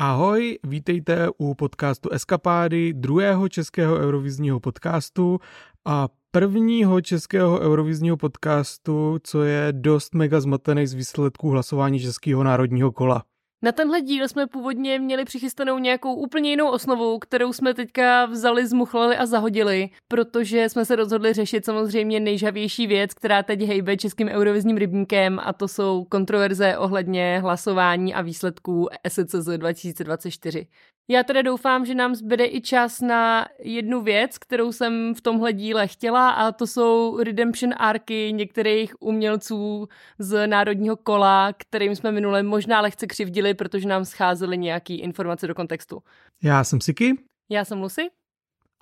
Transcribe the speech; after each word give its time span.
Ahoj, 0.00 0.58
vítejte 0.64 1.28
u 1.38 1.54
podcastu 1.54 2.10
Eskapády, 2.10 2.92
druhého 2.92 3.48
českého 3.48 3.96
eurovizního 3.96 4.60
podcastu 4.60 5.38
a 5.84 6.08
prvního 6.30 7.00
českého 7.00 7.60
eurovizního 7.60 8.16
podcastu, 8.16 9.18
co 9.22 9.42
je 9.42 9.68
dost 9.72 10.14
mega 10.14 10.40
zmatený 10.40 10.86
z 10.86 10.94
výsledků 10.94 11.50
hlasování 11.50 12.00
Českého 12.00 12.42
národního 12.44 12.92
kola. 12.92 13.24
Na 13.62 13.72
tenhle 13.72 14.00
díl 14.00 14.28
jsme 14.28 14.46
původně 14.46 14.98
měli 14.98 15.24
přichystanou 15.24 15.78
nějakou 15.78 16.14
úplně 16.14 16.50
jinou 16.50 16.70
osnovu, 16.70 17.18
kterou 17.18 17.52
jsme 17.52 17.74
teďka 17.74 18.26
vzali, 18.26 18.66
zmuchlali 18.66 19.16
a 19.16 19.26
zahodili, 19.26 19.90
protože 20.08 20.68
jsme 20.68 20.84
se 20.84 20.96
rozhodli 20.96 21.32
řešit 21.32 21.64
samozřejmě 21.64 22.20
nejžavější 22.20 22.86
věc, 22.86 23.14
která 23.14 23.42
teď 23.42 23.62
hejbe 23.62 23.96
českým 23.96 24.28
eurovizním 24.28 24.76
rybníkem 24.76 25.40
a 25.42 25.52
to 25.52 25.68
jsou 25.68 26.04
kontroverze 26.04 26.78
ohledně 26.78 27.38
hlasování 27.42 28.14
a 28.14 28.22
výsledků 28.22 28.88
SCZ 29.08 29.48
2024. 29.56 30.66
Já 31.10 31.22
teda 31.22 31.42
doufám, 31.42 31.86
že 31.86 31.94
nám 31.94 32.14
zbyde 32.14 32.44
i 32.46 32.60
čas 32.60 33.00
na 33.00 33.46
jednu 33.58 34.00
věc, 34.00 34.38
kterou 34.38 34.72
jsem 34.72 35.14
v 35.14 35.20
tomhle 35.20 35.52
díle 35.52 35.86
chtěla 35.86 36.30
a 36.30 36.52
to 36.52 36.66
jsou 36.66 37.18
redemption 37.22 37.74
arky 37.76 38.32
některých 38.32 39.02
umělců 39.02 39.88
z 40.18 40.46
národního 40.46 40.96
kola, 40.96 41.52
kterým 41.56 41.96
jsme 41.96 42.12
minule 42.12 42.42
možná 42.42 42.80
lehce 42.80 43.06
křivdili, 43.06 43.47
protože 43.54 43.88
nám 43.88 44.04
scházely 44.04 44.58
nějaký 44.58 45.00
informace 45.00 45.46
do 45.46 45.54
kontextu. 45.54 46.02
Já 46.42 46.64
jsem 46.64 46.80
Siki. 46.80 47.14
Já 47.48 47.64
jsem 47.64 47.82
Lucy. 47.82 48.10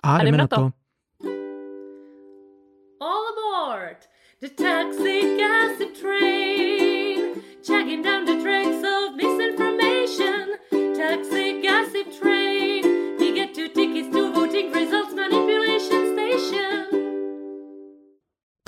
A, 0.03 0.17
a 0.17 0.23
jdeme 0.23 0.37
na 0.37 0.47
to. 0.47 0.55
to. 0.55 0.71
All 3.01 3.27
aboard 3.27 3.97
the 4.41 4.49
taxi 4.49 5.37
gossip 5.37 6.01
train, 6.01 7.41
chugging 7.67 8.03
down 8.03 8.25
the 8.25 8.41
tracks 8.43 8.83
of 8.83 9.15
misinformation, 9.15 10.47
taxi 10.97 11.47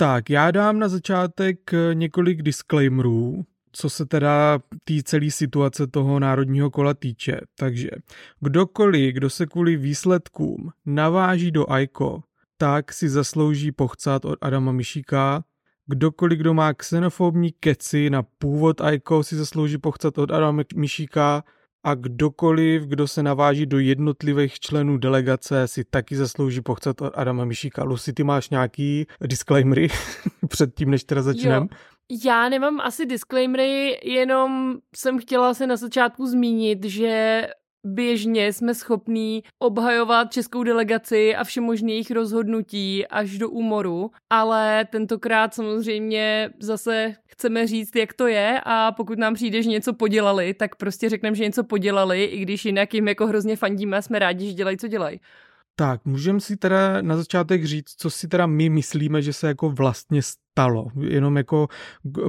Tak, 0.00 0.30
já 0.30 0.50
dám 0.50 0.78
na 0.78 0.88
začátek 0.88 1.74
eh, 1.74 1.94
několik 1.94 2.42
disclaimerů, 2.42 3.44
co 3.72 3.90
se 3.90 4.06
teda 4.06 4.58
té 4.84 4.94
celé 5.04 5.30
situace 5.30 5.86
toho 5.86 6.20
národního 6.20 6.70
kola 6.70 6.94
týče. 6.94 7.40
Takže 7.58 7.90
kdokoliv, 8.40 9.14
kdo 9.14 9.30
se 9.30 9.46
kvůli 9.46 9.76
výsledkům 9.76 10.70
naváží 10.86 11.50
do 11.50 11.70
AIKO, 11.70 12.22
tak 12.56 12.92
si 12.92 13.08
zaslouží 13.08 13.72
pochcat 13.72 14.24
od 14.24 14.38
Adama 14.40 14.72
Mišíka. 14.72 15.44
Kdokoliv, 15.86 16.38
kdo 16.38 16.54
má 16.54 16.74
xenofobní 16.74 17.52
keci 17.60 18.10
na 18.10 18.22
původ 18.22 18.80
AIKO, 18.80 19.22
si 19.22 19.36
zaslouží 19.36 19.78
pochcat 19.78 20.18
od 20.18 20.30
Adama 20.30 20.62
Mišíka 20.76 21.44
a 21.84 21.94
kdokoliv, 21.94 22.82
kdo 22.82 23.08
se 23.08 23.22
naváží 23.22 23.66
do 23.66 23.78
jednotlivých 23.78 24.60
členů 24.60 24.98
delegace, 24.98 25.68
si 25.68 25.84
taky 25.84 26.16
zaslouží 26.16 26.60
pochcat 26.60 27.02
od 27.02 27.12
Adama 27.16 27.44
Mišíka. 27.44 27.84
Lucy, 27.84 28.12
ty 28.12 28.24
máš 28.24 28.50
nějaký 28.50 29.06
disclaimery 29.26 29.88
před 30.48 30.74
tím, 30.74 30.90
než 30.90 31.04
teda 31.04 31.22
začneme? 31.22 31.66
Já 32.10 32.48
nemám 32.48 32.80
asi 32.80 33.06
disclaimery, 33.06 34.00
jenom 34.02 34.76
jsem 34.96 35.18
chtěla 35.18 35.54
se 35.54 35.66
na 35.66 35.76
začátku 35.76 36.26
zmínit, 36.26 36.84
že 36.84 37.46
běžně 37.86 38.52
jsme 38.52 38.74
schopní 38.74 39.42
obhajovat 39.58 40.32
českou 40.32 40.62
delegaci 40.62 41.36
a 41.36 41.44
všemožných 41.44 41.92
jejich 41.92 42.10
rozhodnutí 42.10 43.06
až 43.06 43.38
do 43.38 43.50
úmoru, 43.50 44.10
ale 44.30 44.84
tentokrát 44.84 45.54
samozřejmě 45.54 46.50
zase 46.60 47.14
chceme 47.26 47.66
říct, 47.66 47.96
jak 47.96 48.12
to 48.14 48.26
je 48.26 48.60
a 48.64 48.92
pokud 48.92 49.18
nám 49.18 49.34
přijde, 49.34 49.62
že 49.62 49.70
něco 49.70 49.92
podělali, 49.92 50.54
tak 50.54 50.76
prostě 50.76 51.08
řekneme, 51.08 51.36
že 51.36 51.44
něco 51.44 51.64
podělali, 51.64 52.24
i 52.24 52.40
když 52.40 52.64
jinak 52.64 52.94
jim 52.94 53.08
jako 53.08 53.26
hrozně 53.26 53.56
fandíme 53.56 53.96
a 53.96 54.02
jsme 54.02 54.18
rádi, 54.18 54.46
že 54.46 54.52
dělají, 54.52 54.76
co 54.78 54.88
dělají. 54.88 55.20
Tak, 55.80 56.04
můžeme 56.04 56.40
si 56.40 56.56
teda 56.56 57.02
na 57.02 57.16
začátek 57.16 57.64
říct, 57.64 57.90
co 57.96 58.10
si 58.10 58.28
teda 58.28 58.46
my 58.46 58.68
myslíme, 58.68 59.22
že 59.22 59.32
se 59.32 59.48
jako 59.48 59.70
vlastně 59.70 60.20
stalo. 60.22 60.86
Jenom 61.00 61.36
jako 61.36 61.68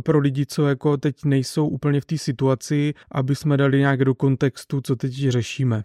pro 0.04 0.20
lidi, 0.20 0.46
co 0.46 0.68
jako 0.68 0.98
teď 0.98 1.26
nejsou 1.26 1.68
úplně 1.68 2.02
v 2.02 2.06
té 2.06 2.18
situaci, 2.18 2.94
aby 3.12 3.36
jsme 3.36 3.58
dali 3.58 3.80
nějak 3.80 4.06
do 4.06 4.16
kontextu, 4.16 4.82
co 4.82 4.96
teď 4.96 5.14
řešíme. 5.14 5.84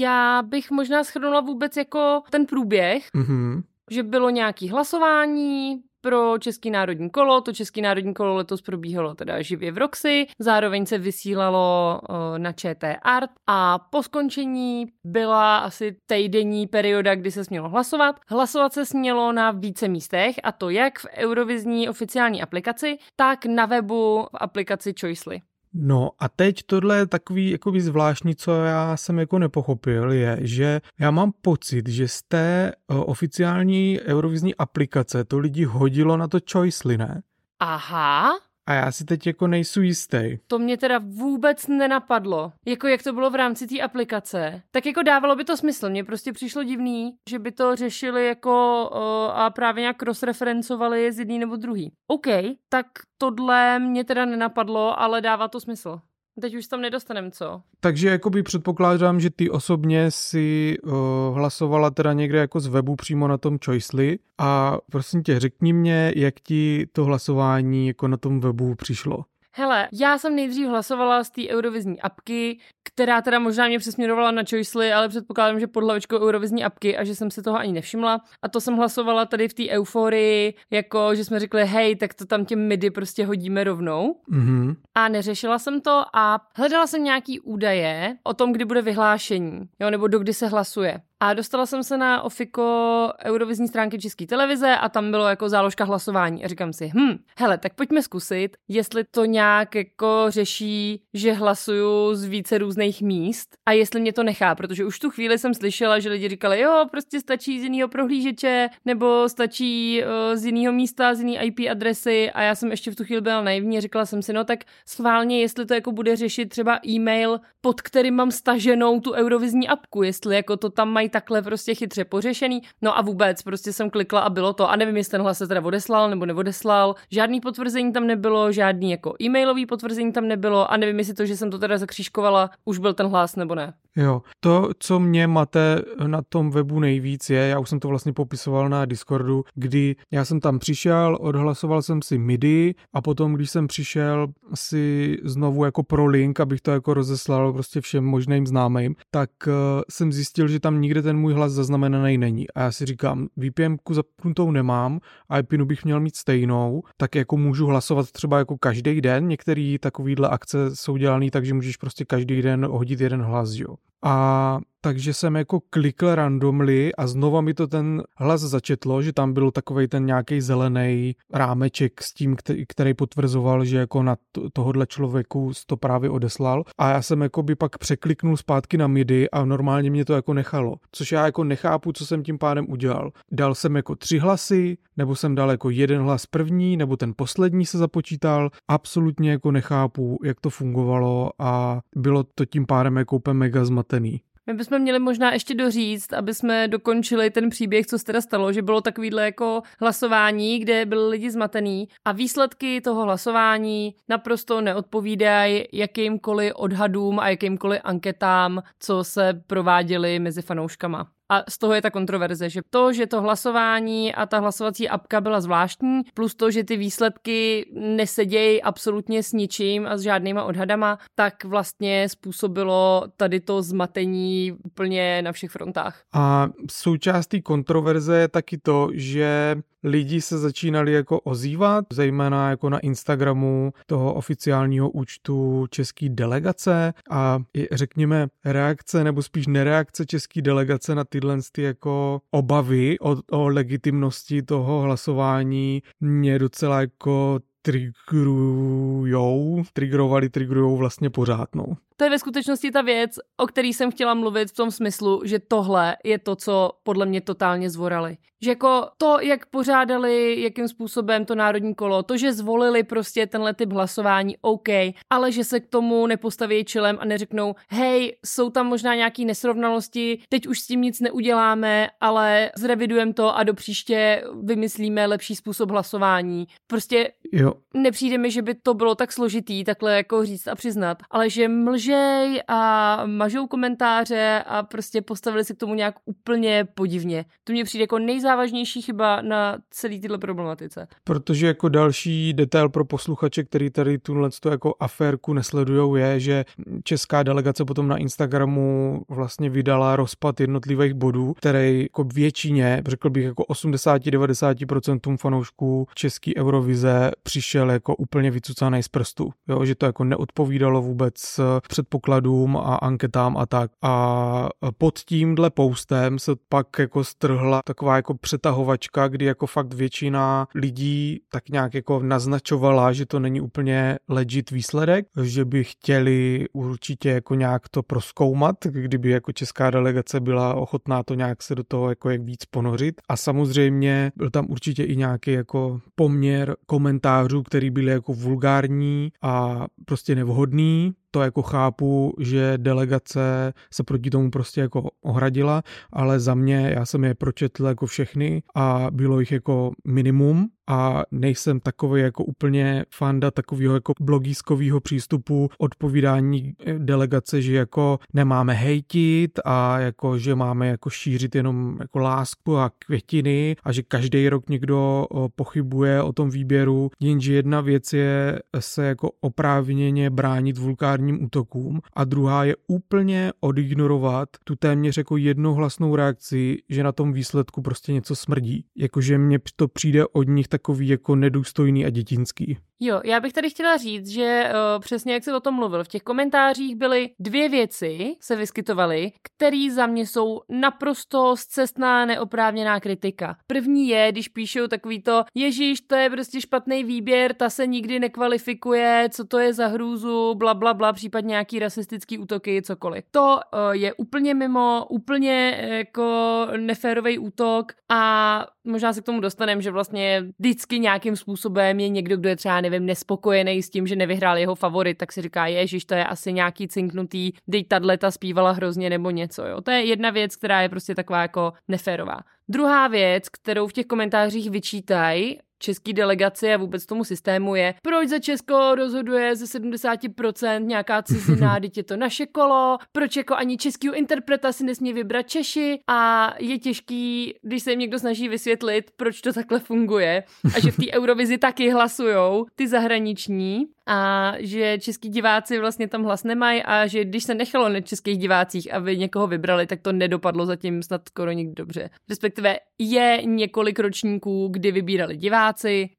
Já 0.00 0.42
bych 0.42 0.70
možná 0.70 1.04
schrnula 1.04 1.40
vůbec 1.40 1.76
jako 1.76 2.22
ten 2.30 2.46
průběh, 2.46 3.08
mm-hmm. 3.14 3.62
že 3.90 4.02
bylo 4.02 4.30
nějaký 4.30 4.68
hlasování, 4.68 5.82
pro 6.00 6.38
Český 6.38 6.70
národní 6.70 7.10
kolo. 7.10 7.40
To 7.40 7.52
Český 7.52 7.82
národní 7.82 8.14
kolo 8.14 8.36
letos 8.36 8.62
probíhalo 8.62 9.14
teda 9.14 9.42
živě 9.42 9.72
v 9.72 9.78
Roxy, 9.78 10.26
zároveň 10.38 10.86
se 10.86 10.98
vysílalo 10.98 12.00
na 12.36 12.52
ČT 12.52 12.98
Art 13.02 13.30
a 13.46 13.78
po 13.78 14.02
skončení 14.02 14.86
byla 15.04 15.58
asi 15.58 15.96
týdenní 16.06 16.66
perioda, 16.66 17.14
kdy 17.14 17.30
se 17.30 17.44
smělo 17.44 17.68
hlasovat. 17.68 18.20
Hlasovat 18.28 18.72
se 18.72 18.86
smělo 18.86 19.32
na 19.32 19.50
více 19.50 19.88
místech 19.88 20.36
a 20.42 20.52
to 20.52 20.70
jak 20.70 20.98
v 20.98 21.06
Eurovizní 21.16 21.88
oficiální 21.88 22.42
aplikaci, 22.42 22.98
tak 23.16 23.46
na 23.46 23.66
webu 23.66 24.22
v 24.22 24.28
aplikaci 24.34 24.94
Choicely. 25.00 25.40
No 25.74 26.10
a 26.18 26.28
teď 26.28 26.62
tohle 26.66 26.96
je 26.96 27.06
takový 27.06 27.50
jakoby 27.50 27.80
zvláštní, 27.80 28.34
co 28.34 28.64
já 28.64 28.96
jsem 28.96 29.18
jako 29.18 29.38
nepochopil, 29.38 30.12
je, 30.12 30.38
že 30.40 30.80
já 30.98 31.10
mám 31.10 31.32
pocit, 31.42 31.88
že 31.88 32.08
z 32.08 32.22
té 32.22 32.72
oficiální 32.88 34.00
eurovizní 34.00 34.54
aplikace 34.54 35.24
to 35.24 35.38
lidi 35.38 35.64
hodilo 35.64 36.16
na 36.16 36.28
to 36.28 36.38
Choicely, 36.52 36.98
ne? 36.98 37.22
Aha, 37.60 38.30
a 38.68 38.74
já 38.74 38.92
si 38.92 39.04
teď 39.04 39.26
jako 39.26 39.46
nejsou 39.46 39.80
jistý. 39.80 40.38
To 40.46 40.58
mě 40.58 40.76
teda 40.76 41.00
vůbec 41.04 41.66
nenapadlo. 41.66 42.52
Jako 42.66 42.86
jak 42.86 43.02
to 43.02 43.12
bylo 43.12 43.30
v 43.30 43.34
rámci 43.34 43.66
té 43.66 43.80
aplikace. 43.80 44.62
Tak 44.70 44.86
jako 44.86 45.02
dávalo 45.02 45.36
by 45.36 45.44
to 45.44 45.56
smysl. 45.56 45.90
Mně 45.90 46.04
prostě 46.04 46.32
přišlo 46.32 46.64
divný, 46.64 47.14
že 47.30 47.38
by 47.38 47.52
to 47.52 47.76
řešili 47.76 48.26
jako 48.26 48.88
uh, 48.92 49.40
a 49.40 49.50
právě 49.50 49.80
nějak 49.80 49.96
cross-referencovali 49.96 51.12
z 51.12 51.18
jedný 51.18 51.38
nebo 51.38 51.56
druhý. 51.56 51.92
OK, 52.06 52.26
tak 52.68 52.86
tohle 53.18 53.78
mě 53.78 54.04
teda 54.04 54.24
nenapadlo, 54.24 55.00
ale 55.00 55.20
dává 55.20 55.48
to 55.48 55.60
smysl. 55.60 56.00
Teď 56.40 56.54
už 56.54 56.66
tam 56.66 56.80
nedostaneme, 56.80 57.30
co? 57.30 57.62
Takže 57.80 58.08
jakoby 58.08 58.42
předpokládám, 58.42 59.20
že 59.20 59.30
ty 59.30 59.50
osobně 59.50 60.10
si 60.10 60.76
uh, 60.82 60.92
hlasovala 61.34 61.90
teda 61.90 62.12
někde 62.12 62.38
jako 62.38 62.60
z 62.60 62.66
webu 62.66 62.96
přímo 62.96 63.28
na 63.28 63.38
tom 63.38 63.58
Choicely 63.64 64.18
a 64.38 64.78
prosím 64.90 65.22
tě, 65.22 65.40
řekni 65.40 65.72
mě, 65.72 66.12
jak 66.16 66.34
ti 66.40 66.86
to 66.92 67.04
hlasování 67.04 67.86
jako 67.86 68.08
na 68.08 68.16
tom 68.16 68.40
webu 68.40 68.74
přišlo. 68.74 69.24
Hele, 69.58 69.88
já 69.92 70.18
jsem 70.18 70.36
nejdřív 70.36 70.68
hlasovala 70.68 71.24
z 71.24 71.30
té 71.30 71.48
eurovizní 71.48 72.00
apky, 72.00 72.58
která 72.84 73.22
teda 73.22 73.38
možná 73.38 73.68
mě 73.68 73.78
přesměrovala 73.78 74.30
na 74.30 74.42
Choicely, 74.50 74.92
ale 74.92 75.08
předpokládám, 75.08 75.60
že 75.60 75.66
pod 75.66 75.84
hlavičkou 75.84 76.16
eurovizní 76.16 76.64
apky 76.64 76.96
a 76.96 77.04
že 77.04 77.14
jsem 77.14 77.30
si 77.30 77.42
toho 77.42 77.58
ani 77.58 77.72
nevšimla. 77.72 78.20
A 78.42 78.48
to 78.48 78.60
jsem 78.60 78.76
hlasovala 78.76 79.26
tady 79.26 79.48
v 79.48 79.54
té 79.54 79.68
euforii, 79.68 80.54
jako 80.70 81.14
že 81.14 81.24
jsme 81.24 81.40
řekli, 81.40 81.66
hej, 81.66 81.96
tak 81.96 82.14
to 82.14 82.26
tam 82.26 82.44
těm 82.44 82.68
midi 82.68 82.90
prostě 82.90 83.26
hodíme 83.26 83.64
rovnou. 83.64 84.20
Mm-hmm. 84.32 84.76
A 84.94 85.08
neřešila 85.08 85.58
jsem 85.58 85.80
to 85.80 86.04
a 86.14 86.40
hledala 86.56 86.86
jsem 86.86 87.04
nějaký 87.04 87.40
údaje 87.40 88.16
o 88.24 88.34
tom, 88.34 88.52
kdy 88.52 88.64
bude 88.64 88.82
vyhlášení, 88.82 89.60
jo, 89.80 89.90
nebo 89.90 90.08
do 90.08 90.18
kdy 90.18 90.34
se 90.34 90.46
hlasuje. 90.46 91.00
A 91.20 91.34
dostala 91.34 91.66
jsem 91.66 91.82
se 91.82 91.98
na 91.98 92.22
Ofiko 92.22 93.12
Eurovizní 93.24 93.68
stránky 93.68 93.98
České 93.98 94.26
televize 94.26 94.76
a 94.76 94.88
tam 94.88 95.10
bylo 95.10 95.28
jako 95.28 95.48
záložka 95.48 95.84
hlasování. 95.84 96.44
A 96.44 96.48
říkám 96.48 96.72
si, 96.72 96.90
hm, 96.94 97.18
hele, 97.38 97.58
tak 97.58 97.74
pojďme 97.74 98.02
zkusit, 98.02 98.56
jestli 98.68 99.04
to 99.04 99.24
nějak 99.24 99.74
jako 99.74 100.24
řeší, 100.28 101.02
že 101.14 101.32
hlasuju 101.32 102.14
z 102.14 102.24
více 102.24 102.58
různých 102.58 103.02
míst 103.02 103.48
a 103.66 103.72
jestli 103.72 104.00
mě 104.00 104.12
to 104.12 104.22
nechá, 104.22 104.54
protože 104.54 104.84
už 104.84 104.98
tu 104.98 105.10
chvíli 105.10 105.38
jsem 105.38 105.54
slyšela, 105.54 105.98
že 105.98 106.08
lidi 106.08 106.28
říkali, 106.28 106.60
jo, 106.60 106.86
prostě 106.90 107.20
stačí 107.20 107.60
z 107.60 107.62
jiného 107.62 107.88
prohlížeče, 107.88 108.68
nebo 108.84 109.28
stačí 109.28 110.02
uh, 110.02 110.36
z 110.36 110.44
jiného 110.44 110.72
místa, 110.72 111.14
z 111.14 111.20
jiné 111.20 111.44
IP 111.44 111.58
adresy 111.70 112.30
a 112.30 112.42
já 112.42 112.54
jsem 112.54 112.70
ještě 112.70 112.90
v 112.90 112.96
tu 112.96 113.04
chvíli 113.04 113.20
byla 113.20 113.42
naivní 113.42 113.80
říkala 113.80 114.06
jsem 114.06 114.22
si, 114.22 114.32
no 114.32 114.44
tak 114.44 114.64
schválně, 114.86 115.40
jestli 115.40 115.66
to 115.66 115.74
jako 115.74 115.92
bude 115.92 116.16
řešit 116.16 116.48
třeba 116.48 116.80
e-mail, 116.86 117.40
pod 117.60 117.80
kterým 117.82 118.14
mám 118.14 118.30
staženou 118.30 119.00
tu 119.00 119.12
Eurovizní 119.12 119.68
apku, 119.68 120.02
jestli 120.02 120.36
jako 120.36 120.56
to 120.56 120.70
tam 120.70 120.88
mají 120.88 121.07
takhle 121.08 121.42
prostě 121.42 121.74
chytře 121.74 122.04
pořešený. 122.04 122.62
No 122.82 122.98
a 122.98 123.02
vůbec, 123.02 123.42
prostě 123.42 123.72
jsem 123.72 123.90
klikla 123.90 124.20
a 124.20 124.30
bylo 124.30 124.52
to. 124.52 124.70
A 124.70 124.76
nevím, 124.76 124.96
jestli 124.96 125.10
ten 125.10 125.22
hlas 125.22 125.38
se 125.38 125.46
teda 125.46 125.64
odeslal 125.64 126.10
nebo 126.10 126.26
neodeslal. 126.26 126.94
Žádný 127.10 127.40
potvrzení 127.40 127.92
tam 127.92 128.06
nebylo, 128.06 128.52
žádný 128.52 128.90
jako 128.90 129.14
e-mailový 129.22 129.66
potvrzení 129.66 130.12
tam 130.12 130.28
nebylo 130.28 130.70
a 130.70 130.76
nevím, 130.76 130.98
jestli 130.98 131.14
to, 131.14 131.26
že 131.26 131.36
jsem 131.36 131.50
to 131.50 131.58
teda 131.58 131.78
zakřížkovala, 131.78 132.50
už 132.64 132.78
byl 132.78 132.94
ten 132.94 133.06
hlas 133.06 133.36
nebo 133.36 133.54
ne. 133.54 133.74
Jo, 133.98 134.22
to, 134.40 134.70
co 134.78 135.00
mě 135.00 135.26
mate 135.26 135.82
na 136.06 136.22
tom 136.22 136.50
webu 136.50 136.80
nejvíc 136.80 137.30
je, 137.30 137.38
já 137.38 137.58
už 137.58 137.68
jsem 137.68 137.80
to 137.80 137.88
vlastně 137.88 138.12
popisoval 138.12 138.68
na 138.68 138.84
Discordu, 138.84 139.44
kdy 139.54 139.96
já 140.10 140.24
jsem 140.24 140.40
tam 140.40 140.58
přišel, 140.58 141.18
odhlasoval 141.20 141.82
jsem 141.82 142.02
si 142.02 142.18
MIDI 142.18 142.74
a 142.92 143.00
potom, 143.02 143.34
když 143.34 143.50
jsem 143.50 143.66
přišel 143.66 144.28
si 144.54 145.16
znovu 145.24 145.64
jako 145.64 145.82
pro 145.82 146.06
link, 146.06 146.40
abych 146.40 146.60
to 146.60 146.70
jako 146.70 146.94
rozeslal 146.94 147.52
prostě 147.52 147.80
všem 147.80 148.04
možným 148.04 148.46
známým, 148.46 148.94
tak 149.10 149.30
uh, 149.46 149.52
jsem 149.90 150.12
zjistil, 150.12 150.48
že 150.48 150.60
tam 150.60 150.80
nikde 150.80 151.02
ten 151.02 151.18
můj 151.18 151.34
hlas 151.34 151.52
zaznamenaný 151.52 152.18
není. 152.18 152.50
A 152.50 152.60
já 152.60 152.72
si 152.72 152.86
říkám, 152.86 153.28
VPNku 153.36 153.94
zapnutou 153.94 154.50
nemám 154.50 154.98
IPinu 155.38 155.66
bych 155.66 155.84
měl 155.84 156.00
mít 156.00 156.16
stejnou, 156.16 156.82
tak 156.96 157.14
jako 157.14 157.36
můžu 157.36 157.66
hlasovat 157.66 158.12
třeba 158.12 158.38
jako 158.38 158.58
každý 158.58 159.00
den. 159.00 159.28
Některé 159.28 159.76
takovýhle 159.80 160.28
akce 160.28 160.76
jsou 160.76 160.96
dělané 160.96 161.30
tak, 161.30 161.46
že 161.46 161.54
můžeš 161.54 161.76
prostě 161.76 162.04
každý 162.04 162.42
den 162.42 162.66
hodit 162.66 163.00
jeden 163.00 163.22
hlas, 163.22 163.50
jo. 163.52 163.74
A 164.02 164.60
takže 164.88 165.14
jsem 165.14 165.36
jako 165.36 165.60
klikl 165.70 166.14
randomly 166.14 166.94
a 166.94 167.06
znova 167.06 167.40
mi 167.40 167.54
to 167.54 167.66
ten 167.66 168.02
hlas 168.16 168.40
začetlo, 168.40 169.02
že 169.02 169.12
tam 169.12 169.32
byl 169.32 169.50
takový 169.50 169.88
ten 169.88 170.06
nějaký 170.06 170.40
zelený 170.40 171.16
rámeček 171.32 172.02
s 172.02 172.14
tím, 172.14 172.36
který, 172.36 172.66
který 172.66 172.94
potvrzoval, 172.94 173.64
že 173.64 173.76
jako 173.76 174.02
na 174.02 174.16
tohohle 174.52 174.86
člověku 174.86 175.52
to 175.66 175.76
právě 175.76 176.10
odeslal 176.10 176.64
a 176.78 176.90
já 176.90 177.02
jsem 177.02 177.20
jako 177.20 177.42
by 177.42 177.54
pak 177.54 177.78
překliknul 177.78 178.36
zpátky 178.36 178.78
na 178.78 178.86
MIDI 178.86 179.30
a 179.30 179.44
normálně 179.44 179.90
mě 179.90 180.04
to 180.04 180.12
jako 180.12 180.34
nechalo, 180.34 180.74
což 180.92 181.12
já 181.12 181.24
jako 181.24 181.44
nechápu, 181.44 181.92
co 181.92 182.06
jsem 182.06 182.22
tím 182.22 182.38
pádem 182.38 182.66
udělal. 182.68 183.12
Dal 183.32 183.54
jsem 183.54 183.76
jako 183.76 183.94
tři 183.94 184.18
hlasy, 184.18 184.78
nebo 184.96 185.16
jsem 185.16 185.34
dal 185.34 185.50
jako 185.50 185.70
jeden 185.70 186.02
hlas 186.02 186.26
první, 186.26 186.76
nebo 186.76 186.96
ten 186.96 187.12
poslední 187.16 187.66
se 187.66 187.78
započítal, 187.78 188.50
absolutně 188.68 189.30
jako 189.30 189.50
nechápu, 189.50 190.18
jak 190.24 190.40
to 190.40 190.50
fungovalo 190.50 191.30
a 191.38 191.80
bylo 191.96 192.24
to 192.34 192.44
tím 192.44 192.66
pádem 192.66 192.96
jako 192.96 193.16
úplně 193.16 193.34
mega 193.34 193.64
zmatený. 193.64 194.20
My 194.48 194.54
bychom 194.54 194.78
měli 194.78 194.98
možná 194.98 195.32
ještě 195.32 195.54
doříct, 195.54 196.12
aby 196.12 196.34
jsme 196.34 196.68
dokončili 196.68 197.30
ten 197.30 197.50
příběh, 197.50 197.86
co 197.86 197.98
se 197.98 198.04
teda 198.04 198.20
stalo, 198.20 198.52
že 198.52 198.62
bylo 198.62 198.80
takovýhle 198.80 199.24
jako 199.24 199.62
hlasování, 199.80 200.58
kde 200.58 200.86
byli 200.86 201.08
lidi 201.08 201.30
zmatený 201.30 201.88
a 202.04 202.12
výsledky 202.12 202.80
toho 202.80 203.02
hlasování 203.02 203.94
naprosto 204.08 204.60
neodpovídají 204.60 205.64
jakýmkoliv 205.72 206.52
odhadům 206.56 207.18
a 207.18 207.28
jakýmkoliv 207.28 207.80
anketám, 207.84 208.62
co 208.78 209.04
se 209.04 209.42
prováděly 209.46 210.18
mezi 210.18 210.42
fanouškama. 210.42 211.17
A 211.30 211.44
z 211.48 211.58
toho 211.58 211.74
je 211.74 211.82
ta 211.82 211.90
kontroverze, 211.90 212.50
že 212.50 212.60
to, 212.70 212.92
že 212.92 213.06
to 213.06 213.20
hlasování 213.20 214.14
a 214.14 214.26
ta 214.26 214.38
hlasovací 214.38 214.88
apka 214.88 215.20
byla 215.20 215.40
zvláštní, 215.40 216.02
plus 216.14 216.34
to, 216.34 216.50
že 216.50 216.64
ty 216.64 216.76
výsledky 216.76 217.70
nesedějí 217.74 218.62
absolutně 218.62 219.22
s 219.22 219.32
ničím 219.32 219.86
a 219.86 219.96
s 219.96 220.00
žádnýma 220.00 220.44
odhadama, 220.44 220.98
tak 221.14 221.44
vlastně 221.44 222.08
způsobilo 222.08 223.04
tady 223.16 223.40
to 223.40 223.62
zmatení 223.62 224.52
úplně 224.64 225.22
na 225.22 225.32
všech 225.32 225.50
frontách. 225.50 226.02
A 226.12 226.48
součástí 226.70 227.42
kontroverze 227.42 228.18
je 228.18 228.28
taky 228.28 228.58
to, 228.58 228.88
že 228.92 229.56
lidi 229.84 230.20
se 230.20 230.38
začínali 230.38 230.92
jako 230.92 231.20
ozývat, 231.20 231.84
zejména 231.92 232.50
jako 232.50 232.70
na 232.70 232.78
Instagramu 232.78 233.72
toho 233.86 234.14
oficiálního 234.14 234.90
účtu 234.90 235.66
české 235.70 236.08
delegace 236.08 236.94
a 237.10 237.38
i 237.56 237.68
řekněme 237.72 238.28
reakce 238.44 239.04
nebo 239.04 239.22
spíš 239.22 239.46
nereakce 239.46 240.06
české 240.06 240.42
delegace 240.42 240.94
na 240.94 241.04
tyhle 241.04 241.38
ty 241.52 241.62
jako 241.62 242.20
obavy 242.30 242.98
o, 242.98 243.16
o 243.30 243.48
legitimnosti 243.48 244.42
toho 244.42 244.80
hlasování 244.80 245.82
mě 246.00 246.38
docela 246.38 246.80
jako 246.80 247.40
trigrujou, 247.62 249.62
trigrovali, 249.72 250.28
trigrujou 250.28 250.76
vlastně 250.76 251.10
pořád, 251.10 251.54
no. 251.54 251.64
To 252.00 252.04
je 252.04 252.10
ve 252.10 252.18
skutečnosti 252.18 252.70
ta 252.70 252.82
věc, 252.82 253.18
o 253.36 253.46
který 253.46 253.72
jsem 253.72 253.90
chtěla 253.90 254.14
mluvit 254.14 254.50
v 254.50 254.54
tom 254.54 254.70
smyslu, 254.70 255.22
že 255.24 255.38
tohle 255.38 255.96
je 256.04 256.18
to, 256.18 256.36
co 256.36 256.70
podle 256.82 257.06
mě 257.06 257.20
totálně 257.20 257.70
zvorali. 257.70 258.16
Že 258.42 258.50
jako 258.50 258.88
to, 258.98 259.20
jak 259.20 259.46
pořádali, 259.46 260.42
jakým 260.42 260.68
způsobem 260.68 261.24
to 261.24 261.34
národní 261.34 261.74
kolo, 261.74 262.02
to, 262.02 262.16
že 262.16 262.32
zvolili 262.32 262.82
prostě 262.82 263.26
tenhle 263.26 263.54
typ 263.54 263.72
hlasování, 263.72 264.36
OK, 264.40 264.68
ale 265.10 265.32
že 265.32 265.44
se 265.44 265.60
k 265.60 265.66
tomu 265.66 266.06
nepostaví 266.06 266.64
čelem 266.64 266.98
a 267.00 267.04
neřeknou, 267.04 267.54
hej, 267.68 268.16
jsou 268.26 268.50
tam 268.50 268.66
možná 268.66 268.94
nějaké 268.94 269.24
nesrovnalosti, 269.24 270.22
teď 270.28 270.46
už 270.46 270.60
s 270.60 270.66
tím 270.66 270.80
nic 270.80 271.00
neuděláme, 271.00 271.88
ale 272.00 272.50
zrevidujeme 272.56 273.12
to 273.12 273.36
a 273.36 273.42
do 273.42 273.54
příště 273.54 274.24
vymyslíme 274.42 275.06
lepší 275.06 275.36
způsob 275.36 275.70
hlasování. 275.70 276.46
Prostě 276.66 277.12
jo. 277.32 277.52
nepřijde 277.74 278.18
mi, 278.18 278.30
že 278.30 278.42
by 278.42 278.54
to 278.54 278.74
bylo 278.74 278.94
tak 278.94 279.12
složitý 279.12 279.64
takhle 279.64 279.96
jako 279.96 280.24
říct 280.24 280.48
a 280.48 280.54
přiznat, 280.54 280.98
ale 281.10 281.30
že 281.30 281.48
mlž 281.48 281.87
lžej 281.88 282.42
a 282.48 283.02
mažou 283.06 283.46
komentáře 283.46 284.44
a 284.46 284.62
prostě 284.62 285.02
postavili 285.02 285.44
se 285.44 285.54
k 285.54 285.58
tomu 285.58 285.74
nějak 285.74 285.94
úplně 286.04 286.64
podivně. 286.74 287.24
To 287.44 287.52
mě 287.52 287.64
přijde 287.64 287.82
jako 287.82 287.98
nejzávažnější 287.98 288.82
chyba 288.82 289.22
na 289.22 289.58
celý 289.70 290.00
tyhle 290.00 290.18
problematice. 290.18 290.88
Protože 291.04 291.46
jako 291.46 291.68
další 291.68 292.32
detail 292.34 292.68
pro 292.68 292.84
posluchače, 292.84 293.44
který 293.44 293.70
tady 293.70 293.98
tuhle 293.98 294.30
jako 294.50 294.74
aférku 294.80 295.32
nesledujou, 295.32 295.96
je, 295.96 296.20
že 296.20 296.44
česká 296.84 297.22
delegace 297.22 297.64
potom 297.64 297.88
na 297.88 297.96
Instagramu 297.96 299.02
vlastně 299.08 299.50
vydala 299.50 299.96
rozpad 299.96 300.40
jednotlivých 300.40 300.94
bodů, 300.94 301.34
který 301.34 301.82
jako 301.82 302.04
většině, 302.04 302.82
řekl 302.88 303.10
bych 303.10 303.24
jako 303.24 303.42
80-90% 303.42 305.16
fanoušků 305.16 305.86
český 305.94 306.36
Eurovize 306.36 307.10
přišel 307.22 307.70
jako 307.70 307.96
úplně 307.96 308.30
vycucaný 308.30 308.82
z 308.82 308.88
prstu. 308.88 309.30
Jo, 309.48 309.64
že 309.64 309.74
to 309.74 309.86
jako 309.86 310.04
neodpovídalo 310.04 310.82
vůbec 310.82 311.40
předpokladům 311.82 312.56
a 312.56 312.74
anketám 312.74 313.36
a 313.36 313.46
tak. 313.46 313.70
A 313.82 314.48
pod 314.78 314.98
tímhle 314.98 315.50
postem 315.50 316.18
se 316.18 316.32
pak 316.48 316.66
jako 316.78 317.04
strhla 317.04 317.60
taková 317.64 317.96
jako 317.96 318.14
přetahovačka, 318.14 319.08
kdy 319.08 319.24
jako 319.24 319.46
fakt 319.46 319.74
většina 319.74 320.48
lidí 320.54 321.20
tak 321.32 321.48
nějak 321.48 321.74
jako 321.74 322.00
naznačovala, 322.02 322.92
že 322.92 323.06
to 323.06 323.20
není 323.20 323.40
úplně 323.40 323.98
legit 324.08 324.50
výsledek, 324.50 325.06
že 325.22 325.44
by 325.44 325.64
chtěli 325.64 326.46
určitě 326.52 327.10
jako 327.10 327.34
nějak 327.34 327.68
to 327.68 327.82
proskoumat, 327.82 328.56
kdyby 328.64 329.10
jako 329.10 329.32
česká 329.32 329.70
delegace 329.70 330.20
byla 330.20 330.54
ochotná 330.54 331.02
to 331.02 331.14
nějak 331.14 331.42
se 331.42 331.54
do 331.54 331.64
toho 331.64 331.88
jako 331.88 332.10
jak 332.10 332.22
víc 332.22 332.44
ponořit. 332.44 333.00
A 333.08 333.16
samozřejmě 333.16 334.12
byl 334.16 334.30
tam 334.30 334.46
určitě 334.50 334.84
i 334.84 334.96
nějaký 334.96 335.32
jako 335.32 335.80
poměr 335.94 336.56
komentářů, 336.66 337.42
který 337.42 337.70
byly 337.70 337.92
jako 337.92 338.14
vulgární 338.14 339.12
a 339.22 339.66
prostě 339.84 340.14
nevhodný, 340.14 340.92
to 341.10 341.22
jako 341.22 341.42
chápu, 341.42 342.14
že 342.20 342.54
delegace 342.56 343.52
se 343.72 343.82
proti 343.82 344.10
tomu 344.10 344.30
prostě 344.30 344.60
jako 344.60 344.90
ohradila, 345.02 345.62
ale 345.92 346.20
za 346.20 346.34
mě, 346.34 346.72
já 346.76 346.86
jsem 346.86 347.04
je 347.04 347.14
pročetl 347.14 347.66
jako 347.66 347.86
všechny 347.86 348.42
a 348.54 348.86
bylo 348.90 349.20
jich 349.20 349.32
jako 349.32 349.72
minimum 349.86 350.50
a 350.68 351.02
nejsem 351.10 351.60
takový 351.60 352.02
jako 352.02 352.24
úplně 352.24 352.84
fanda 352.90 353.30
takového 353.30 353.74
jako 353.74 353.92
blogískového 354.00 354.80
přístupu 354.80 355.48
odpovídání 355.58 356.54
delegace, 356.78 357.42
že 357.42 357.54
jako 357.54 357.98
nemáme 358.14 358.54
hejtit 358.54 359.40
a 359.44 359.78
jako, 359.78 360.18
že 360.18 360.34
máme 360.34 360.68
jako 360.68 360.90
šířit 360.90 361.34
jenom 361.34 361.76
jako 361.80 361.98
lásku 361.98 362.56
a 362.56 362.70
květiny 362.78 363.56
a 363.64 363.72
že 363.72 363.82
každý 363.82 364.28
rok 364.28 364.48
někdo 364.48 365.06
pochybuje 365.36 366.02
o 366.02 366.12
tom 366.12 366.30
výběru, 366.30 366.90
jenže 367.00 367.34
jedna 367.34 367.60
věc 367.60 367.92
je 367.92 368.38
se 368.58 368.86
jako 368.86 369.10
oprávněně 369.20 370.10
bránit 370.10 370.58
vulkárním 370.58 371.24
útokům 371.24 371.80
a 371.96 372.04
druhá 372.04 372.44
je 372.44 372.56
úplně 372.66 373.32
odignorovat 373.40 374.28
tu 374.44 374.56
téměř 374.56 374.96
jako 374.96 375.16
jednohlasnou 375.16 375.96
reakci, 375.96 376.56
že 376.68 376.82
na 376.82 376.92
tom 376.92 377.12
výsledku 377.12 377.62
prostě 377.62 377.92
něco 377.92 378.16
smrdí. 378.16 378.64
Jakože 378.76 379.18
mně 379.18 379.38
to 379.56 379.68
přijde 379.68 380.06
od 380.06 380.28
nich 380.28 380.48
takový 380.58 380.88
jako 380.88 381.16
nedůstojný 381.16 381.86
a 381.86 381.90
dětinský. 381.90 382.58
Jo, 382.80 383.00
já 383.04 383.20
bych 383.20 383.32
tady 383.32 383.50
chtěla 383.50 383.76
říct, 383.76 384.08
že 384.08 384.50
uh, 384.50 384.80
přesně 384.80 385.12
jak 385.12 385.24
se 385.24 385.36
o 385.36 385.40
tom 385.40 385.54
mluvil, 385.54 385.84
v 385.84 385.88
těch 385.88 386.02
komentářích 386.02 386.76
byly 386.76 387.10
dvě 387.18 387.48
věci, 387.48 388.16
se 388.20 388.36
vyskytovaly, 388.36 389.12
které 389.22 389.68
za 389.72 389.86
mě 389.86 390.06
jsou 390.06 390.40
naprosto 390.48 391.36
zcestná 391.36 392.04
neoprávněná 392.04 392.80
kritika. 392.80 393.36
První 393.46 393.88
je, 393.88 394.12
když 394.12 394.28
píšou 394.28 394.66
takový 394.66 395.02
to, 395.02 395.24
Ježíš, 395.34 395.80
to 395.80 395.94
je 395.94 396.10
prostě 396.10 396.40
špatný 396.40 396.84
výběr, 396.84 397.34
ta 397.34 397.50
se 397.50 397.66
nikdy 397.66 398.00
nekvalifikuje, 398.00 399.08
co 399.12 399.24
to 399.24 399.38
je 399.38 399.52
za 399.54 399.66
hrůzu, 399.66 400.34
bla, 400.34 400.54
bla, 400.54 400.74
bla, 400.74 400.92
případně 400.92 401.28
nějaký 401.28 401.58
rasistický 401.58 402.18
útoky, 402.18 402.62
cokoliv. 402.62 403.04
To 403.10 403.40
uh, 403.52 403.72
je 403.72 403.94
úplně 403.94 404.34
mimo, 404.34 404.86
úplně 404.88 405.58
jako 405.60 406.46
neférový 406.56 407.18
útok 407.18 407.72
a 407.88 408.46
možná 408.64 408.92
se 408.92 409.00
k 409.00 409.04
tomu 409.04 409.20
dostaneme, 409.20 409.62
že 409.62 409.70
vlastně 409.70 410.24
vždycky 410.38 410.78
nějakým 410.78 411.16
způsobem 411.16 411.80
je 411.80 411.88
někdo, 411.88 412.16
kdo 412.16 412.28
je 412.28 412.36
třeba 412.36 412.60
nevím, 412.70 412.86
nespokojený 412.86 413.62
s 413.62 413.70
tím, 413.70 413.86
že 413.86 413.96
nevyhrál 413.96 414.38
jeho 414.38 414.54
favorit, 414.54 414.98
tak 414.98 415.12
si 415.12 415.22
říká, 415.22 415.46
ježiš, 415.46 415.84
to 415.84 415.94
je 415.94 416.04
asi 416.04 416.32
nějaký 416.32 416.68
cinknutý, 416.68 417.32
dej 417.48 417.64
ta 417.64 418.10
zpívala 418.10 418.50
hrozně 418.50 418.90
nebo 418.90 419.10
něco, 419.10 419.46
jo. 419.46 419.60
To 419.60 419.70
je 419.70 419.84
jedna 419.84 420.10
věc, 420.10 420.36
která 420.36 420.62
je 420.62 420.68
prostě 420.68 420.94
taková 420.94 421.22
jako 421.22 421.52
neférová. 421.68 422.18
Druhá 422.48 422.88
věc, 422.88 423.28
kterou 423.28 423.66
v 423.66 423.72
těch 423.72 423.86
komentářích 423.86 424.50
vyčítají, 424.50 425.38
český 425.58 425.92
delegaci 425.92 426.54
a 426.54 426.56
vůbec 426.56 426.86
tomu 426.86 427.04
systému 427.04 427.54
je, 427.54 427.74
proč 427.82 428.08
za 428.08 428.18
Česko 428.18 428.74
rozhoduje 428.74 429.36
ze 429.36 429.58
70% 429.60 430.64
nějaká 430.64 431.02
cizina, 431.02 431.60
teď 431.68 431.76
je 431.76 431.82
to 431.82 431.96
naše 431.96 432.26
kolo, 432.26 432.78
proč 432.92 433.16
jako 433.16 433.34
ani 433.34 433.56
českýho 433.56 433.94
interpreta 433.94 434.52
si 434.52 434.64
nesmí 434.64 434.92
vybrat 434.92 435.22
Češi 435.22 435.80
a 435.86 436.32
je 436.38 436.58
těžký, 436.58 437.34
když 437.42 437.62
se 437.62 437.70
jim 437.70 437.80
někdo 437.80 437.98
snaží 437.98 438.28
vysvětlit, 438.28 438.90
proč 438.96 439.20
to 439.20 439.32
takhle 439.32 439.58
funguje 439.58 440.24
a 440.56 440.60
že 440.60 440.70
v 440.70 440.76
té 440.76 440.86
Eurovizi 440.92 441.38
taky 441.38 441.70
hlasujou 441.70 442.46
ty 442.54 442.68
zahraniční 442.68 443.66
a 443.86 444.32
že 444.38 444.78
český 444.78 445.08
diváci 445.08 445.58
vlastně 445.58 445.88
tam 445.88 446.04
hlas 446.04 446.24
nemají 446.24 446.62
a 446.62 446.86
že 446.86 447.04
když 447.04 447.24
se 447.24 447.34
nechalo 447.34 447.68
na 447.68 447.80
českých 447.80 448.18
divácích, 448.18 448.74
aby 448.74 448.98
někoho 448.98 449.26
vybrali, 449.26 449.66
tak 449.66 449.80
to 449.80 449.92
nedopadlo 449.92 450.46
zatím 450.46 450.82
snad 450.82 451.02
skoro 451.08 451.32
nikdy 451.32 451.54
dobře. 451.54 451.90
Respektive 452.08 452.56
je 452.78 453.22
několik 453.24 453.78
ročníků, 453.78 454.48
kdy 454.48 454.72
vybírali 454.72 455.16
diváci 455.16 455.47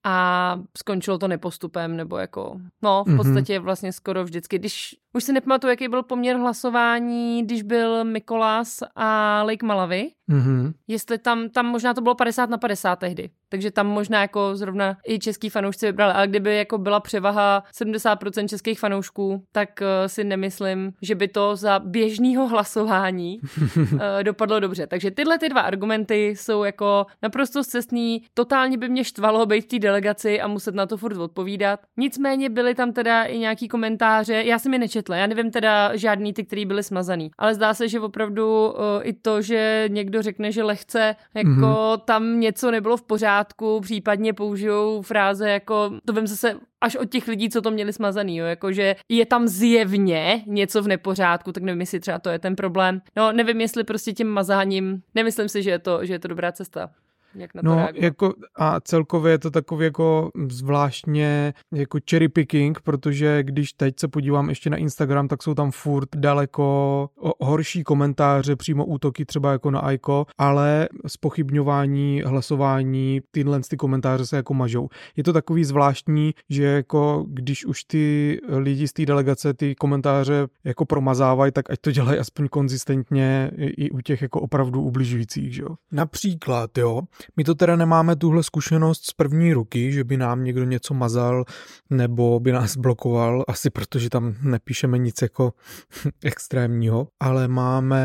a 0.03 0.56
skončilo 0.77 1.18
to 1.18 1.27
nepostupem, 1.27 1.98
nebo 1.98 2.18
jako, 2.18 2.60
no, 2.82 3.03
v 3.03 3.08
mhm. 3.08 3.18
podstatě 3.18 3.60
vlastně 3.60 3.94
skoro 3.94 4.24
vždycky. 4.24 4.60
Když 4.60 4.96
už 5.13 5.23
si 5.23 5.33
nepamatuju, 5.33 5.69
jaký 5.69 5.87
byl 5.87 6.03
poměr 6.03 6.37
hlasování, 6.37 7.43
když 7.43 7.61
byl 7.61 8.03
Mikolas 8.03 8.79
a 8.95 9.43
Lake 9.43 9.65
Malavy. 9.65 10.11
Mm-hmm. 10.29 10.73
Jestli 10.87 11.17
tam, 11.17 11.49
tam 11.49 11.65
možná 11.65 11.93
to 11.93 12.01
bylo 12.01 12.15
50 12.15 12.49
na 12.49 12.57
50 12.57 12.95
tehdy. 12.95 13.29
Takže 13.49 13.71
tam 13.71 13.87
možná 13.87 14.21
jako 14.21 14.55
zrovna 14.55 14.97
i 15.07 15.19
český 15.19 15.49
fanoušci 15.49 15.85
vybrali. 15.85 16.13
Ale 16.13 16.27
kdyby 16.27 16.57
jako 16.57 16.77
byla 16.77 16.99
převaha 16.99 17.63
70% 17.81 18.47
českých 18.47 18.79
fanoušků, 18.79 19.43
tak 19.51 19.69
uh, 19.81 19.87
si 20.07 20.23
nemyslím, 20.23 20.91
že 21.01 21.15
by 21.15 21.27
to 21.27 21.55
za 21.55 21.79
běžného 21.79 22.47
hlasování 22.47 23.39
uh, 23.41 23.99
dopadlo 24.23 24.59
dobře. 24.59 24.87
Takže 24.87 25.11
tyhle 25.11 25.37
ty 25.37 25.49
dva 25.49 25.61
argumenty 25.61 26.27
jsou 26.27 26.63
jako 26.63 27.05
naprosto 27.21 27.63
cestný. 27.63 28.23
Totálně 28.33 28.77
by 28.77 28.89
mě 28.89 29.03
štvalo 29.03 29.45
být 29.45 29.61
v 29.61 29.67
té 29.67 29.79
delegaci 29.79 30.41
a 30.41 30.47
muset 30.47 30.75
na 30.75 30.85
to 30.85 30.97
furt 30.97 31.17
odpovídat. 31.17 31.79
Nicméně 31.97 32.49
byly 32.49 32.75
tam 32.75 32.93
teda 32.93 33.23
i 33.23 33.37
nějaký 33.37 33.67
komentáře. 33.67 34.43
Já 34.43 34.59
jsem 34.59 34.73
je 34.73 34.79
nečetla 34.79 34.99
nečetla. 35.00 35.15
Já 35.15 35.27
nevím 35.27 35.51
teda 35.51 35.96
žádný 35.96 36.34
ty, 36.34 36.44
který 36.44 36.65
byly 36.65 36.84
smazaný. 36.84 37.32
Ale 37.38 37.56
zdá 37.56 37.74
se, 37.74 37.88
že 37.88 38.00
opravdu 38.00 38.68
uh, 38.68 38.75
i 39.03 39.13
to, 39.13 39.41
že 39.41 39.86
někdo 39.88 40.22
řekne, 40.22 40.51
že 40.51 40.63
lehce 40.63 41.15
jako 41.34 41.50
mm-hmm. 41.50 41.98
tam 41.98 42.39
něco 42.39 42.72
nebylo 42.72 42.98
v 42.98 43.01
pořádku, 43.01 43.79
případně 43.82 44.34
použijou 44.34 45.01
fráze 45.01 45.50
jako, 45.50 45.91
to 46.06 46.13
vím 46.13 46.27
zase 46.27 46.56
až 46.82 46.96
od 46.96 47.10
těch 47.10 47.27
lidí, 47.27 47.50
co 47.50 47.62
to 47.62 47.72
měli 47.72 47.94
smazaný, 47.94 48.38
jo, 48.38 48.46
jakože 48.46 48.96
je 49.10 49.25
tam 49.25 49.48
zjevně 49.48 50.44
něco 50.46 50.82
v 50.82 50.88
nepořádku, 50.88 51.51
tak 51.51 51.63
nevím, 51.63 51.82
jestli 51.82 52.00
třeba 52.00 52.20
to 52.20 52.29
je 52.29 52.39
ten 52.39 52.56
problém. 52.56 53.01
No, 53.15 53.32
nevím, 53.32 53.62
jestli 53.62 53.84
prostě 53.84 54.13
tím 54.13 54.27
mazáním, 54.27 55.01
nemyslím 55.15 55.50
si, 55.50 55.63
že 55.63 55.70
je 55.70 55.79
to, 55.79 56.06
že 56.06 56.13
je 56.13 56.20
to 56.20 56.27
dobrá 56.27 56.51
cesta. 56.51 56.89
Jak 57.36 57.53
na 57.53 57.62
to 57.62 57.67
no, 57.67 57.75
reagovat? 57.75 58.03
jako 58.03 58.33
a 58.55 58.79
celkově 58.79 59.31
je 59.31 59.39
to 59.39 59.51
takový 59.51 59.86
jako 59.86 60.31
zvláštně 60.50 61.53
jako 61.74 62.00
cherry 62.09 62.29
picking, 62.29 62.81
protože 62.81 63.43
když 63.43 63.74
teď 63.74 64.00
se 64.00 64.07
podívám 64.07 64.50
ještě 64.50 64.69
na 64.69 64.77
Instagram, 64.77 65.27
tak 65.27 65.43
jsou 65.43 65.53
tam 65.53 65.71
furt 65.71 66.09
daleko 66.15 67.09
horší 67.39 67.83
komentáře, 67.83 68.55
přímo 68.55 68.86
útoky 68.86 69.25
třeba 69.25 69.51
jako 69.51 69.71
na 69.71 69.79
Aiko, 69.79 70.25
ale 70.38 70.89
spochybňování, 71.07 72.21
hlasování, 72.25 73.21
tyhle 73.31 73.59
ty 73.69 73.77
komentáře 73.77 74.25
se 74.25 74.36
jako 74.36 74.53
mažou. 74.53 74.89
Je 75.15 75.24
to 75.24 75.33
takový 75.33 75.63
zvláštní, 75.63 76.33
že 76.50 76.63
jako 76.63 77.25
když 77.27 77.65
už 77.65 77.83
ty 77.83 78.38
lidi 78.48 78.88
z 78.88 78.93
té 78.93 79.05
delegace 79.05 79.53
ty 79.53 79.75
komentáře 79.75 80.48
jako 80.63 80.86
promazávají, 80.86 81.51
tak 81.51 81.69
ať 81.69 81.79
to 81.79 81.91
dělají 81.91 82.19
aspoň 82.19 82.48
konzistentně 82.48 83.51
i 83.57 83.91
u 83.91 84.01
těch 84.01 84.21
jako 84.21 84.41
opravdu 84.41 84.81
ubližujících, 84.81 85.55
že 85.55 85.62
jo. 85.62 85.75
Například, 85.91 86.77
jo, 86.77 87.01
my 87.38 87.43
to 87.43 87.55
teda 87.55 87.75
nemáme 87.75 88.15
tuhle 88.15 88.43
zkušenost 88.43 89.05
z 89.05 89.13
první 89.13 89.53
ruky, 89.53 89.91
že 89.91 90.03
by 90.03 90.17
nám 90.17 90.43
někdo 90.43 90.63
něco 90.63 90.93
mazal 90.93 91.45
nebo 91.89 92.39
by 92.39 92.51
nás 92.51 92.77
blokoval, 92.77 93.45
asi 93.47 93.69
protože 93.69 94.09
tam 94.09 94.35
nepíšeme 94.41 94.97
nic 94.97 95.21
jako 95.21 95.53
extrémního, 96.23 97.07
ale 97.19 97.47
máme 97.47 98.03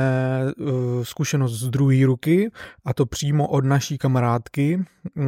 uh, 0.59 0.69
zkušenost 1.03 1.53
z 1.61 1.71
druhé 1.71 2.07
ruky 2.07 2.51
a 2.85 2.95
to 2.95 3.07
přímo 3.07 3.49
od 3.49 3.65
naší 3.65 3.99
kamarádky, 3.99 4.85
uh, 5.17 5.25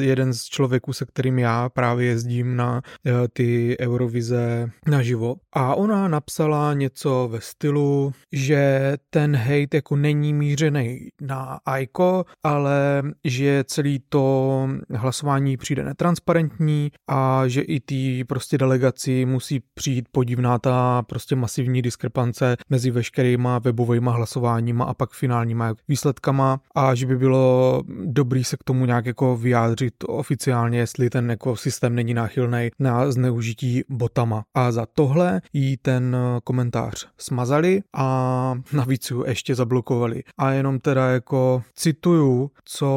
jeden 0.00 0.34
z 0.34 0.44
člověků, 0.44 0.92
se 0.92 1.06
kterým 1.06 1.38
já 1.38 1.68
právě 1.68 2.06
jezdím 2.06 2.56
na 2.56 2.82
uh, 3.06 3.12
ty 3.32 3.76
Eurovize 3.80 4.70
naživo. 4.86 5.36
A 5.52 5.74
ona 5.74 6.08
napsala 6.08 6.74
něco 6.74 7.28
ve 7.32 7.40
stylu, 7.40 8.12
že 8.32 8.92
ten 9.10 9.36
hate 9.36 9.76
jako 9.76 9.96
není 9.96 10.32
mířený 10.32 11.08
na 11.20 11.58
Aiko, 11.66 12.24
ale 12.42 13.02
že 13.30 13.64
celý 13.66 14.02
to 14.08 14.68
hlasování 14.90 15.56
přijde 15.56 15.84
netransparentní 15.84 16.92
a 17.08 17.42
že 17.46 17.60
i 17.60 17.80
ty 17.80 18.24
prostě 18.24 18.58
delegaci 18.58 19.26
musí 19.26 19.60
přijít 19.74 20.08
podivná 20.12 20.58
ta 20.58 21.02
prostě 21.02 21.36
masivní 21.36 21.82
diskrepance 21.82 22.56
mezi 22.70 22.90
veškerýma 22.90 23.58
webovými 23.58 24.10
hlasováníma 24.12 24.84
a 24.84 24.94
pak 24.94 25.10
finálníma 25.12 25.74
výsledkama 25.88 26.60
a 26.74 26.94
že 26.94 27.06
by 27.06 27.16
bylo 27.16 27.82
dobrý 28.04 28.44
se 28.44 28.56
k 28.56 28.64
tomu 28.64 28.86
nějak 28.86 29.06
jako 29.06 29.36
vyjádřit 29.36 29.94
oficiálně, 30.06 30.78
jestli 30.78 31.10
ten 31.10 31.30
jako 31.30 31.56
systém 31.56 31.94
není 31.94 32.14
náchylný 32.14 32.70
na 32.78 33.12
zneužití 33.12 33.82
botama. 33.88 34.44
A 34.54 34.72
za 34.72 34.86
tohle 34.86 35.40
jí 35.52 35.76
ten 35.76 36.16
komentář 36.44 37.08
smazali 37.18 37.82
a 37.96 38.54
navíc 38.72 39.10
ju 39.10 39.24
ještě 39.26 39.54
zablokovali. 39.54 40.22
A 40.38 40.50
jenom 40.50 40.80
teda 40.80 41.08
jako 41.08 41.62
cituju, 41.74 42.50
co 42.64 42.88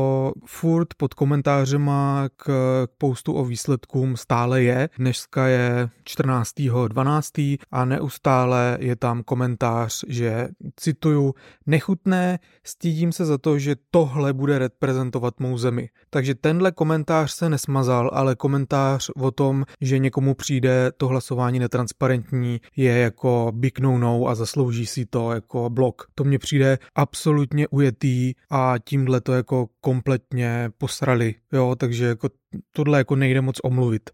furt 0.45 0.87
pod 0.97 1.13
komentářema 1.13 2.29
k, 2.35 2.43
k 2.87 2.91
postu 2.97 3.33
o 3.33 3.45
výsledkům 3.45 4.17
stále 4.17 4.63
je. 4.63 4.89
Dneska 4.97 5.47
je 5.47 5.89
14.12. 6.09 7.57
a 7.71 7.85
neustále 7.85 8.77
je 8.79 8.95
tam 8.95 9.23
komentář, 9.23 10.03
že 10.07 10.47
cituju, 10.75 11.33
nechutné, 11.65 12.39
stídím 12.63 13.11
se 13.11 13.25
za 13.25 13.37
to, 13.37 13.59
že 13.59 13.75
tohle 13.91 14.33
bude 14.33 14.59
reprezentovat 14.59 15.39
mou 15.39 15.57
zemi. 15.57 15.89
Takže 16.09 16.35
tenhle 16.35 16.71
komentář 16.71 17.31
se 17.31 17.49
nesmazal, 17.49 18.09
ale 18.13 18.35
komentář 18.35 19.09
o 19.15 19.31
tom, 19.31 19.65
že 19.81 19.99
někomu 19.99 20.33
přijde 20.33 20.91
to 20.97 21.07
hlasování 21.07 21.59
netransparentní, 21.59 22.61
je 22.75 22.97
jako 22.97 23.51
big 23.55 23.79
no 23.79 23.97
no 23.97 24.27
a 24.27 24.35
zaslouží 24.35 24.85
si 24.85 25.05
to 25.05 25.31
jako 25.31 25.69
blok. 25.69 26.07
To 26.15 26.23
mně 26.23 26.39
přijde 26.39 26.77
absolutně 26.95 27.67
ujetý 27.67 28.33
a 28.49 28.75
tímhle 28.83 29.21
to 29.21 29.33
jako 29.33 29.67
komplet 29.81 30.10
kompletně 30.11 30.69
posrali, 30.77 31.35
jo, 31.53 31.75
takže 31.75 32.05
jako 32.05 32.29
tohle 32.71 32.97
jako 32.97 33.15
nejde 33.15 33.41
moc 33.41 33.59
omluvit. 33.63 34.09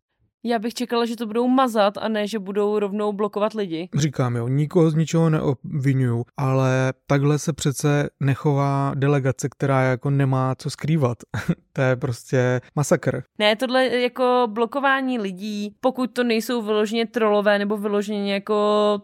Já 0.48 0.60
bych 0.60 0.74
čekala, 0.74 1.06
že 1.06 1.16
to 1.16 1.28
budou 1.28 1.48
mazat 1.48 1.98
a 1.98 2.08
ne, 2.08 2.28
že 2.28 2.40
budou 2.40 2.80
rovnou 2.80 3.14
blokovat 3.14 3.54
lidi. 3.54 3.90
Říkám, 3.96 4.36
jo, 4.36 4.48
nikoho 4.48 4.90
z 4.90 4.96
ničeho 4.96 5.30
neobvinuju, 5.30 6.26
ale 6.38 6.94
takhle 7.08 7.40
se 7.40 7.54
přece 7.54 8.10
nechová 8.20 8.92
delegace, 8.96 9.50
která 9.50 9.82
jako 9.82 10.10
nemá 10.10 10.56
co 10.56 10.70
skrývat. 10.70 11.18
to 11.74 11.82
je 11.82 11.96
prostě 11.96 12.62
masakr. 12.76 13.24
Ne, 13.40 13.56
tohle 13.56 13.88
jako 13.88 14.48
blokování 14.50 15.20
lidí, 15.20 15.76
pokud 15.80 16.12
to 16.12 16.24
nejsou 16.24 16.62
vyloženě 16.62 17.06
trolové 17.06 17.60
nebo 17.60 17.78
vyloženě 17.78 18.34
jako 18.34 18.58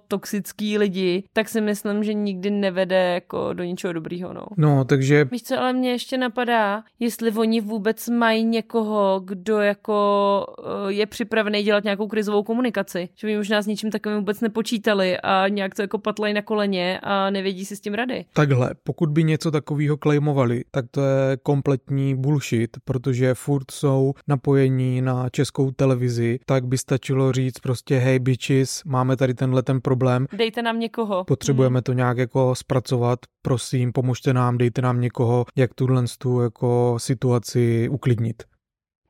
toxický 0.08 0.78
lidi, 0.78 1.24
tak 1.34 1.50
si 1.50 1.62
myslím, 1.62 2.04
že 2.04 2.14
nikdy 2.14 2.50
nevede 2.50 3.14
jako 3.14 3.54
do 3.54 3.64
ničeho 3.64 3.94
dobrýho, 3.94 4.34
no. 4.34 4.46
No, 4.58 4.86
takže... 4.86 5.26
Víš 5.32 5.44
co, 5.44 5.60
ale 5.60 5.74
mě 5.74 5.92
ještě 5.92 6.18
napadá, 6.18 6.84
jestli 7.00 7.32
oni 7.32 7.62
vůbec 7.62 8.10
mají 8.10 8.44
někoho, 8.44 9.22
kdo 9.26 9.60
jako 9.60 9.94
eh, 10.88 10.92
je 10.94 11.06
připravený 11.06 11.33
dělat 11.64 11.84
nějakou 11.84 12.08
krizovou 12.08 12.44
komunikaci. 12.44 13.10
Že 13.16 13.28
by 13.28 13.38
možná 13.38 13.62
s 13.62 13.68
ničím 13.68 13.92
takovým 13.92 14.18
vůbec 14.18 14.42
nepočítali 14.42 15.18
a 15.18 15.48
nějak 15.48 15.76
to 15.76 15.82
jako 15.82 15.98
patlají 15.98 16.34
na 16.34 16.42
koleně 16.42 17.00
a 17.04 17.30
nevědí 17.30 17.66
si 17.66 17.76
s 17.76 17.82
tím 17.82 17.94
rady. 17.94 18.26
Takhle, 18.34 18.72
pokud 18.84 19.10
by 19.10 19.24
něco 19.24 19.52
takového 19.52 19.98
claimovali, 19.98 20.64
tak 20.72 20.86
to 20.92 21.02
je 21.02 21.38
kompletní 21.44 22.16
bullshit 22.16 22.78
protože 22.86 23.34
furt 23.34 23.72
jsou 23.72 24.14
napojení 24.28 25.02
na 25.02 25.30
českou 25.30 25.72
televizi, 25.72 26.40
tak 26.46 26.66
by 26.66 26.78
stačilo 26.78 27.32
říct 27.32 27.60
prostě 27.60 27.98
hej 27.98 28.20
bitches, 28.20 28.84
máme 28.86 29.18
tady 29.18 29.34
tenhle 29.34 29.64
ten 29.64 29.82
problém. 29.82 30.28
Dejte 30.38 30.62
nám 30.62 30.80
někoho. 30.80 31.24
Potřebujeme 31.24 31.78
hmm. 31.78 31.84
to 31.84 31.94
nějak 31.94 32.18
jako 32.18 32.56
zpracovat, 32.56 33.20
prosím, 33.42 33.92
pomožte 33.92 34.34
nám, 34.34 34.58
dejte 34.58 34.82
nám 34.82 35.02
někoho, 35.02 35.46
jak 35.56 35.74
tuhle 35.74 36.04
tu 36.18 36.42
jako 36.42 36.96
situaci 37.00 37.90
uklidnit. 37.90 38.44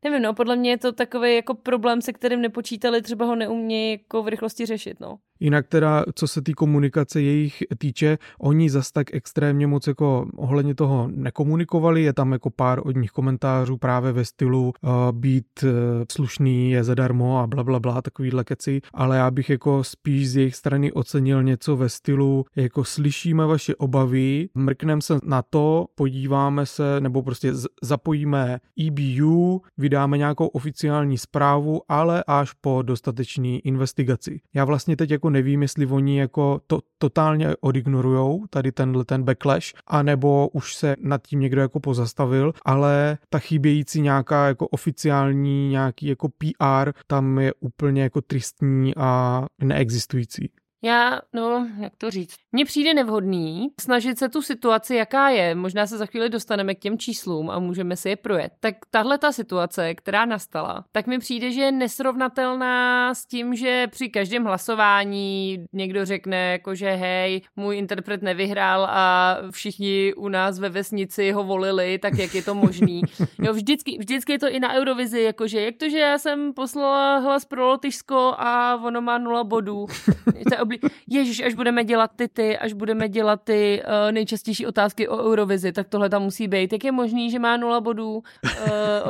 Nevím, 0.04 0.22
no, 0.22 0.34
podle 0.34 0.56
mě 0.56 0.70
je 0.70 0.78
to 0.78 0.92
takový 0.92 1.36
jako 1.36 1.54
problém, 1.54 2.02
se 2.02 2.14
kterým 2.14 2.42
nepočítali, 2.42 3.02
třeba 3.02 3.26
ho 3.26 3.36
neumějí 3.36 3.92
jako 3.92 4.24
v 4.24 4.28
rychlosti 4.28 4.66
řešit, 4.66 5.00
no. 5.00 5.20
Jinak 5.44 5.68
teda, 5.68 6.04
co 6.16 6.28
se 6.28 6.42
té 6.42 6.54
komunikace 6.54 7.22
jejich 7.22 7.64
týče, 7.78 8.18
oni 8.40 8.70
zas 8.70 8.92
tak 8.92 9.14
extrémně 9.14 9.68
moc 9.68 9.88
jako 9.88 10.28
ohledně 10.36 10.76
toho 10.76 11.10
nekomunikovali, 11.12 12.04
je 12.04 12.14
tam 12.14 12.32
jako 12.32 12.50
pár 12.50 12.82
od 12.88 12.96
nich 12.96 13.12
komentářů 13.12 13.78
právě 13.78 14.12
ve 14.12 14.26
stylu 14.26 14.74
uh, 14.82 14.92
být 15.12 15.46
uh, 15.64 15.70
slušný 16.12 16.72
je 16.72 16.84
zadarmo 16.84 17.40
a 17.40 17.48
bla, 17.48 17.64
bla, 17.64 17.80
bla, 17.80 18.02
takovýhle 18.02 18.44
keci, 18.44 18.82
ale 18.94 19.18
já 19.18 19.32
bych 19.32 19.50
jako 19.50 19.84
spíš 19.84 20.30
z 20.30 20.36
jejich 20.36 20.56
strany 20.56 20.92
ocenil 20.92 21.44
něco 21.44 21.76
ve 21.76 21.90
stylu, 21.90 22.46
jako 22.56 22.84
slyšíme 22.84 23.46
vaše 23.46 23.76
obavy, 23.76 24.50
mrkneme 24.56 25.02
se 25.02 25.18
na 25.24 25.42
to, 25.42 25.86
podíváme 25.96 26.66
se, 26.66 27.02
nebo 27.02 27.24
prostě 27.24 27.54
zapojíme 27.82 28.60
EBU, 28.88 29.62
vydáme 29.78 30.18
nějakou 30.18 30.48
oficiální 30.48 31.18
zprávu, 31.18 31.82
ale 31.90 32.24
až 32.28 32.54
po 32.54 32.82
dostatečný 32.82 33.60
investigaci. 33.60 34.42
Já 34.54 34.66
vlastně 34.66 34.96
teď 34.96 35.12
jako 35.12 35.33
nevím, 35.34 35.62
jestli 35.62 35.86
oni 35.86 36.20
jako 36.20 36.62
to 36.68 36.80
totálně 36.98 37.56
odignorujou, 37.62 38.46
tady 38.50 38.72
tenhle 38.72 39.06
ten 39.06 39.24
backlash, 39.24 39.74
anebo 39.88 40.48
už 40.48 40.76
se 40.76 40.96
nad 41.00 41.28
tím 41.28 41.40
někdo 41.40 41.62
jako 41.62 41.80
pozastavil, 41.80 42.54
ale 42.66 43.18
ta 43.30 43.40
chybějící 43.40 44.02
nějaká 44.02 44.48
jako 44.48 44.68
oficiální 44.68 45.70
nějaký 45.70 46.08
jako 46.08 46.30
PR 46.30 46.92
tam 47.08 47.40
je 47.40 47.54
úplně 47.60 48.04
jako 48.04 48.22
tristní 48.22 48.96
a 48.96 49.46
neexistující. 49.62 50.50
Já, 50.86 51.20
no, 51.34 51.68
jak 51.80 51.94
to 51.98 52.12
říct. 52.12 52.36
Mně 52.52 52.66
přijde 52.66 52.94
nevhodný 52.94 53.68
snažit 53.82 54.20
se 54.20 54.30
tu 54.30 54.42
situaci, 54.42 54.96
jaká 54.96 55.30
je, 55.30 55.56
možná 55.56 55.88
se 55.88 55.98
za 55.98 56.06
chvíli 56.06 56.30
dostaneme 56.30 56.76
k 56.76 56.80
těm 56.80 56.98
číslům 56.98 57.50
a 57.50 57.60
můžeme 57.60 57.96
si 57.96 58.10
je 58.10 58.16
projet. 58.16 58.52
Tak 58.60 58.76
tahle 58.92 59.18
ta 59.18 59.32
situace, 59.32 59.96
která 59.96 60.26
nastala, 60.26 60.86
tak 60.92 61.08
mi 61.08 61.20
přijde, 61.20 61.52
že 61.52 61.62
je 61.62 61.72
nesrovnatelná 61.72 63.14
s 63.14 63.26
tím, 63.26 63.56
že 63.56 63.88
při 63.88 64.10
každém 64.10 64.44
hlasování 64.44 65.66
někdo 65.74 66.06
řekne, 66.06 66.52
jako 66.52 66.76
že 66.76 66.90
hej, 66.90 67.42
můj 67.56 67.78
interpret 67.78 68.22
nevyhrál 68.22 68.88
a 68.90 69.38
všichni 69.52 70.14
u 70.14 70.28
nás 70.28 70.60
ve 70.60 70.70
vesnici 70.70 71.32
ho 71.32 71.44
volili, 71.44 72.00
tak 72.00 72.18
jak 72.18 72.36
je 72.36 72.44
to 72.44 72.56
možný. 72.56 73.02
Jo, 73.42 73.54
vždycky, 73.54 73.98
vždycky 74.00 74.32
je 74.32 74.40
to 74.40 74.50
i 74.50 74.60
na 74.60 74.74
Eurovizi, 74.74 75.22
jakože 75.22 75.62
jak 75.62 75.76
to, 75.78 75.90
že 75.90 76.00
já 76.00 76.18
jsem 76.18 76.54
poslala 76.54 77.18
hlas 77.18 77.46
pro 77.46 77.68
Lotyšsko 77.68 78.34
a 78.38 78.76
ono 78.84 79.02
má 79.02 79.18
nula 79.18 79.44
bodů. 79.44 79.86
To 80.26 80.38
je 80.38 80.46
obli- 80.78 80.90
Ježíš, 81.10 81.40
až 81.40 81.54
budeme 81.54 81.84
dělat 81.84 82.12
ty 82.16 82.28
ty, 82.28 82.58
až 82.58 82.74
budeme 82.74 83.10
dělat 83.10 83.42
ty 83.44 83.84
uh, 83.86 84.12
nejčastější 84.12 84.66
otázky 84.66 85.08
o 85.08 85.18
Eurovizi, 85.18 85.72
tak 85.72 85.88
tohle 85.90 86.10
tam 86.10 86.22
musí 86.24 86.48
být. 86.48 86.74
Jak 86.74 86.84
je 86.84 86.92
možný, 86.92 87.32
že 87.32 87.40
má 87.40 87.58
nula 87.58 87.82
bodů 87.82 88.14
uh, 88.14 88.22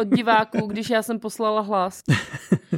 od 0.01 0.07
diváků, 0.07 0.67
když 0.67 0.89
já 0.89 1.03
jsem 1.03 1.19
poslala 1.19 1.61
hlas? 1.61 2.01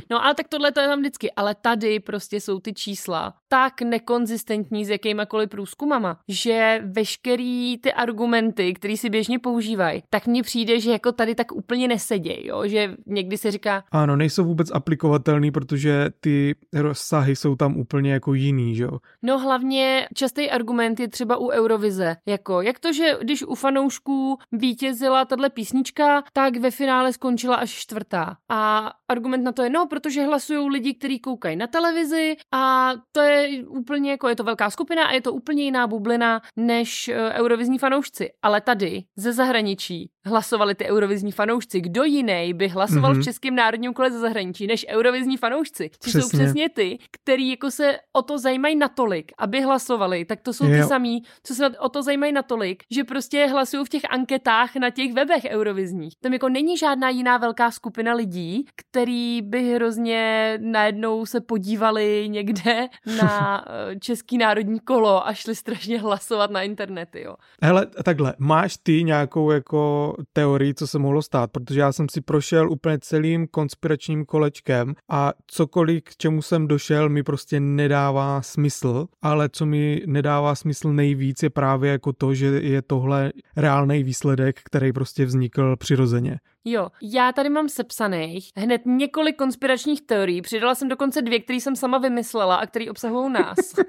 No 0.09 0.25
ale 0.25 0.33
tak 0.35 0.47
tohle 0.47 0.71
to 0.71 0.79
je 0.79 0.87
tam 0.87 0.99
vždycky. 0.99 1.31
Ale 1.31 1.55
tady 1.55 1.99
prostě 1.99 2.41
jsou 2.41 2.59
ty 2.59 2.73
čísla 2.73 3.33
tak 3.47 3.81
nekonzistentní 3.81 4.85
s 4.85 4.89
jakýmakoliv 4.89 5.49
průzkumama, 5.49 6.19
že 6.27 6.81
veškerý 6.85 7.77
ty 7.77 7.93
argumenty, 7.93 8.73
které 8.73 8.97
si 8.97 9.09
běžně 9.09 9.39
používají, 9.39 10.03
tak 10.09 10.27
mně 10.27 10.43
přijde, 10.43 10.79
že 10.79 10.91
jako 10.91 11.11
tady 11.11 11.35
tak 11.35 11.51
úplně 11.51 11.87
nesedějí, 11.87 12.47
jo? 12.47 12.67
že 12.67 12.95
někdy 13.05 13.37
se 13.37 13.51
říká... 13.51 13.83
Ano, 13.91 14.15
nejsou 14.15 14.45
vůbec 14.45 14.71
aplikovatelný, 14.71 15.51
protože 15.51 16.09
ty 16.19 16.55
rozsahy 16.73 17.35
jsou 17.35 17.55
tam 17.55 17.77
úplně 17.77 18.13
jako 18.13 18.33
jiný, 18.33 18.75
že 18.75 18.83
jo? 18.83 18.99
No 19.21 19.39
hlavně 19.39 20.07
častý 20.13 20.49
argument 20.49 20.99
je 20.99 21.07
třeba 21.07 21.37
u 21.37 21.49
Eurovize, 21.49 22.15
jako 22.25 22.61
jak 22.61 22.79
to, 22.79 22.93
že 22.93 23.17
když 23.21 23.43
u 23.43 23.55
fanoušků 23.55 24.37
vítězila 24.51 25.25
tahle 25.25 25.49
písnička, 25.49 26.23
tak 26.33 26.57
ve 26.57 26.71
finále 26.71 27.13
skončila 27.13 27.55
až 27.55 27.71
čtvrtá. 27.71 28.37
A 28.49 28.91
argument 29.07 29.43
na 29.43 29.51
to 29.51 29.63
je, 29.63 29.69
no, 29.69 29.85
protože 29.85 30.25
hlasují 30.25 30.69
lidi, 30.69 30.93
kteří 30.93 31.19
koukají 31.19 31.55
na 31.55 31.67
televizi 31.67 32.35
a 32.53 32.91
to 33.11 33.21
je 33.21 33.44
úplně 33.67 34.11
jako, 34.11 34.27
je 34.27 34.35
to 34.35 34.43
velká 34.43 34.69
skupina 34.69 35.05
a 35.05 35.11
je 35.11 35.21
to 35.21 35.33
úplně 35.33 35.63
jiná 35.63 35.87
bublina 35.87 36.41
než 36.55 37.07
uh, 37.07 37.15
eurovizní 37.15 37.77
fanoušci. 37.77 38.29
Ale 38.41 38.61
tady, 38.61 39.03
ze 39.15 39.33
zahraničí, 39.33 40.09
hlasovali 40.25 40.75
ty 40.75 40.85
eurovizní 40.85 41.31
fanoušci. 41.31 41.81
Kdo 41.81 42.03
jiný 42.03 42.53
by 42.53 42.67
hlasoval 42.67 43.13
mm-hmm. 43.13 43.21
v 43.21 43.23
Českém 43.23 43.55
národním 43.55 43.93
kole 43.93 44.11
ze 44.11 44.19
zahraničí 44.19 44.67
než 44.67 44.85
eurovizní 44.89 45.37
fanoušci? 45.37 45.89
Což 45.99 46.13
jsou 46.13 46.29
přesně 46.29 46.69
ty, 46.69 46.97
který 47.11 47.49
jako 47.49 47.71
se 47.71 47.97
o 48.13 48.21
to 48.21 48.37
zajímají 48.37 48.75
natolik, 48.75 49.31
aby 49.37 49.61
hlasovali, 49.61 50.25
tak 50.25 50.41
to 50.41 50.53
jsou 50.53 50.65
jo. 50.65 50.71
ty 50.71 50.83
samý, 50.83 51.23
co 51.43 51.55
se 51.55 51.69
o 51.69 51.89
to 51.89 52.03
zajímají 52.03 52.33
natolik, 52.33 52.83
že 52.91 53.03
prostě 53.03 53.47
hlasují 53.47 53.85
v 53.85 53.89
těch 53.89 54.01
anketách 54.09 54.75
na 54.75 54.89
těch 54.89 55.13
webech 55.13 55.45
eurovizních. 55.49 56.13
Tam 56.21 56.33
jako 56.33 56.49
není 56.49 56.77
žádná 56.77 57.09
jiná 57.09 57.37
velká 57.37 57.71
skupina 57.71 58.13
lidí, 58.13 58.65
který 58.75 59.41
by 59.41 59.73
hrozně 59.73 60.53
najednou 60.61 61.25
se 61.25 61.41
podívali 61.41 62.25
někde 62.29 62.87
na 63.17 63.65
eh, 63.67 63.99
český 63.99 64.37
národní 64.37 64.79
kolo 64.79 65.27
a 65.27 65.33
šli 65.33 65.55
strašně 65.55 65.99
hlasovat 65.99 66.51
na 66.51 66.61
internety, 66.61 67.21
jo. 67.21 67.35
Hele, 67.61 67.85
takhle, 67.85 68.33
máš 68.37 68.77
ty 68.77 69.03
nějakou 69.03 69.51
jako 69.51 70.14
teorii, 70.33 70.73
co 70.73 70.87
se 70.87 70.99
mohlo 70.99 71.21
stát, 71.21 71.51
protože 71.51 71.79
já 71.79 71.91
jsem 71.91 72.09
si 72.09 72.21
prošel 72.21 72.71
úplně 72.71 72.99
celým 72.99 73.47
konspiračním 73.47 74.25
kolečkem 74.25 74.95
a 75.09 75.33
cokoliv, 75.47 76.03
k 76.03 76.17
čemu 76.17 76.41
jsem 76.41 76.67
došel, 76.67 77.09
mi 77.09 77.23
prostě 77.23 77.59
nedává 77.59 78.41
smysl, 78.41 79.07
ale 79.21 79.49
co 79.49 79.65
mi 79.65 80.01
nedává 80.05 80.55
smysl 80.55 80.93
nejvíc 80.93 81.43
je 81.43 81.49
právě 81.49 81.91
jako 81.91 82.13
to, 82.13 82.33
že 82.33 82.45
je 82.45 82.81
tohle 82.81 83.31
reálný 83.57 84.03
výsledek, 84.03 84.59
který 84.63 84.93
prostě 84.93 85.25
vznikl 85.25 85.75
přirozeně. 85.75 86.39
Jo, 86.67 86.87
já 87.01 87.31
tady 87.31 87.49
mám 87.49 87.69
sepsaných 87.69 88.51
hned 88.55 88.81
několik 88.85 89.35
konspiračních 89.35 90.01
teorií. 90.01 90.41
Přidala 90.41 90.75
jsem 90.75 90.87
dokonce 90.87 91.21
dvě, 91.21 91.39
které 91.39 91.57
jsem 91.57 91.75
sama 91.75 91.97
vymyslela 91.97 92.55
a 92.55 92.65
které 92.65 92.91
obsahují 92.91 93.33
nás. 93.33 93.55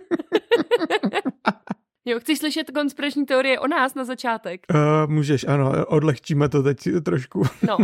Jo, 2.09 2.21
chceš 2.21 2.39
slyšet 2.39 2.71
konspirační 2.71 3.27
teorie 3.27 3.61
o 3.61 3.67
nás 3.67 3.95
na 3.95 4.05
začátek? 4.05 4.67
Uh, 4.75 5.11
můžeš, 5.13 5.45
ano, 5.45 5.87
odlehčíme 5.87 6.49
to 6.49 6.63
teď 6.63 6.79
trošku. 7.05 7.43
no, 7.69 7.77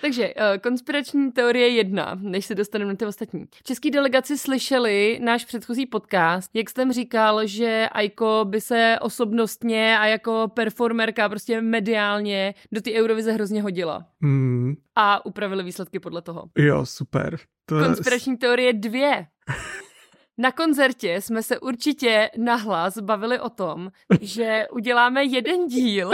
takže 0.00 0.34
uh, 0.34 0.58
konspirační 0.62 1.32
teorie 1.32 1.68
jedna, 1.68 2.18
než 2.20 2.46
se 2.46 2.54
dostaneme 2.54 2.92
na 2.92 2.96
ty 2.96 3.06
ostatní. 3.06 3.46
Český 3.64 3.90
delegaci 3.90 4.38
slyšeli 4.38 5.20
náš 5.22 5.44
předchozí 5.44 5.86
podcast, 5.86 6.50
jak 6.54 6.70
jsem 6.70 6.92
říkal, 6.92 7.46
že 7.46 7.88
Aiko 7.92 8.44
by 8.48 8.60
se 8.60 8.98
osobnostně 9.00 9.98
a 9.98 10.06
jako 10.06 10.50
performerka 10.54 11.28
prostě 11.28 11.60
mediálně 11.60 12.54
do 12.72 12.80
ty 12.80 12.94
Eurovize 13.00 13.32
hrozně 13.32 13.62
hodila. 13.62 14.06
Mm. 14.20 14.74
A 14.96 15.26
upravili 15.26 15.62
výsledky 15.62 16.00
podle 16.00 16.22
toho. 16.22 16.44
Jo, 16.58 16.86
super. 16.86 17.38
To 17.66 17.84
Konspirační 17.84 18.36
teorie 18.36 18.72
dvě. 18.72 19.26
Na 20.38 20.52
koncertě 20.52 21.20
jsme 21.20 21.42
se 21.42 21.58
určitě 21.60 22.30
nahlas 22.36 22.98
bavili 22.98 23.40
o 23.40 23.50
tom, 23.50 23.90
že 24.20 24.66
uděláme 24.72 25.24
jeden 25.24 25.66
díl, 25.66 26.10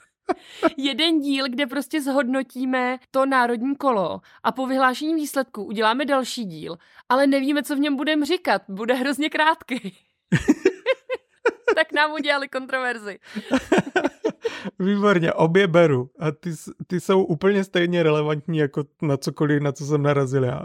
jeden 0.76 1.20
díl, 1.20 1.48
kde 1.48 1.66
prostě 1.66 2.02
zhodnotíme 2.02 2.98
to 3.10 3.26
národní 3.26 3.76
kolo 3.76 4.20
a 4.42 4.52
po 4.52 4.66
vyhlášení 4.66 5.14
výsledku 5.14 5.64
uděláme 5.64 6.04
další 6.04 6.44
díl, 6.44 6.76
ale 7.08 7.26
nevíme, 7.26 7.62
co 7.62 7.76
v 7.76 7.78
něm 7.78 7.96
budeme 7.96 8.26
říkat. 8.26 8.62
Bude 8.68 8.94
hrozně 8.94 9.30
krátký. 9.30 9.96
tak 11.74 11.92
nám 11.92 12.12
udělali 12.12 12.48
kontroverzi. 12.48 13.18
Výborně, 14.78 15.32
obě 15.32 15.66
beru. 15.66 16.10
A 16.18 16.30
ty, 16.30 16.50
ty 16.86 17.00
jsou 17.00 17.24
úplně 17.24 17.64
stejně 17.64 18.02
relevantní 18.02 18.58
jako 18.58 18.84
na 19.02 19.16
cokoliv, 19.16 19.62
na 19.62 19.72
co 19.72 19.86
jsem 19.86 20.02
narazil 20.02 20.44
já. 20.44 20.62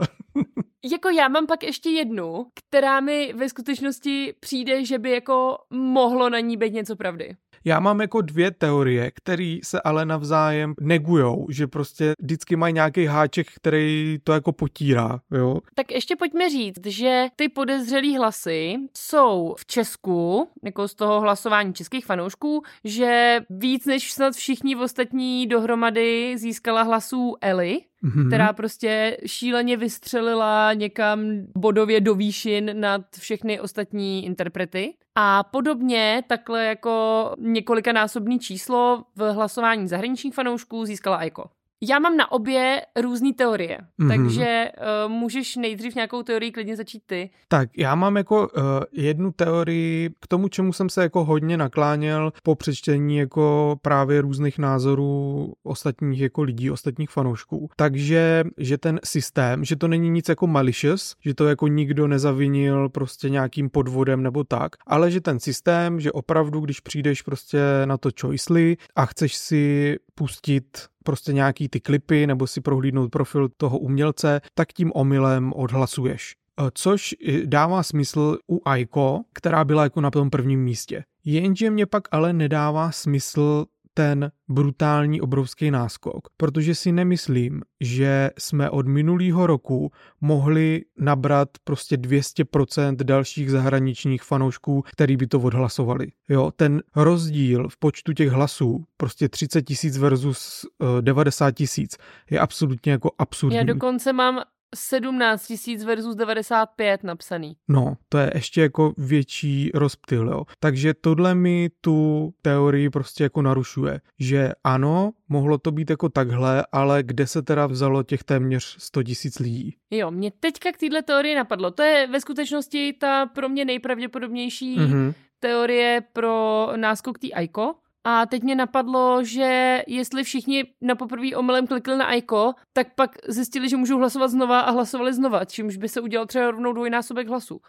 Jako 0.84 1.10
já 1.10 1.28
mám 1.28 1.48
pak 1.48 1.64
ještě 1.64 1.90
jednu, 1.90 2.46
která 2.54 3.00
mi 3.00 3.34
ve 3.34 3.50
skutečnosti 3.50 4.34
přijde, 4.40 4.86
že 4.86 5.00
by 5.00 5.12
jako 5.12 5.58
mohlo 5.70 6.30
na 6.30 6.40
ní 6.40 6.58
být 6.58 6.74
něco 6.74 6.96
pravdy. 6.96 7.36
Já 7.66 7.80
mám 7.80 8.02
jako 8.02 8.22
dvě 8.22 8.52
teorie, 8.52 9.12
které 9.12 9.58
se 9.64 9.82
ale 9.82 10.06
navzájem 10.06 10.74
negujou, 10.80 11.48
že 11.50 11.68
prostě 11.68 12.14
vždycky 12.20 12.56
mají 12.56 12.74
nějaký 12.74 13.06
háček, 13.06 13.48
který 13.56 14.20
to 14.24 14.34
jako 14.34 14.52
potírá, 14.52 15.20
jo. 15.32 15.60
Tak 15.76 15.92
ještě 15.92 16.16
pojďme 16.16 16.50
říct, 16.50 16.86
že 16.86 17.26
ty 17.36 17.50
podezřelý 17.50 18.18
hlasy 18.18 18.76
jsou 18.98 19.56
v 19.58 19.66
Česku, 19.66 20.50
jako 20.64 20.88
z 20.88 20.96
toho 20.96 21.22
hlasování 21.22 21.74
českých 21.74 22.06
fanoušků, 22.06 22.64
že 22.84 23.40
víc 23.50 23.86
než 23.86 24.12
snad 24.12 24.34
všichni 24.34 24.76
ostatní 24.76 25.48
dohromady 25.48 26.38
získala 26.38 26.82
hlasů 26.82 27.36
Eli, 27.42 27.82
mm-hmm. 28.04 28.28
která 28.28 28.54
prostě 28.54 29.18
šíleně 29.26 29.78
vystřelila 29.78 30.74
někam 30.74 31.20
bodově 31.58 32.02
do 32.02 32.16
výšin 32.16 32.72
nad 32.80 33.02
všechny 33.20 33.60
ostatní 33.60 34.26
interprety. 34.26 34.94
A 35.16 35.44
podobně 35.44 36.24
takhle 36.28 36.66
jako 36.66 37.36
několikanásobný 37.38 38.40
číslo 38.40 39.04
v 39.16 39.34
hlasování 39.34 39.88
zahraničních 39.88 40.34
fanoušků 40.34 40.86
získala 40.86 41.18
Aiko. 41.18 41.61
Já 41.84 42.00
mám 42.00 42.18
na 42.18 42.32
obě 42.32 42.82
různé 43.02 43.30
teorie, 43.38 43.78
Mhm. 43.98 44.10
mm-hmm. 44.10 44.24
takže 44.24 44.72
uh, 45.06 45.12
můžeš 45.12 45.56
nejdřív 45.56 45.96
nějakou 45.96 46.24
teorii 46.24 46.52
klidně 46.52 46.76
začít 46.76 47.04
ty. 47.06 47.30
Tak 47.48 47.70
já 47.78 47.96
mám 47.96 48.18
jako 48.18 48.40
uh, 48.48 48.64
jednu 48.92 49.32
teorii 49.32 50.10
k 50.20 50.28
tomu, 50.28 50.48
čemu 50.48 50.74
jsem 50.74 50.90
se 50.90 51.02
jako 51.04 51.24
hodně 51.24 51.58
nakláněl 51.58 52.34
po 52.44 52.56
přečtení 52.56 53.18
jako 53.18 53.76
právě 53.82 54.22
různých 54.22 54.58
názorů 54.60 55.54
ostatních 55.64 56.22
jako 56.22 56.42
lidí, 56.44 56.72
ostatních 56.72 57.10
fanoušků. 57.10 57.70
Takže, 57.76 58.44
že 58.58 58.78
ten 58.78 59.00
systém, 59.04 59.66
že 59.66 59.76
to 59.76 59.88
není 59.88 60.10
nic 60.10 60.30
jako 60.30 60.48
malicious, 60.48 61.16
že 61.26 61.34
to 61.34 61.48
jako 61.48 61.68
nikdo 61.68 62.08
nezavinil 62.08 62.90
prostě 62.90 63.30
nějakým 63.30 63.70
podvodem 63.70 64.24
nebo 64.24 64.44
tak, 64.44 64.72
ale 64.88 65.12
že 65.12 65.22
ten 65.22 65.40
systém, 65.40 66.00
že 66.00 66.12
opravdu, 66.12 66.60
když 66.60 66.80
přijdeš 66.80 67.22
prostě 67.22 67.60
na 67.86 67.98
to 67.98 68.10
choicely 68.22 68.78
a 68.96 69.06
chceš 69.06 69.36
si 69.36 69.96
pustit 70.22 70.86
prostě 71.04 71.34
nějaký 71.34 71.70
ty 71.70 71.80
klipy 71.80 72.28
nebo 72.28 72.48
si 72.48 72.62
prohlídnout 72.62 73.12
profil 73.12 73.50
toho 73.58 73.80
umělce, 73.80 74.42
tak 74.54 74.74
tím 74.74 74.92
omylem 74.96 75.54
odhlasuješ. 75.56 76.36
Eh, 76.60 76.70
Což 76.74 77.16
eh, 77.28 77.46
dává 77.46 77.84
smysl 77.84 78.38
u 78.52 78.62
Aiko, 78.66 79.22
která 79.34 79.66
byla 79.66 79.84
jako 79.84 80.02
na 80.02 80.12
tom 80.12 80.30
prvním 80.30 80.64
místě. 80.64 81.04
Jenže 81.26 81.70
mě 81.70 81.86
pak 81.86 82.04
ale 82.12 82.34
nedává 82.34 82.92
smysl 82.92 83.66
ten 83.94 84.32
brutální 84.50 85.22
obrovský 85.22 85.72
náskok, 85.72 86.28
protože 86.38 86.76
si 86.76 86.92
nemyslím, 86.92 87.62
že 87.82 88.30
jsme 88.40 88.70
od 88.70 88.88
minulého 88.88 89.48
roku 89.48 89.92
mohli 90.22 90.82
nabrat 91.00 91.50
prostě 91.64 91.98
200% 91.98 92.96
dalších 92.96 93.52
zahraničních 93.52 94.24
fanoušků, 94.24 94.82
který 94.82 95.18
by 95.18 95.28
to 95.28 95.40
odhlasovali. 95.40 96.08
Jo, 96.30 96.52
ten 96.56 96.84
rozdíl 96.96 97.70
v 97.70 97.78
počtu 97.78 98.14
těch 98.14 98.30
hlasů, 98.30 98.84
prostě 98.98 99.30
30 99.30 99.62
tisíc 99.62 99.98
versus 99.98 100.66
uh, 100.80 101.02
90 101.02 101.52
tisíc, 101.52 101.98
je 102.30 102.40
absolutně 102.40 102.92
jako 102.92 103.12
absurdní. 103.18 103.58
Já 103.58 103.64
dokonce 103.64 104.14
mám 104.14 104.42
17 104.76 105.48
tisíc 105.48 105.84
versus 105.84 106.16
95 106.16 107.04
napsaný. 107.04 107.56
No, 107.68 107.98
to 108.10 108.18
je 108.18 108.32
ještě 108.36 108.62
jako 108.62 108.94
větší 108.98 109.72
rozptyl, 109.74 110.28
jo. 110.28 110.44
Takže 110.60 110.94
tohle 110.94 111.36
mi 111.36 111.70
tu 111.82 112.34
teorii 112.42 112.90
prostě 112.90 113.24
jako 113.24 113.42
narušuje, 113.42 114.02
že 114.20 114.52
ano, 114.64 115.12
mohlo 115.30 115.58
to 115.58 115.72
být 115.72 115.90
jako 115.90 116.10
takhle, 116.10 116.66
ale 116.72 117.04
kde 117.04 117.28
se 117.28 117.42
teda 117.42 117.68
vzalo 117.68 118.04
těch 118.04 118.24
téměř 118.24 118.76
100 118.80 119.04
tisíc 119.04 119.40
lidí? 119.40 119.76
Jo, 119.92 120.12
mě 120.12 120.32
teďka 120.40 120.72
k 120.72 120.78
téhle 120.78 121.02
teorii 121.02 121.36
napadlo. 121.36 121.72
To 121.72 121.84
je 121.84 122.08
ve 122.08 122.22
skutečnosti 122.22 122.94
ta 122.94 123.26
pro 123.26 123.50
mě 123.50 123.66
nejpravděpodobnější 123.66 124.78
mm-hmm. 124.78 124.88
Mhm. 124.88 125.14
teorie 125.40 126.02
pro 126.14 126.68
náskok 126.76 127.20
té 127.20 127.28
Aiko. 127.28 127.76
A 128.04 128.26
teď 128.26 128.44
mě 128.44 128.56
napadlo, 128.56 129.24
že 129.24 129.82
jestli 129.88 130.24
všichni 130.24 130.64
na 130.82 130.96
poprvé 130.96 131.36
omylem 131.36 131.68
klikli 131.68 131.98
na 131.98 132.06
Aiko, 132.06 132.54
tak 132.74 132.96
pak 132.96 133.12
zjistili, 133.28 133.70
že 133.70 133.78
můžou 133.78 133.98
hlasovat 133.98 134.28
znova 134.28 134.60
a 134.60 134.72
hlasovali 134.72 135.14
znova, 135.14 135.46
čímž 135.46 135.78
by 135.78 135.90
se 135.90 136.02
udělal 136.02 136.26
třeba 136.26 136.52
rovnou 136.52 136.74
dvojnásobek 136.74 137.28
hlasů. 137.28 137.62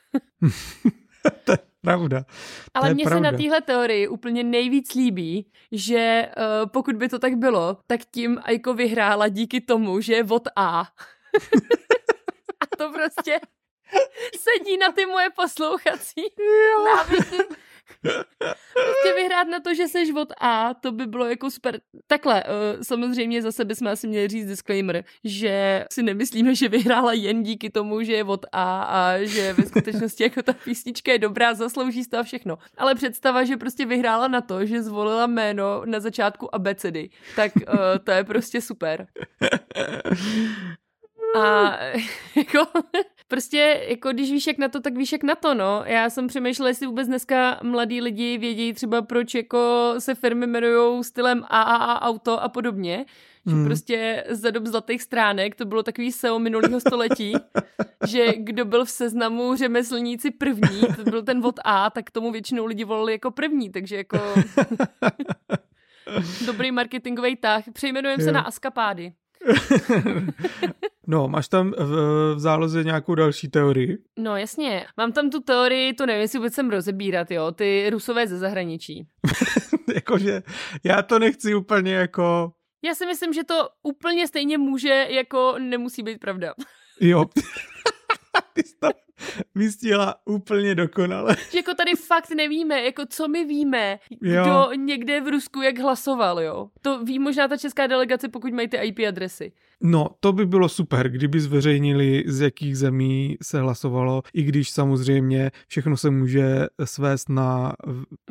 to 1.45 1.53
je 1.53 1.59
pravda. 1.81 2.25
Ale 2.75 2.89
je 2.89 2.95
mně 2.95 3.05
se 3.09 3.21
na 3.21 3.33
téhle 3.33 3.61
teorii 3.61 4.09
úplně 4.09 4.45
nejvíc 4.45 4.95
líbí, 4.95 5.51
že 5.73 6.29
uh, 6.37 6.71
pokud 6.71 6.97
by 6.97 7.09
to 7.09 7.19
tak 7.19 7.35
bylo, 7.35 7.79
tak 7.87 8.01
tím 8.11 8.39
Aiko 8.43 8.75
vyhrála 8.75 9.29
díky 9.29 9.61
tomu, 9.61 10.01
že 10.01 10.15
je 10.15 10.25
od 10.25 10.49
A. 10.57 10.81
a 12.61 12.77
to 12.79 12.93
prostě 12.93 13.41
sedí 14.39 14.77
na 14.77 14.93
ty 14.93 15.07
moje 15.07 15.31
poslouchací 15.31 16.23
návyky. 16.85 17.37
Prostě 18.75 19.15
vyhrát 19.17 19.49
na 19.49 19.61
to, 19.61 19.75
že 19.75 19.89
seš 19.89 20.11
od 20.11 20.33
A, 20.41 20.75
to 20.75 20.93
by 20.93 21.07
bylo 21.07 21.27
jako 21.29 21.51
super. 21.51 21.81
Takhle, 22.07 22.45
uh, 22.45 22.83
samozřejmě 22.83 23.43
zase 23.43 23.65
bychom 23.65 23.89
asi 23.89 24.09
měli 24.09 24.29
říct 24.29 24.47
disclaimer, 24.47 25.05
že 25.25 25.85
si 25.93 26.03
nemyslíme, 26.03 26.55
že 26.55 26.69
vyhrála 26.69 27.13
jen 27.13 27.43
díky 27.43 27.71
tomu, 27.71 28.03
že 28.03 28.13
je 28.13 28.25
od 28.25 28.47
A 28.53 28.83
a 28.83 29.19
že 29.19 29.53
ve 29.53 29.67
skutečnosti 29.67 30.23
jako 30.23 30.43
ta 30.43 30.53
písnička 30.53 31.13
je 31.13 31.19
dobrá, 31.19 31.55
zaslouží 31.55 32.07
to 32.07 32.19
a 32.19 32.23
všechno. 32.23 32.59
Ale 32.77 32.95
představa, 32.95 33.45
že 33.45 33.57
prostě 33.57 33.87
vyhrála 33.87 34.29
na 34.29 34.41
to, 34.41 34.67
že 34.67 34.83
zvolila 34.83 35.27
jméno 35.27 35.83
na 35.85 36.01
začátku 36.01 36.55
abecedy, 36.55 37.11
tak 37.37 37.53
uh, 37.57 37.75
to 38.05 38.11
je 38.11 38.25
prostě 38.25 38.61
super. 38.61 39.07
A 41.35 41.77
jako, 42.37 42.67
prostě, 43.33 43.85
jako 43.89 44.13
když 44.13 44.31
víš 44.33 44.47
jak 44.47 44.59
na 44.59 44.69
to, 44.69 44.81
tak 44.81 44.97
víš 44.97 45.13
jak 45.13 45.23
na 45.23 45.35
to, 45.35 45.55
no. 45.55 45.83
Já 45.87 46.11
jsem 46.11 46.27
přemýšlela, 46.27 46.69
jestli 46.69 46.87
vůbec 46.87 47.09
dneska 47.09 47.61
mladí 47.63 48.01
lidi 48.01 48.39
vědí 48.39 48.73
třeba, 48.73 49.03
proč 49.03 49.35
jako 49.35 49.95
se 49.99 50.15
firmy 50.15 50.47
jmenují 50.47 51.05
stylem 51.05 51.45
AAA 51.49 52.03
auto 52.03 52.43
a 52.43 52.49
podobně. 52.49 53.05
Že 53.47 53.53
Hmm. 53.53 53.65
prostě 53.65 54.25
za 54.29 54.51
dob 54.51 54.67
zlatých 54.67 55.03
stránek 55.03 55.55
to 55.55 55.65
bylo 55.65 55.83
takový 55.83 56.13
SEO 56.13 56.39
minulého 56.39 56.81
století, 56.81 57.33
že 58.09 58.33
kdo 58.37 58.65
byl 58.65 58.85
v 58.85 58.91
seznamu 58.91 59.57
řemeslníci 59.57 60.31
první, 60.31 60.81
to 60.97 61.11
byl 61.11 61.23
ten 61.23 61.47
od 61.47 61.61
A, 61.65 61.91
tak 61.91 62.11
tomu 62.11 62.33
většinou 62.33 62.67
lidi 62.67 62.85
volili 62.85 63.13
jako 63.13 63.31
první, 63.31 63.71
takže 63.71 63.97
jako 63.97 64.19
dobrý 66.47 66.73
marketingový 66.73 67.37
tah. 67.37 67.65
Přejmenujeme 67.73 68.25
se 68.25 68.33
na 68.33 68.41
Askapády. 68.41 69.13
no, 71.07 71.29
máš 71.29 71.49
tam 71.49 71.71
v, 71.71 72.35
v 72.35 72.39
záloze 72.39 72.85
nějakou 72.85 73.15
další 73.15 73.49
teorii? 73.49 73.99
No 74.19 74.37
jasně, 74.37 74.87
mám 74.97 75.13
tam 75.13 75.31
tu 75.31 75.41
teorii, 75.41 75.93
to 75.93 76.07
nevím, 76.07 76.21
jestli 76.23 76.39
vůbec 76.39 76.55
sem 76.55 76.71
rozebírat, 76.71 77.31
jo, 77.31 77.53
ty 77.53 77.91
rusové 77.91 78.27
ze 78.27 78.39
zahraničí. 78.39 79.07
Jakože 79.95 80.43
já 80.85 81.03
to 81.03 81.19
nechci 81.19 81.55
úplně 81.55 81.95
jako... 81.95 82.53
Já 82.85 82.95
si 82.95 83.07
myslím, 83.07 83.33
že 83.33 83.45
to 83.45 83.69
úplně 83.83 84.29
stejně 84.29 84.59
může, 84.59 85.07
jako 85.09 85.55
nemusí 85.59 86.03
být 86.03 86.19
pravda. 86.19 86.55
Jo. 87.01 87.25
Ty 88.53 88.63
jsi 88.63 88.75
to 88.81 88.89
vystihla 89.55 90.15
úplně 90.25 90.75
dokonale. 90.75 91.37
Že 91.51 91.59
jako 91.59 91.75
tady 91.75 91.91
fakt 91.97 92.31
nevíme, 92.31 92.83
jako 92.83 93.03
co 93.09 93.29
my 93.29 93.45
víme, 93.45 93.99
Jo. 94.23 94.43
kdo 94.43 94.83
někde 94.83 95.21
v 95.21 95.29
Rusku 95.29 95.63
jak 95.63 95.79
hlasoval, 95.79 96.41
jo. 96.41 96.69
To 96.83 97.05
ví 97.05 97.19
možná 97.19 97.49
ta 97.49 97.57
česká 97.57 97.87
delegace, 97.87 98.29
pokud 98.29 98.53
mají 98.53 98.69
ty 98.69 98.77
IP 98.77 98.99
adresy. 99.09 99.53
No, 99.85 100.09
to 100.21 100.33
by 100.33 100.47
bylo 100.47 100.69
super, 100.69 101.09
kdyby 101.09 101.41
zveřejnili, 101.41 102.25
z 102.27 102.41
jakých 102.41 102.79
zemí 102.79 103.37
se 103.43 103.61
hlasovalo, 103.61 104.23
i 104.35 104.43
když 104.43 104.71
samozřejmě 104.71 105.51
všechno 105.69 105.97
se 105.97 106.11
může 106.11 106.67
svést 106.85 107.29
na 107.29 107.73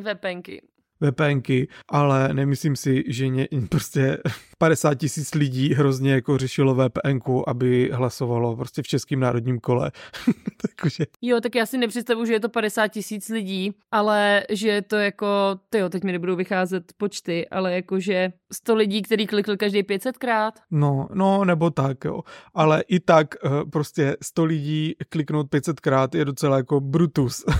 VPNky. 0.00 0.62
VPNky, 1.10 1.68
ale 1.88 2.34
nemyslím 2.34 2.76
si, 2.76 3.04
že 3.06 3.28
ně, 3.28 3.48
prostě 3.68 4.18
50 4.58 4.94
tisíc 4.94 5.34
lidí 5.34 5.74
hrozně 5.74 6.12
jako 6.12 6.38
řešilo 6.38 6.74
VPNku, 6.74 7.48
aby 7.48 7.90
hlasovalo 7.92 8.56
prostě 8.56 8.82
v 8.82 8.86
Českém 8.86 9.20
národním 9.20 9.60
kole. 9.60 9.92
Takže 10.80 11.06
Jo, 11.22 11.40
tak 11.40 11.54
já 11.54 11.66
si 11.66 11.78
nepředstavuji, 11.78 12.24
že 12.24 12.32
je 12.32 12.40
to 12.40 12.48
50 12.48 12.88
tisíc 12.88 13.28
lidí, 13.28 13.72
ale 13.90 14.42
že 14.50 14.68
je 14.68 14.82
to 14.82 14.96
jako, 14.96 15.26
tyjo, 15.70 15.88
teď 15.88 16.04
mi 16.04 16.12
nebudou 16.12 16.36
vycházet 16.36 16.92
počty, 16.96 17.48
ale 17.48 17.72
jako, 17.72 18.00
že 18.00 18.32
100 18.52 18.74
lidí, 18.74 19.02
který 19.02 19.26
klikli 19.26 19.56
každý 19.56 19.82
500 19.82 20.18
krát. 20.18 20.54
No, 20.70 21.08
no, 21.14 21.44
nebo 21.44 21.70
tak, 21.70 22.04
jo. 22.04 22.20
Ale 22.54 22.84
i 22.88 23.00
tak 23.00 23.34
eh, 23.44 23.48
prostě 23.72 24.16
100 24.22 24.44
lidí 24.44 24.94
kliknout 25.08 25.50
500 25.50 25.80
krát 25.80 26.14
je 26.14 26.24
docela 26.24 26.56
jako 26.56 26.80
brutus. 26.80 27.44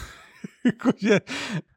Jakože 0.64 1.20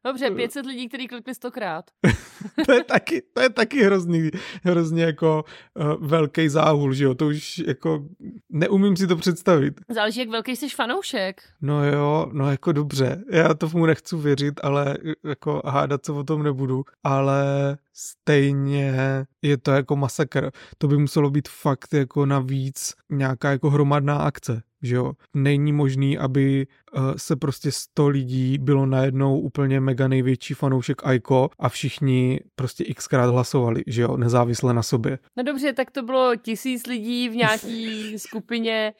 Dobře, 0.04 0.30
500 0.30 0.66
lidí, 0.66 0.88
který 0.88 1.08
klikli 1.08 1.34
100 1.34 1.50
krát. 1.50 1.84
to 2.66 2.72
je 2.72 2.84
taky, 2.84 3.22
to 3.32 3.40
je 3.40 3.50
taky 3.50 3.82
hrozný, 3.82 4.30
hrozně 4.62 5.04
jako 5.04 5.44
uh, 5.74 6.06
velký 6.06 6.48
záhul, 6.48 6.92
že 6.92 7.04
jo, 7.04 7.14
to 7.14 7.26
už 7.26 7.58
jako 7.66 8.04
neumím 8.50 8.96
si 8.96 9.06
to 9.06 9.16
představit. 9.16 9.80
Záleží, 9.88 10.20
jak 10.20 10.28
velký 10.28 10.56
jsi 10.56 10.68
fanoušek. 10.68 11.42
No 11.60 11.84
jo, 11.84 12.30
no 12.32 12.50
jako 12.50 12.72
dobře, 12.72 13.24
já 13.30 13.54
tomu 13.54 13.86
nechci 13.86 14.16
věřit, 14.16 14.60
ale 14.62 14.98
jako 15.24 15.62
hádat 15.64 16.06
se 16.06 16.12
o 16.12 16.24
tom 16.24 16.42
nebudu, 16.42 16.84
ale 17.04 17.44
stejně 17.92 18.94
je 19.42 19.56
to 19.56 19.70
jako 19.70 19.96
masakr. 19.96 20.50
To 20.78 20.88
by 20.88 20.96
muselo 20.96 21.30
být 21.30 21.48
fakt 21.48 21.94
jako 21.94 22.26
navíc 22.26 22.94
nějaká 23.10 23.50
jako 23.50 23.70
hromadná 23.70 24.16
akce, 24.16 24.62
že 24.82 24.96
jo. 24.96 25.12
Není 25.34 25.72
možný, 25.72 26.18
aby 26.18 26.66
uh, 26.96 27.14
se 27.16 27.36
prostě 27.36 27.72
100 27.72 28.08
lidí 28.08 28.58
bylo 28.58 28.86
najednou 28.86 29.40
úplně 29.40 29.80
mega 29.80 30.08
největší 30.08 30.54
fanoušek 30.54 31.06
Aiko 31.06 31.50
a 31.58 31.68
všichni 31.68 32.40
prostě 32.54 32.84
xkrát 32.94 33.30
hlasovali, 33.30 33.82
že 33.86 34.02
jo, 34.02 34.16
nezávisle 34.16 34.74
na 34.74 34.82
sobě. 34.82 35.18
No 35.36 35.42
dobře, 35.42 35.72
tak 35.72 35.90
to 35.90 36.02
bylo 36.02 36.36
tisíc 36.36 36.86
lidí 36.86 37.28
v 37.28 37.36
nějaký 37.36 38.18
skupině. 38.18 38.92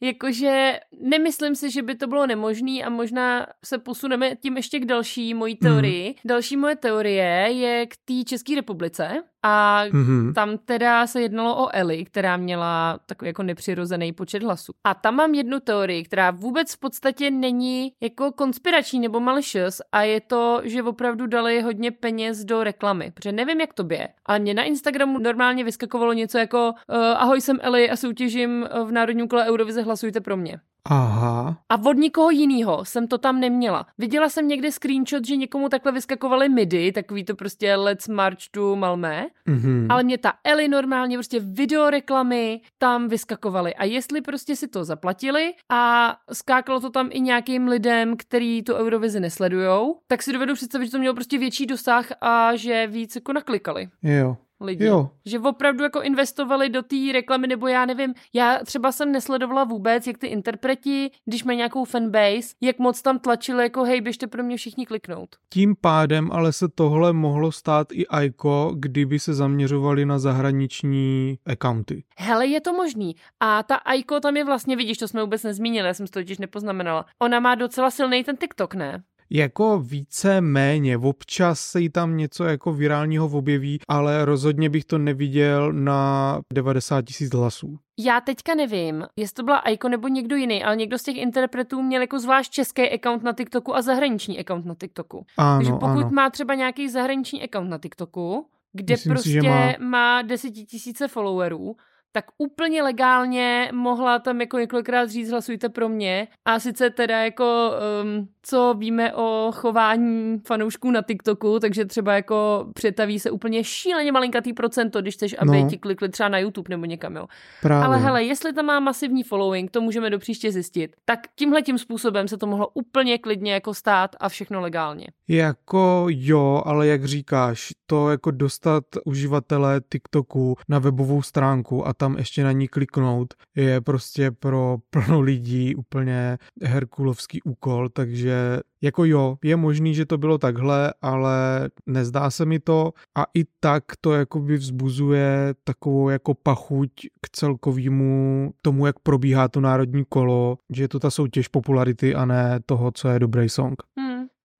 Jakože 0.00 0.80
nemyslím 1.00 1.54
si, 1.54 1.70
že 1.70 1.82
by 1.82 1.94
to 1.94 2.06
bylo 2.06 2.26
nemožné 2.26 2.82
a 2.84 2.90
možná 2.90 3.46
se 3.64 3.78
posuneme 3.78 4.36
tím 4.36 4.56
ještě 4.56 4.80
k 4.80 4.84
další 4.84 5.34
mojí 5.34 5.56
teorii. 5.56 6.08
Mm. 6.08 6.14
Další 6.24 6.56
moje 6.56 6.76
teorie 6.76 7.48
je 7.52 7.86
k 7.86 7.96
té 8.04 8.24
České 8.26 8.54
republice, 8.54 9.22
A 9.42 9.84
mm-hmm. 9.88 10.32
tam 10.32 10.58
teda 10.58 11.06
se 11.06 11.22
jednalo 11.22 11.64
o 11.64 11.68
Ellie, 11.74 12.04
která 12.04 12.36
měla 12.36 12.98
takový 13.06 13.28
jako 13.28 13.42
nepřirozený 13.42 14.12
počet 14.12 14.42
hlasů. 14.42 14.72
A 14.84 14.94
tam 14.94 15.14
mám 15.14 15.34
jednu 15.34 15.60
teorii, 15.60 16.02
která 16.02 16.30
vůbec 16.30 16.74
v 16.74 16.78
podstatě 16.78 17.30
není 17.30 17.92
jako 18.00 18.32
konspirační 18.32 19.00
nebo 19.00 19.20
malicious 19.20 19.80
a 19.92 20.02
je 20.02 20.20
to, 20.20 20.60
že 20.64 20.82
opravdu 20.82 21.26
dali 21.26 21.60
hodně 21.60 21.90
peněz 21.90 22.44
do 22.44 22.64
reklamy. 22.64 23.10
Protože 23.14 23.32
nevím, 23.32 23.60
jak 23.60 23.74
to 23.74 23.86
je, 23.90 24.08
ale 24.26 24.38
mě 24.38 24.54
na 24.54 24.62
Instagramu 24.62 25.18
normálně 25.18 25.64
vyskakovalo 25.64 26.12
něco 26.12 26.38
jako 26.38 26.72
uh, 26.88 26.96
ahoj, 26.96 27.40
jsem 27.40 27.58
Ellie 27.60 27.90
a 27.90 27.96
soutěžím 27.96 28.68
v 28.84 28.92
Národním 28.92 29.28
kole 29.28 29.46
Eurovize, 29.46 29.82
hlasujte 29.82 30.20
pro 30.20 30.36
mě. 30.36 30.60
Aha. 30.84 31.58
A 31.68 31.76
od 31.86 31.96
nikoho 31.96 32.30
jiného 32.30 32.84
jsem 32.84 33.08
to 33.08 33.18
tam 33.18 33.40
neměla. 33.40 33.86
Viděla 33.98 34.28
jsem 34.28 34.48
někde 34.48 34.72
screenshot, 34.72 35.26
že 35.26 35.36
někomu 35.36 35.68
takhle 35.68 35.92
vyskakovaly 35.92 36.48
midi, 36.48 36.92
takový 36.92 37.24
to 37.24 37.34
prostě 37.34 37.76
Let's 37.76 38.08
March 38.08 38.38
to 38.50 38.76
Malmé, 38.76 39.26
mm-hmm. 39.48 39.86
ale 39.90 40.02
mě 40.02 40.18
ta 40.18 40.32
Eli 40.44 40.68
normálně 40.68 41.16
prostě 41.16 41.40
videoreklamy 41.40 42.60
tam 42.78 43.08
vyskakovaly. 43.08 43.74
A 43.74 43.84
jestli 43.84 44.20
prostě 44.20 44.56
si 44.56 44.68
to 44.68 44.84
zaplatili 44.84 45.52
a 45.70 46.14
skákalo 46.32 46.80
to 46.80 46.90
tam 46.90 47.08
i 47.12 47.20
nějakým 47.20 47.68
lidem, 47.68 48.16
který 48.16 48.62
tu 48.62 48.74
Eurovizi 48.74 49.20
nesledujou, 49.20 49.98
tak 50.06 50.22
si 50.22 50.32
dovedu 50.32 50.54
představit, 50.54 50.86
že 50.86 50.92
to 50.92 50.98
mělo 50.98 51.14
prostě 51.14 51.38
větší 51.38 51.66
dosah 51.66 52.06
a 52.20 52.56
že 52.56 52.86
víc 52.86 53.14
jako 53.14 53.32
naklikali. 53.32 53.88
Jo 54.02 54.36
lidi. 54.62 54.84
Jo. 54.84 55.10
Že 55.26 55.38
opravdu 55.38 55.82
jako 55.82 56.02
investovali 56.02 56.68
do 56.68 56.82
té 56.82 56.96
reklamy, 57.12 57.46
nebo 57.46 57.66
já 57.66 57.86
nevím, 57.86 58.14
já 58.32 58.58
třeba 58.64 58.92
jsem 58.92 59.12
nesledovala 59.12 59.64
vůbec, 59.64 60.06
jak 60.06 60.18
ty 60.18 60.26
interpreti, 60.26 61.10
když 61.24 61.44
mají 61.44 61.56
nějakou 61.58 61.84
fanbase, 61.84 62.54
jak 62.60 62.78
moc 62.78 63.02
tam 63.02 63.18
tlačili, 63.18 63.62
jako 63.62 63.84
hej, 63.84 64.00
běžte 64.00 64.26
pro 64.26 64.42
mě 64.42 64.56
všichni 64.56 64.86
kliknout. 64.86 65.36
Tím 65.48 65.76
pádem 65.80 66.32
ale 66.32 66.52
se 66.52 66.68
tohle 66.68 67.12
mohlo 67.12 67.52
stát 67.52 67.92
i 67.92 68.06
Aiko, 68.06 68.72
kdyby 68.78 69.18
se 69.18 69.34
zaměřovali 69.34 70.06
na 70.06 70.18
zahraniční 70.18 71.38
accounty. 71.46 72.04
Hele, 72.18 72.46
je 72.46 72.60
to 72.60 72.72
možný. 72.72 73.16
A 73.40 73.62
ta 73.62 73.74
Aiko 73.74 74.20
tam 74.20 74.36
je 74.36 74.44
vlastně, 74.44 74.76
vidíš, 74.76 74.98
to 74.98 75.08
jsme 75.08 75.22
vůbec 75.22 75.42
nezmínili, 75.42 75.86
já 75.86 75.94
jsem 75.94 76.06
to 76.06 76.20
totiž 76.20 76.38
nepoznamenala. 76.38 77.06
Ona 77.18 77.40
má 77.40 77.54
docela 77.54 77.90
silný 77.90 78.24
ten 78.24 78.36
TikTok, 78.36 78.74
ne? 78.74 79.02
Jako 79.32 79.78
více 79.78 80.40
méně. 80.40 80.98
Občas 80.98 81.60
se 81.60 81.80
jí 81.80 81.88
tam 81.88 82.16
něco 82.16 82.44
jako 82.44 82.72
virálního 82.72 83.26
objeví, 83.26 83.78
ale 83.88 84.24
rozhodně 84.24 84.70
bych 84.70 84.84
to 84.84 84.98
neviděl 84.98 85.72
na 85.72 86.40
90 86.54 87.02
tisíc 87.02 87.34
hlasů. 87.34 87.78
Já 87.98 88.20
teďka 88.20 88.54
nevím, 88.54 89.06
jestli 89.16 89.34
to 89.34 89.42
byla 89.42 89.56
Aiko 89.56 89.88
nebo 89.88 90.08
někdo 90.08 90.36
jiný, 90.36 90.64
ale 90.64 90.76
někdo 90.76 90.98
z 90.98 91.02
těch 91.02 91.16
interpretů 91.16 91.82
měl 91.82 92.00
jako 92.00 92.18
zvlášť 92.20 92.52
český 92.52 92.90
account 92.90 93.22
na 93.22 93.32
TikToku 93.32 93.76
a 93.76 93.82
zahraniční 93.82 94.40
account 94.40 94.66
na 94.66 94.74
TikToku. 94.74 95.26
Ano, 95.36 95.58
Takže 95.58 95.72
pokud 95.72 95.86
ano. 95.86 96.10
má 96.10 96.30
třeba 96.30 96.54
nějaký 96.54 96.88
zahraniční 96.88 97.42
account 97.42 97.70
na 97.70 97.78
TikToku, 97.78 98.46
kde 98.72 98.94
Myslím 98.94 99.12
prostě 99.12 99.30
si, 99.30 99.48
má... 99.48 99.72
má 99.78 100.22
desetitisíce 100.22 101.08
followerů, 101.08 101.76
tak 102.12 102.24
úplně 102.38 102.82
legálně 102.82 103.70
mohla 103.72 104.18
tam 104.18 104.40
jako 104.40 104.58
několikrát 104.58 105.10
říct 105.10 105.30
hlasujte 105.30 105.68
pro 105.68 105.88
mě 105.88 106.28
a 106.44 106.58
sice 106.58 106.90
teda 106.90 107.24
jako 107.24 107.72
um, 108.02 108.28
co 108.42 108.74
víme 108.78 109.14
o 109.14 109.50
chování 109.54 110.40
fanoušků 110.46 110.90
na 110.90 111.02
TikToku, 111.02 111.58
takže 111.60 111.84
třeba 111.84 112.14
jako 112.14 112.66
přetaví 112.74 113.18
se 113.18 113.30
úplně 113.30 113.64
šíleně 113.64 114.12
malinkatý 114.12 114.52
procento, 114.52 115.00
když 115.00 115.14
chceš, 115.14 115.36
aby 115.38 115.62
no. 115.62 115.68
ti 115.70 115.78
klikli 115.78 116.08
třeba 116.08 116.28
na 116.28 116.38
YouTube 116.38 116.66
nebo 116.70 116.84
někam, 116.84 117.16
jo. 117.16 117.26
Právě. 117.62 117.86
Ale 117.86 117.98
hele, 117.98 118.24
jestli 118.24 118.52
tam 118.52 118.66
má 118.66 118.80
masivní 118.80 119.22
following, 119.22 119.70
to 119.70 119.80
můžeme 119.80 120.10
do 120.10 120.18
příště 120.18 120.52
zjistit, 120.52 120.96
tak 121.04 121.20
tímhle 121.36 121.62
tím 121.62 121.78
způsobem 121.78 122.28
se 122.28 122.36
to 122.36 122.46
mohlo 122.46 122.68
úplně 122.74 123.18
klidně 123.18 123.52
jako 123.52 123.74
stát 123.74 124.16
a 124.20 124.28
všechno 124.28 124.60
legálně. 124.60 125.06
Jako 125.28 126.06
jo, 126.08 126.62
ale 126.66 126.86
jak 126.86 127.04
říkáš, 127.04 127.72
to 127.86 128.10
jako 128.10 128.30
dostat 128.30 128.84
uživatele 129.04 129.80
TikToku 129.92 130.56
na 130.68 130.78
webovou 130.78 131.22
stránku 131.22 131.86
a 131.86 131.94
tam 132.02 132.18
ještě 132.18 132.44
na 132.44 132.52
ní 132.52 132.68
kliknout 132.68 133.34
je 133.56 133.80
prostě 133.80 134.30
pro 134.30 134.76
plno 134.90 135.20
lidí 135.20 135.74
úplně 135.74 136.38
herkulovský 136.62 137.42
úkol, 137.42 137.88
takže 137.88 138.60
jako 138.82 139.04
jo, 139.04 139.36
je 139.44 139.56
možný, 139.56 139.94
že 139.94 140.06
to 140.06 140.18
bylo 140.18 140.38
takhle, 140.38 140.94
ale 141.02 141.70
nezdá 141.86 142.30
se 142.30 142.44
mi 142.44 142.58
to 142.58 142.92
a 143.18 143.26
i 143.34 143.44
tak 143.60 143.84
to 144.00 144.12
jakoby 144.12 144.56
vzbuzuje 144.56 145.54
takovou 145.64 146.08
jako 146.08 146.34
pachuť 146.34 146.90
k 147.20 147.30
celkovému 147.32 148.50
tomu, 148.62 148.86
jak 148.86 148.98
probíhá 148.98 149.48
to 149.48 149.60
národní 149.60 150.04
kolo, 150.08 150.58
že 150.70 150.84
je 150.84 150.88
to 150.88 150.98
ta 150.98 151.10
soutěž 151.10 151.48
popularity 151.48 152.14
a 152.14 152.24
ne 152.24 152.60
toho, 152.66 152.90
co 152.90 153.08
je 153.08 153.18
dobrý 153.18 153.48
song. 153.48 153.82
Hmm. 153.98 154.11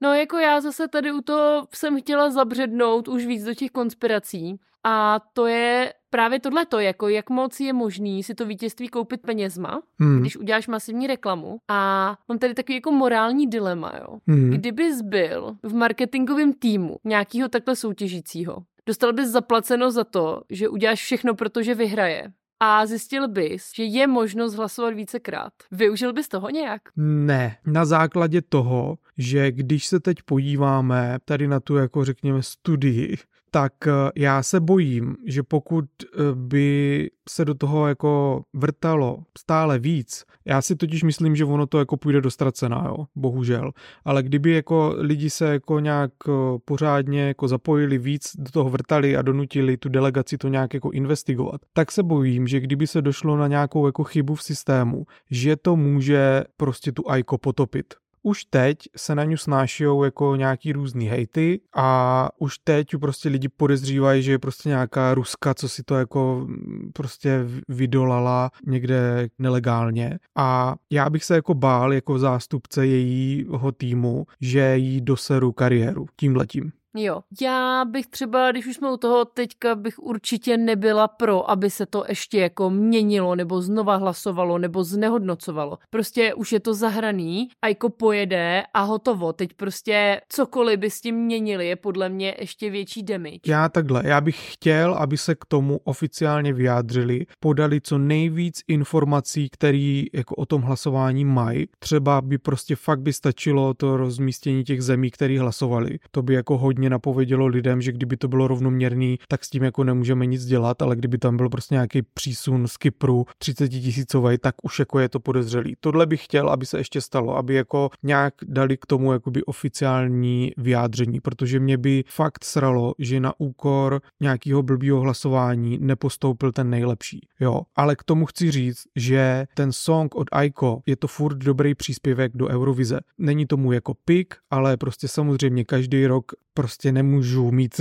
No 0.03 0.15
jako 0.15 0.39
já 0.39 0.61
zase 0.61 0.89
tady 0.89 1.13
u 1.13 1.21
toho 1.21 1.67
jsem 1.75 2.01
chtěla 2.01 2.31
zabřednout 2.31 3.09
už 3.09 3.27
víc 3.27 3.45
do 3.45 3.55
těch 3.55 3.71
konspirací 3.71 4.61
a 4.85 5.21
to 5.33 5.47
je 5.47 5.95
právě 6.11 6.41
tohleto, 6.41 6.79
jako 6.79 7.09
jak 7.09 7.31
moc 7.31 7.61
je 7.61 7.73
možný 7.73 8.23
si 8.23 8.35
to 8.35 8.47
vítězství 8.47 8.89
koupit 8.89 9.21
penězma, 9.21 9.83
hmm. 10.01 10.21
když 10.21 10.37
uděláš 10.37 10.69
masivní 10.69 11.07
reklamu. 11.07 11.59
A 11.69 12.15
mám 12.29 12.39
tady 12.39 12.55
takový 12.55 12.75
jako 12.75 12.93
morální 12.93 13.47
dilema, 13.47 13.93
jo. 14.01 14.19
Hmm. 14.27 14.51
Kdybys 14.51 15.03
byl 15.03 15.57
v 15.63 15.75
marketingovém 15.75 16.53
týmu 16.53 16.97
nějakého 17.05 17.49
takhle 17.49 17.77
soutěžícího, 17.77 18.57
dostal 18.87 19.13
bys 19.13 19.29
zaplaceno 19.29 19.91
za 19.91 20.05
to, 20.05 20.43
že 20.51 20.69
uděláš 20.69 21.03
všechno, 21.03 21.35
protože 21.35 21.75
vyhraje 21.75 22.33
a 22.65 22.87
zjistil 22.87 23.29
bys, 23.29 23.71
že 23.75 23.85
je 23.85 24.07
možnost 24.07 24.55
hlasovat 24.55 24.95
vícekrát. 24.95 25.53
Využil 25.71 26.13
bys 26.13 26.29
toho 26.29 26.51
nějak? 26.51 26.83
Ne, 26.97 27.57
na 27.67 27.85
základě 27.85 28.43
toho, 28.43 28.99
že 29.19 29.53
když 29.53 29.87
se 29.87 30.01
teď 30.01 30.17
podíváme 30.23 31.19
tady 31.25 31.49
na 31.49 31.61
tu, 31.61 31.77
jako 31.77 32.05
řekněme, 32.05 32.43
studii, 32.43 33.17
tak 33.55 33.73
eh, 33.87 33.93
já 34.17 34.43
se 34.43 34.61
bojím, 34.61 35.17
že 35.27 35.43
pokud 35.43 35.85
eh, 36.05 36.19
by 36.35 37.11
se 37.29 37.45
do 37.45 37.55
toho 37.55 37.89
jako 37.89 38.43
vrtalo 38.55 39.19
stále 39.39 39.79
víc, 39.79 40.25
já 40.45 40.63
si 40.63 40.77
totiž 40.77 41.03
myslím, 41.03 41.37
že 41.37 41.45
ono 41.45 41.67
to 41.67 41.79
jako 41.79 41.97
půjde 41.97 42.21
do 42.21 42.31
ztracená, 42.31 42.85
jo, 42.89 43.05
bohužel. 43.17 43.73
Ale 44.05 44.23
kdyby 44.23 44.51
jako 44.51 44.95
lidi 44.99 45.31
se 45.31 45.53
jako 45.53 45.81
nějak 45.81 46.11
eh, 46.29 46.33
pořádně 46.65 47.23
jako 47.23 47.49
zapojili 47.49 47.99
víc, 47.99 48.31
do 48.39 48.51
toho 48.51 48.71
vrtali 48.71 49.17
a 49.17 49.23
donutili 49.23 49.77
tu 49.77 49.89
delegaci 49.89 50.39
to 50.39 50.49
nějak 50.49 50.75
jako 50.75 50.91
investigovat, 50.91 51.61
tak 51.73 51.93
se 51.93 52.03
bojím, 52.03 52.47
že 52.47 52.61
kdyby 52.61 52.87
se 52.87 53.03
došlo 53.03 53.37
na 53.37 53.49
nějakou 53.49 53.87
jako 53.87 54.05
chybu 54.05 54.35
v 54.35 54.43
systému, 54.43 55.07
že 55.31 55.57
to 55.57 55.77
může 55.77 56.45
prostě 56.57 56.93
tu 56.93 57.11
AIKO 57.11 57.39
potopit 57.39 57.95
už 58.23 58.45
teď 58.45 58.79
se 58.97 59.15
na 59.15 59.25
ňu 59.25 59.37
snášijou 59.37 60.05
jako 60.05 60.37
nějaký 60.37 60.73
různý 60.73 61.07
hejty 61.09 61.61
a 61.77 62.29
už 62.39 62.59
teď 62.59 62.97
prostě 63.01 63.29
lidi 63.29 63.49
podezřívají, 63.49 64.23
že 64.23 64.33
je 64.33 64.39
prostě 64.39 64.69
nějaká 64.69 65.15
Ruska, 65.15 65.55
co 65.55 65.69
si 65.69 65.83
to 65.83 65.95
jako 65.95 66.45
mm, 66.47 66.91
prostě 66.93 67.41
vydolala 67.69 68.51
někde 68.67 69.29
nelegálně 69.39 70.19
a 70.37 70.75
já 70.91 71.11
bych 71.11 71.25
se 71.25 71.35
jako 71.35 71.55
bál 71.55 71.93
jako 71.93 72.19
zástupce 72.19 72.87
jejího 72.87 73.73
týmu, 73.73 74.27
že 74.41 74.77
jí 74.77 75.01
doseru 75.01 75.53
kariéru 75.53 76.07
tímhletím. 76.17 76.73
Jo, 76.97 77.21
já 77.41 77.85
bych 77.85 78.07
třeba, 78.07 78.51
když 78.51 78.67
už 78.67 78.77
jsme 78.77 78.93
u 78.93 78.97
toho 78.97 79.25
teďka, 79.25 79.75
bych 79.75 79.99
určitě 79.99 80.57
nebyla 80.57 81.09
pro, 81.09 81.51
aby 81.51 81.71
se 81.71 81.87
to 81.87 82.05
ještě 82.09 82.39
jako 82.39 82.71
měnilo, 82.71 83.35
nebo 83.35 83.63
znova 83.63 83.97
hlasovalo, 83.97 84.59
nebo 84.59 84.85
znehodnocovalo. 84.85 85.79
Prostě 85.91 86.35
už 86.35 86.53
je 86.53 86.61
to 86.61 86.75
zahraný 86.75 87.49
a 87.63 87.69
jako 87.69 87.89
pojede 87.89 88.63
a 88.75 88.83
hotovo. 88.83 89.33
Teď 89.33 89.53
prostě 89.55 90.21
cokoliv 90.29 90.79
by 90.79 90.91
s 90.91 91.01
tím 91.01 91.17
měnili, 91.17 91.69
je 91.69 91.77
podle 91.77 92.09
mě 92.09 92.35
ještě 92.39 92.71
větší 92.71 93.03
damage. 93.03 93.39
Já 93.47 93.69
takhle, 93.69 94.03
já 94.05 94.21
bych 94.21 94.53
chtěl, 94.53 94.95
aby 94.95 95.17
se 95.19 95.35
k 95.35 95.45
tomu 95.45 95.81
oficiálně 95.85 96.53
vyjádřili, 96.53 97.27
podali 97.41 97.81
co 97.81 97.99
nejvíc 97.99 98.63
informací, 98.69 99.49
které 99.49 100.03
jako 100.13 100.35
o 100.35 100.47
tom 100.47 100.63
hlasování 100.63 101.25
mají. 101.25 101.67
Třeba 101.79 102.21
by 102.21 102.39
prostě 102.39 102.77
fakt 102.77 103.01
by 103.01 103.13
stačilo 103.13 103.75
to 103.75 103.97
rozmístění 103.97 104.65
těch 104.65 104.83
zemí, 104.83 105.11
které 105.11 105.41
hlasovali. 105.41 105.99
To 106.11 106.23
by 106.23 106.35
jako 106.35 106.59
hodně 106.59 106.82
hodně 106.83 106.91
napovědělo 106.91 107.47
lidem, 107.47 107.83
že 107.83 107.93
kdyby 107.93 108.17
to 108.17 108.29
bylo 108.29 108.49
rovnoměrný, 108.49 109.19
tak 109.29 109.45
s 109.45 109.51
tím 109.51 109.63
jako 109.63 109.85
nemůžeme 109.85 110.27
nic 110.27 110.45
dělat, 110.45 110.83
ale 110.83 110.97
kdyby 110.97 111.19
tam 111.19 111.37
byl 111.37 111.49
prostě 111.49 111.75
nějaký 111.75 112.03
přísun 112.03 112.69
z 112.69 112.77
Kypru 112.77 113.27
30 113.39 113.69
tisícový, 113.69 114.39
tak 114.39 114.55
už 114.63 114.79
jako 114.79 114.99
je 114.99 115.09
to 115.09 115.21
podezřelý. 115.21 115.75
Tohle 115.81 116.07
bych 116.07 116.25
chtěl, 116.25 116.51
aby 116.51 116.67
se 116.67 116.79
ještě 116.79 117.01
stalo, 117.01 117.37
aby 117.37 117.55
jako 117.55 117.91
nějak 118.03 118.35
dali 118.43 118.77
k 118.77 118.87
tomu 118.87 119.13
jakoby 119.13 119.45
oficiální 119.45 120.53
vyjádření, 120.57 121.21
protože 121.21 121.61
mě 121.61 121.79
by 121.79 122.05
fakt 122.09 122.45
sralo, 122.45 122.95
že 122.99 123.21
na 123.21 123.33
úkor 123.39 124.01
nějakého 124.21 124.63
blbýho 124.63 125.01
hlasování 125.01 125.79
nepostoupil 125.81 126.53
ten 126.53 126.71
nejlepší. 126.71 127.21
Jo, 127.41 127.61
ale 127.77 127.97
k 127.97 128.03
tomu 128.05 128.27
chci 128.27 128.51
říct, 128.51 128.83
že 128.97 129.47
ten 129.55 129.73
song 129.73 130.15
od 130.15 130.29
Aiko 130.33 130.83
je 130.87 130.97
to 130.97 131.07
furt 131.07 131.39
dobrý 131.39 131.75
příspěvek 131.75 132.33
do 132.35 132.49
Eurovize. 132.49 133.01
Není 133.19 133.47
tomu 133.47 133.73
jako 133.73 133.95
pik, 134.05 134.35
ale 134.51 134.77
prostě 134.77 135.09
samozřejmě 135.09 135.65
každý 135.65 136.07
rok 136.07 136.33
prostě 136.55 136.93
nemůžu 136.93 137.51
mít 137.51 137.81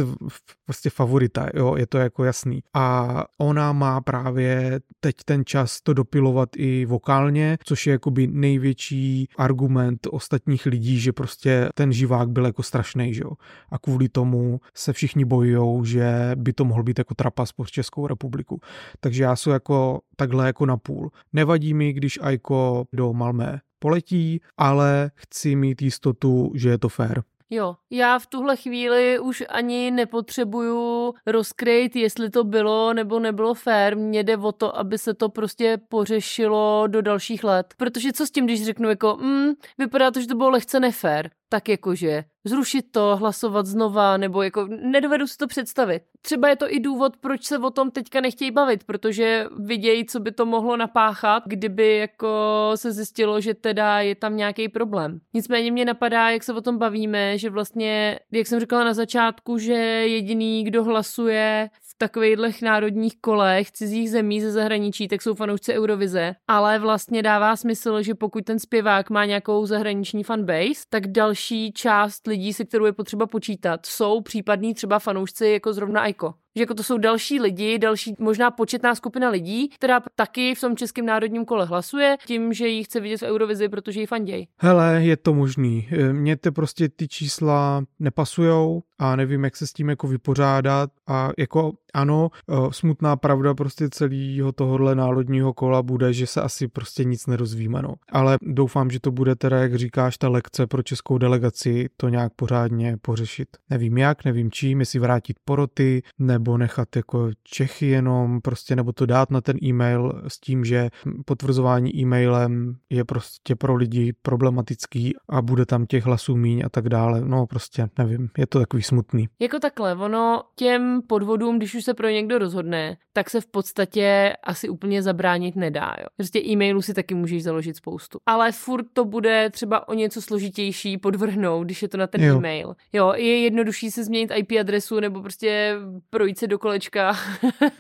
prostě 0.66 0.90
favorita, 0.90 1.48
jo, 1.54 1.76
je 1.76 1.88
to 1.88 1.98
jako 1.98 2.24
jasný. 2.24 2.64
A 2.74 3.18
ona 3.38 3.74
má 3.74 4.02
právě 4.02 4.80
teď 5.00 5.16
ten 5.26 5.46
čas 5.46 5.82
to 5.82 5.94
dopilovat 5.94 6.50
i 6.56 6.86
vokálně, 6.86 7.58
což 7.64 7.88
je 7.88 7.92
jakoby 7.92 8.28
největší 8.28 9.28
argument 9.38 10.08
ostatních 10.12 10.66
lidí, 10.66 11.00
že 11.00 11.14
prostě 11.14 11.70
ten 11.74 11.94
živák 11.94 12.30
byl 12.30 12.46
jako 12.46 12.64
strašný, 12.64 13.12
jo. 13.16 13.32
A 13.70 13.80
kvůli 13.80 14.10
tomu 14.10 14.60
se 14.76 14.94
všichni 14.94 15.26
bojujou, 15.26 15.86
že 15.86 16.32
by 16.36 16.54
to 16.54 16.66
mohl 16.66 16.84
být 16.84 17.00
jako 17.00 17.16
trapas 17.16 17.52
po 17.52 17.66
Českou 17.66 18.08
republiku. 18.08 18.60
Takže 19.00 19.24
já 19.24 19.36
jsem 19.36 19.54
jako 19.54 20.02
takhle 20.16 20.46
jako 20.48 20.66
na 20.66 20.78
půl. 20.78 21.12
Nevadí 21.34 21.74
mi, 21.74 21.94
když 21.94 22.20
Aiko 22.22 22.86
do 22.94 23.14
Malmé 23.14 23.62
poletí, 23.80 24.42
ale 24.58 25.12
chci 25.16 25.56
mít 25.56 25.82
jistotu, 25.82 26.52
že 26.56 26.70
je 26.70 26.78
to 26.78 26.90
fair. 26.90 27.22
Jo, 27.54 27.76
já 27.90 28.20
v 28.20 28.28
tuhle 28.28 28.58
chvíli 28.58 29.20
už 29.20 29.44
ani 29.50 29.92
nepotřebuju 29.92 31.14
rozkryt, 31.26 31.96
jestli 31.96 32.30
to 32.30 32.44
bylo 32.44 32.94
nebo 32.94 33.20
nebylo 33.20 33.54
fér. 33.54 33.98
Mně 33.98 34.24
jde 34.24 34.38
o 34.38 34.52
to, 34.52 34.78
aby 34.78 34.98
se 34.98 35.14
to 35.14 35.30
prostě 35.30 35.78
pořešilo 35.90 36.84
do 36.88 37.02
dalších 37.02 37.44
let. 37.44 37.74
Protože 37.78 38.14
co 38.14 38.28
s 38.28 38.32
tím, 38.32 38.46
když 38.46 38.66
řeknu 38.66 38.90
jako, 38.90 39.18
mm, 39.22 39.52
vypadá 39.78 40.12
to, 40.12 40.22
že 40.22 40.28
to 40.28 40.36
bylo 40.36 40.50
lehce 40.50 40.80
nefér 40.80 41.30
tak 41.52 41.70
jakože 41.70 42.24
zrušit 42.44 42.86
to, 42.92 43.18
hlasovat 43.18 43.66
znova, 43.66 44.18
nebo 44.18 44.42
jako 44.42 44.68
nedovedu 44.82 45.28
si 45.28 45.38
to 45.38 45.48
představit. 45.48 46.04
Třeba 46.22 46.50
je 46.50 46.56
to 46.56 46.74
i 46.74 46.80
důvod, 46.80 47.18
proč 47.18 47.44
se 47.44 47.58
o 47.58 47.70
tom 47.70 47.92
teďka 47.92 48.22
nechtějí 48.22 48.52
bavit, 48.52 48.84
protože 48.84 49.46
vidějí, 49.60 50.06
co 50.06 50.20
by 50.20 50.32
to 50.32 50.46
mohlo 50.46 50.78
napáchat, 50.78 51.44
kdyby 51.46 51.98
jako 51.98 52.28
se 52.76 52.92
zjistilo, 52.92 53.42
že 53.42 53.54
teda 53.54 54.00
je 54.00 54.16
tam 54.16 54.38
nějaký 54.38 54.70
problém. 54.70 55.20
Nicméně 55.34 55.72
mě 55.72 55.86
napadá, 55.86 56.30
jak 56.30 56.44
se 56.44 56.54
o 56.54 56.62
tom 56.62 56.78
bavíme, 56.78 57.38
že 57.38 57.50
vlastně, 57.50 58.20
jak 58.32 58.48
jsem 58.48 58.60
říkala 58.60 58.84
na 58.84 58.94
začátku, 58.94 59.58
že 59.58 59.74
jediný, 59.74 60.64
kdo 60.64 60.84
hlasuje 60.84 61.70
takových 62.02 62.62
národních 62.62 63.18
kolech 63.22 63.72
cizích 63.72 64.12
zemí 64.12 64.42
ze 64.42 64.52
zahraničí, 64.52 65.08
tak 65.08 65.22
jsou 65.22 65.36
fanoušci 65.36 65.74
Eurovize, 65.74 66.36
ale 66.48 66.80
vlastně 66.80 67.24
dává 67.24 67.56
smysl, 67.56 68.02
že 68.02 68.16
pokud 68.16 68.46
ten 68.46 68.60
zpěvák 68.60 69.10
má 69.10 69.26
nějakou 69.26 69.66
zahraniční 69.66 70.24
fanbase, 70.24 70.84
tak 70.90 71.08
další 71.08 71.72
část 71.72 72.28
lidí, 72.28 72.54
se 72.54 72.66
kterou 72.66 72.86
je 72.86 72.94
potřeba 72.94 73.28
počítat, 73.28 73.86
jsou 73.86 74.22
případní 74.22 74.74
třeba 74.74 75.00
fanoušci 75.00 75.48
jako 75.48 75.74
zrovna 75.74 76.02
Aiko. 76.02 76.41
Že 76.56 76.62
jako 76.62 76.74
to 76.74 76.84
jsou 76.84 76.98
další 76.98 77.40
lidi, 77.40 77.80
další 77.80 78.16
možná 78.20 78.52
početná 78.52 78.96
skupina 78.96 79.30
lidí, 79.30 79.70
která 79.70 80.02
taky 80.16 80.56
v 80.56 80.62
tom 80.62 80.76
českém 80.76 81.06
národním 81.06 81.46
kole 81.46 81.66
hlasuje 81.66 82.18
tím, 82.26 82.54
že 82.54 82.68
ji 82.68 82.84
chce 82.84 83.00
vidět 83.00 83.18
v 83.18 83.24
Eurovizi, 83.24 83.70
protože 83.70 84.00
ji 84.00 84.06
fanděj. 84.06 84.48
Hele, 84.58 85.00
je 85.04 85.18
to 85.18 85.34
možný. 85.34 85.88
E, 85.92 86.14
mně 86.14 86.38
to 86.38 86.52
prostě 86.52 86.90
ty 86.90 87.08
čísla 87.08 87.84
nepasujou 88.00 88.84
a 89.00 89.16
nevím, 89.16 89.44
jak 89.44 89.58
se 89.58 89.68
s 89.68 89.74
tím 89.74 89.90
jako 89.90 90.08
vypořádat 90.08 90.90
a 91.08 91.30
jako 91.38 91.72
ano, 91.94 92.30
e, 92.50 92.74
smutná 92.74 93.16
pravda 93.16 93.54
prostě 93.54 93.90
celého 93.90 94.52
tohohle 94.52 94.96
národního 94.96 95.54
kola 95.54 95.84
bude, 95.84 96.14
že 96.14 96.28
se 96.28 96.42
asi 96.42 96.68
prostě 96.68 97.04
nic 97.04 97.28
nerozvíme, 97.28 97.82
no. 97.82 97.94
Ale 98.12 98.38
doufám, 98.42 98.90
že 98.90 99.00
to 99.00 99.12
bude 99.12 99.36
teda, 99.36 99.58
jak 99.58 99.76
říkáš, 99.76 100.18
ta 100.18 100.30
lekce 100.30 100.68
pro 100.68 100.84
českou 100.84 101.18
delegaci 101.18 101.90
to 101.98 102.10
nějak 102.10 102.34
pořádně 102.36 102.98
pořešit. 103.02 103.48
Nevím 103.70 103.98
jak, 103.98 104.26
nevím 104.26 104.52
čím, 104.52 104.80
jestli 104.80 105.00
vrátit 105.00 105.38
poroty, 105.46 106.02
ne 106.20 106.40
nebo 106.42 106.58
nechat 106.58 106.96
jako 106.96 107.30
Čechy 107.44 107.86
jenom, 107.86 108.42
prostě 108.42 108.76
nebo 108.76 108.92
to 108.92 109.06
dát 109.06 109.32
na 109.32 109.42
ten 109.42 109.58
e-mail 109.64 110.22
s 110.28 110.40
tím, 110.40 110.66
že 110.66 110.90
potvrzování 111.26 111.96
e-mailem 111.96 112.76
je 112.90 113.06
prostě 113.06 113.56
pro 113.56 113.76
lidi 113.76 114.14
problematický 114.22 115.14
a 115.30 115.42
bude 115.42 115.66
tam 115.66 115.86
těch 115.86 116.06
hlasů 116.06 116.38
míň 116.38 116.64
a 116.66 116.70
tak 116.70 116.90
dále. 116.90 117.22
No 117.22 117.46
prostě 117.48 117.88
nevím, 117.98 118.30
je 118.38 118.48
to 118.48 118.60
takový 118.60 118.84
smutný. 118.84 119.28
Jako 119.40 119.60
takhle, 119.60 119.96
ono 119.96 120.42
těm 120.56 121.02
podvodům, 121.08 121.58
když 121.58 121.76
už 121.76 121.84
se 121.84 121.94
pro 121.94 122.10
někdo 122.10 122.38
rozhodne, 122.38 122.98
tak 123.14 123.30
se 123.30 123.42
v 123.42 123.48
podstatě 123.48 124.34
asi 124.44 124.70
úplně 124.70 125.02
zabránit 125.02 125.56
nedá. 125.56 125.96
Jo. 126.00 126.06
Prostě 126.18 126.40
e-mailů 126.40 126.82
si 126.82 126.94
taky 126.94 127.16
můžeš 127.16 127.44
založit 127.44 127.76
spoustu. 127.76 128.20
Ale 128.26 128.52
furt 128.52 128.86
to 128.94 129.06
bude 129.06 129.50
třeba 129.50 129.88
o 129.88 129.94
něco 129.94 130.22
složitější 130.22 130.98
podvrhnout, 130.98 131.66
když 131.66 131.82
je 131.82 131.88
to 131.88 131.98
na 131.98 132.08
ten 132.08 132.24
jo. 132.24 132.38
e-mail. 132.38 132.76
Jo, 132.94 133.14
je 133.16 133.40
jednodušší 133.40 133.92
se 133.92 134.04
změnit 134.04 134.32
IP 134.36 134.52
adresu 134.60 135.00
nebo 135.00 135.22
prostě 135.22 135.76
projít 136.10 136.31
projít 136.32 136.40
se 136.40 136.48
do 136.48 136.60
kolečka 136.60 137.18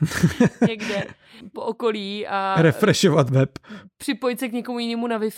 někde 0.67 1.07
po 1.53 1.61
okolí 1.61 2.27
a... 2.27 2.55
Refreshovat 2.61 3.29
web. 3.29 3.49
Připojit 3.97 4.39
se 4.39 4.49
k 4.49 4.51
někomu 4.51 4.79
jinému 4.79 5.07
na 5.07 5.17
wi 5.17 5.29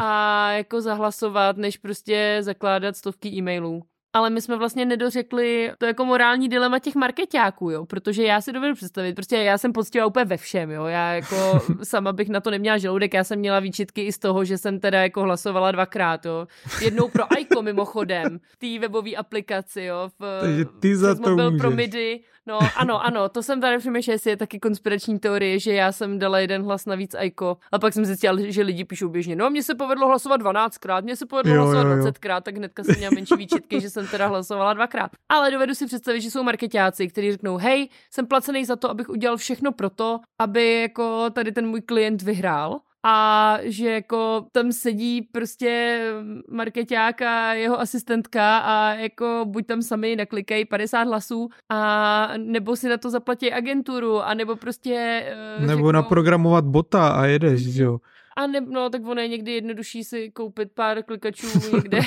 a 0.00 0.50
jako 0.52 0.80
zahlasovat, 0.80 1.56
než 1.56 1.76
prostě 1.76 2.38
zakládat 2.40 2.96
stovky 2.96 3.28
e-mailů 3.28 3.82
ale 4.18 4.30
my 4.30 4.40
jsme 4.40 4.56
vlastně 4.56 4.84
nedořekli 4.84 5.72
to 5.78 5.86
jako 5.86 6.04
morální 6.04 6.48
dilema 6.48 6.78
těch 6.78 6.94
marketáků, 6.94 7.70
jo, 7.70 7.86
protože 7.86 8.22
já 8.22 8.40
si 8.40 8.52
dovedu 8.52 8.74
představit, 8.74 9.14
prostě 9.14 9.36
já 9.36 9.58
jsem 9.58 9.72
poctivá 9.72 10.06
úplně 10.06 10.24
ve 10.24 10.36
všem, 10.36 10.70
jo, 10.70 10.84
já 10.84 11.12
jako 11.12 11.60
sama 11.82 12.12
bych 12.12 12.28
na 12.28 12.40
to 12.40 12.50
neměla 12.50 12.78
žaludek, 12.78 13.14
já 13.14 13.24
jsem 13.24 13.38
měla 13.38 13.60
výčitky 13.60 14.02
i 14.02 14.12
z 14.12 14.18
toho, 14.18 14.44
že 14.44 14.58
jsem 14.58 14.80
teda 14.80 15.02
jako 15.02 15.22
hlasovala 15.22 15.72
dvakrát, 15.72 16.26
jo, 16.26 16.46
jednou 16.80 17.08
pro 17.08 17.32
Aiko 17.32 17.62
mimochodem, 17.62 18.40
té 18.58 18.78
webové 18.80 19.10
aplikaci, 19.10 19.82
jo, 19.82 20.10
v, 20.18 20.40
Takže 20.40 20.64
ty 20.80 20.96
za 20.96 21.14
to 21.14 21.36
můžeš. 21.36 21.60
pro 21.60 21.70
MIDI, 21.70 22.20
No 22.48 22.58
ano, 22.76 23.04
ano, 23.04 23.28
to 23.28 23.42
jsem 23.42 23.60
tady 23.60 23.78
přemýšlela, 23.78 24.14
jestli 24.14 24.30
je 24.30 24.36
taky 24.36 24.60
konspirační 24.60 25.18
teorie, 25.18 25.58
že 25.58 25.72
já 25.72 25.92
jsem 25.92 26.18
dala 26.18 26.38
jeden 26.38 26.62
hlas 26.62 26.86
navíc 26.86 27.14
Aiko 27.14 27.56
a 27.72 27.78
pak 27.78 27.94
jsem 27.94 28.04
zjistila, 28.04 28.36
že 28.40 28.62
lidi 28.62 28.84
píšou 28.84 29.08
běžně, 29.08 29.36
no 29.36 29.50
mně 29.50 29.62
se 29.62 29.74
povedlo 29.74 30.08
hlasovat 30.08 30.40
12krát, 30.40 31.02
mně 31.02 31.16
se 31.16 31.26
povedlo 31.26 31.54
jo, 31.54 31.62
hlasovat 31.62 31.86
jo, 31.86 31.96
jo. 31.96 32.04
20krát, 32.04 32.40
tak 32.40 32.56
hnedka 32.56 32.84
jsem 32.84 32.94
měla 32.98 33.14
menší 33.14 33.34
výčitky, 33.34 33.80
že 33.80 33.90
jsem 33.90 34.06
teda 34.06 34.26
hlasovala 34.26 34.72
dvakrát. 34.72 35.10
Ale 35.28 35.50
dovedu 35.50 35.74
si 35.74 35.86
představit, 35.86 36.20
že 36.20 36.30
jsou 36.30 36.42
marketáci, 36.42 37.08
kteří 37.08 37.32
řeknou, 37.32 37.56
hej, 37.56 37.88
jsem 38.10 38.26
placený 38.26 38.64
za 38.64 38.76
to, 38.76 38.90
abych 38.90 39.08
udělal 39.08 39.36
všechno 39.36 39.72
pro 39.72 39.90
to, 39.90 40.20
aby 40.38 40.80
jako 40.80 41.30
tady 41.30 41.52
ten 41.52 41.66
můj 41.66 41.80
klient 41.80 42.22
vyhrál 42.22 42.80
a 43.06 43.58
že 43.62 43.90
jako 43.90 44.46
tam 44.52 44.72
sedí 44.72 45.22
prostě 45.22 46.00
marketák 46.50 47.22
a 47.22 47.52
jeho 47.52 47.80
asistentka 47.80 48.58
a 48.58 48.94
jako 48.94 49.44
buď 49.48 49.66
tam 49.66 49.82
sami 49.82 50.16
naklikají 50.16 50.64
50 50.64 51.02
hlasů 51.02 51.48
a 51.72 52.30
nebo 52.36 52.76
si 52.76 52.88
na 52.88 52.96
to 52.96 53.10
zaplatí 53.10 53.52
agenturu 53.52 54.22
a 54.22 54.34
nebo 54.34 54.56
prostě 54.56 55.24
uh, 55.58 55.66
nebo 55.66 55.78
řeknou, 55.78 55.92
naprogramovat 55.92 56.64
bota 56.64 57.08
a 57.08 57.24
jedeš, 57.24 57.62
jo. 57.76 57.98
A 58.38 58.46
ne, 58.46 58.60
no, 58.60 58.90
tak 58.90 59.06
ono 59.06 59.20
je 59.20 59.28
někdy 59.28 59.52
jednodušší 59.52 60.04
si 60.04 60.30
koupit 60.30 60.72
pár 60.74 61.02
klikačů 61.02 61.46
někde. 61.74 62.00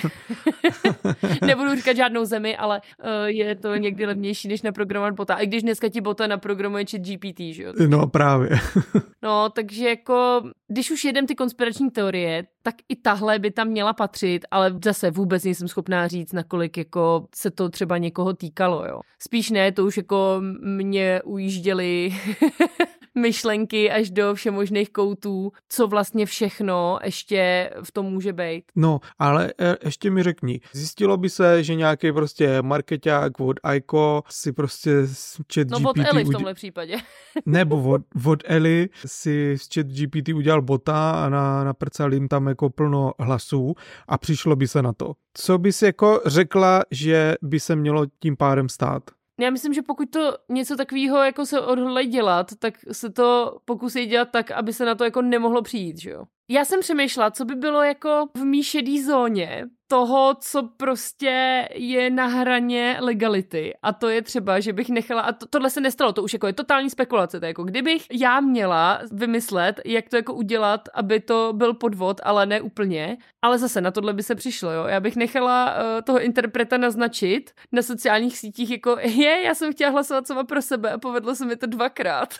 Nebudu 1.41 1.75
říkat 1.75 1.95
žádnou 1.95 2.25
zemi, 2.25 2.57
ale 2.57 2.81
uh, 3.03 3.25
je 3.25 3.55
to 3.55 3.75
někdy 3.75 4.05
levnější, 4.05 4.47
než 4.47 4.61
naprogramovat 4.61 5.13
bota. 5.13 5.35
I 5.35 5.47
když 5.47 5.63
dneska 5.63 5.89
ti 5.89 6.01
bota 6.01 6.27
naprogramuje 6.27 6.85
chat 6.91 7.01
GPT, 7.01 7.39
že 7.39 7.63
jo? 7.63 7.73
No 7.87 8.07
právě. 8.07 8.49
no, 9.21 9.49
takže 9.49 9.89
jako, 9.89 10.41
když 10.67 10.91
už 10.91 11.05
jedem 11.05 11.27
ty 11.27 11.35
konspirační 11.35 11.91
teorie, 11.91 12.43
tak 12.63 12.75
i 12.89 12.95
tahle 12.95 13.39
by 13.39 13.51
tam 13.51 13.67
měla 13.67 13.93
patřit, 13.93 14.45
ale 14.51 14.79
zase 14.83 15.11
vůbec 15.11 15.43
nejsem 15.43 15.67
schopná 15.67 16.07
říct, 16.07 16.33
nakolik 16.33 16.77
jako 16.77 17.27
se 17.35 17.51
to 17.51 17.69
třeba 17.69 17.97
někoho 17.97 18.33
týkalo, 18.33 18.85
jo. 18.85 18.99
Spíš 19.19 19.49
ne, 19.49 19.71
to 19.71 19.85
už 19.85 19.97
jako 19.97 20.41
mě 20.61 21.21
ujížděli 21.23 22.13
myšlenky 23.17 23.91
až 23.91 24.09
do 24.09 24.35
všemožných 24.35 24.89
koutů, 24.89 25.51
co 25.69 25.87
vlastně 25.87 26.25
všechno 26.25 26.99
ještě 27.03 27.69
v 27.83 27.91
tom 27.91 28.05
může 28.05 28.33
být. 28.33 28.63
No, 28.75 28.99
ale 29.19 29.53
e, 29.59 29.77
ještě 29.85 30.11
mi 30.11 30.23
řekni, 30.23 30.61
zjistilo 30.73 31.17
by 31.17 31.29
se, 31.29 31.63
že 31.63 31.75
nějaký 31.75 32.11
prostě 32.11 32.61
marketák 32.61 33.39
od 33.39 33.59
Aiko 33.63 34.23
si 34.29 34.51
prostě 34.51 35.07
s 35.07 35.41
chat 35.53 35.67
No 35.69 35.89
od 35.89 35.97
Eli 35.97 36.23
v 36.23 36.29
tomhle 36.29 36.53
případě. 36.53 36.97
nebo 37.45 37.83
od, 37.83 38.01
od 38.25 38.43
Eli 38.45 38.89
si 39.05 39.53
s 39.57 39.67
chat 39.73 39.87
GPT 39.87 40.29
udělal 40.29 40.61
bota 40.61 41.11
a 41.11 41.29
na, 41.29 41.63
naprcal 41.63 42.13
jim 42.13 42.27
tam 42.27 42.47
jako 42.47 42.69
plno 42.69 43.11
hlasů 43.19 43.75
a 44.07 44.17
přišlo 44.17 44.55
by 44.55 44.67
se 44.67 44.81
na 44.81 44.93
to. 44.93 45.13
Co 45.33 45.57
bys 45.57 45.81
jako 45.81 46.21
řekla, 46.25 46.83
že 46.91 47.35
by 47.41 47.59
se 47.59 47.75
mělo 47.75 48.05
tím 48.19 48.37
pádem 48.37 48.69
stát? 48.69 49.03
Já 49.39 49.49
myslím, 49.49 49.73
že 49.73 49.81
pokud 49.81 50.09
to 50.09 50.37
něco 50.49 50.77
takového 50.77 51.17
jako 51.17 51.45
se 51.45 51.61
odhodlají 51.61 52.07
dělat, 52.07 52.51
tak 52.59 52.73
se 52.91 53.09
to 53.09 53.57
pokusí 53.65 54.05
dělat 54.05 54.29
tak, 54.31 54.51
aby 54.51 54.73
se 54.73 54.85
na 54.85 54.95
to 54.95 55.03
jako 55.03 55.21
nemohlo 55.21 55.61
přijít, 55.61 55.97
že 55.97 56.09
jo? 56.09 56.23
Já 56.49 56.65
jsem 56.65 56.79
přemýšlela, 56.79 57.31
co 57.31 57.45
by 57.45 57.55
bylo 57.55 57.83
jako 57.83 58.29
v 58.37 58.43
mý 58.43 58.63
šedý 58.63 59.03
zóně 59.03 59.65
toho, 59.91 60.35
co 60.39 60.69
prostě 60.77 61.67
je 61.75 62.09
na 62.09 62.27
hraně 62.27 62.97
legality. 62.99 63.73
A 63.83 63.93
to 63.93 64.09
je 64.09 64.21
třeba, 64.21 64.59
že 64.59 64.73
bych 64.73 64.89
nechala, 64.89 65.21
a 65.21 65.31
to, 65.31 65.45
tohle 65.45 65.69
se 65.69 65.81
nestalo, 65.81 66.13
to 66.13 66.23
už 66.23 66.33
jako 66.33 66.47
je 66.47 66.53
totální 66.53 66.89
spekulace, 66.89 67.39
to 67.39 67.45
je 67.45 67.47
jako 67.47 67.63
kdybych 67.63 68.07
já 68.11 68.39
měla 68.39 69.01
vymyslet, 69.11 69.81
jak 69.85 70.09
to 70.09 70.15
jako 70.15 70.33
udělat, 70.33 70.89
aby 70.93 71.19
to 71.19 71.53
byl 71.53 71.73
podvod, 71.73 72.21
ale 72.23 72.45
ne 72.45 72.61
úplně, 72.61 73.17
ale 73.41 73.57
zase 73.57 73.81
na 73.81 73.91
tohle 73.91 74.13
by 74.13 74.23
se 74.23 74.35
přišlo, 74.35 74.71
jo. 74.71 74.85
Já 74.85 74.99
bych 74.99 75.15
nechala 75.15 75.75
uh, 75.75 76.01
toho 76.01 76.21
interpreta 76.21 76.77
naznačit 76.77 77.51
na 77.71 77.81
sociálních 77.81 78.37
sítích 78.37 78.71
jako, 78.71 78.97
je, 78.99 79.43
já 79.43 79.55
jsem 79.55 79.73
chtěla 79.73 79.91
hlasovat 79.91 80.27
sama 80.27 80.43
pro 80.43 80.61
sebe 80.61 80.91
a 80.91 80.97
povedlo 80.97 81.35
se 81.35 81.45
mi 81.45 81.55
to 81.55 81.67
dvakrát. 81.67 82.33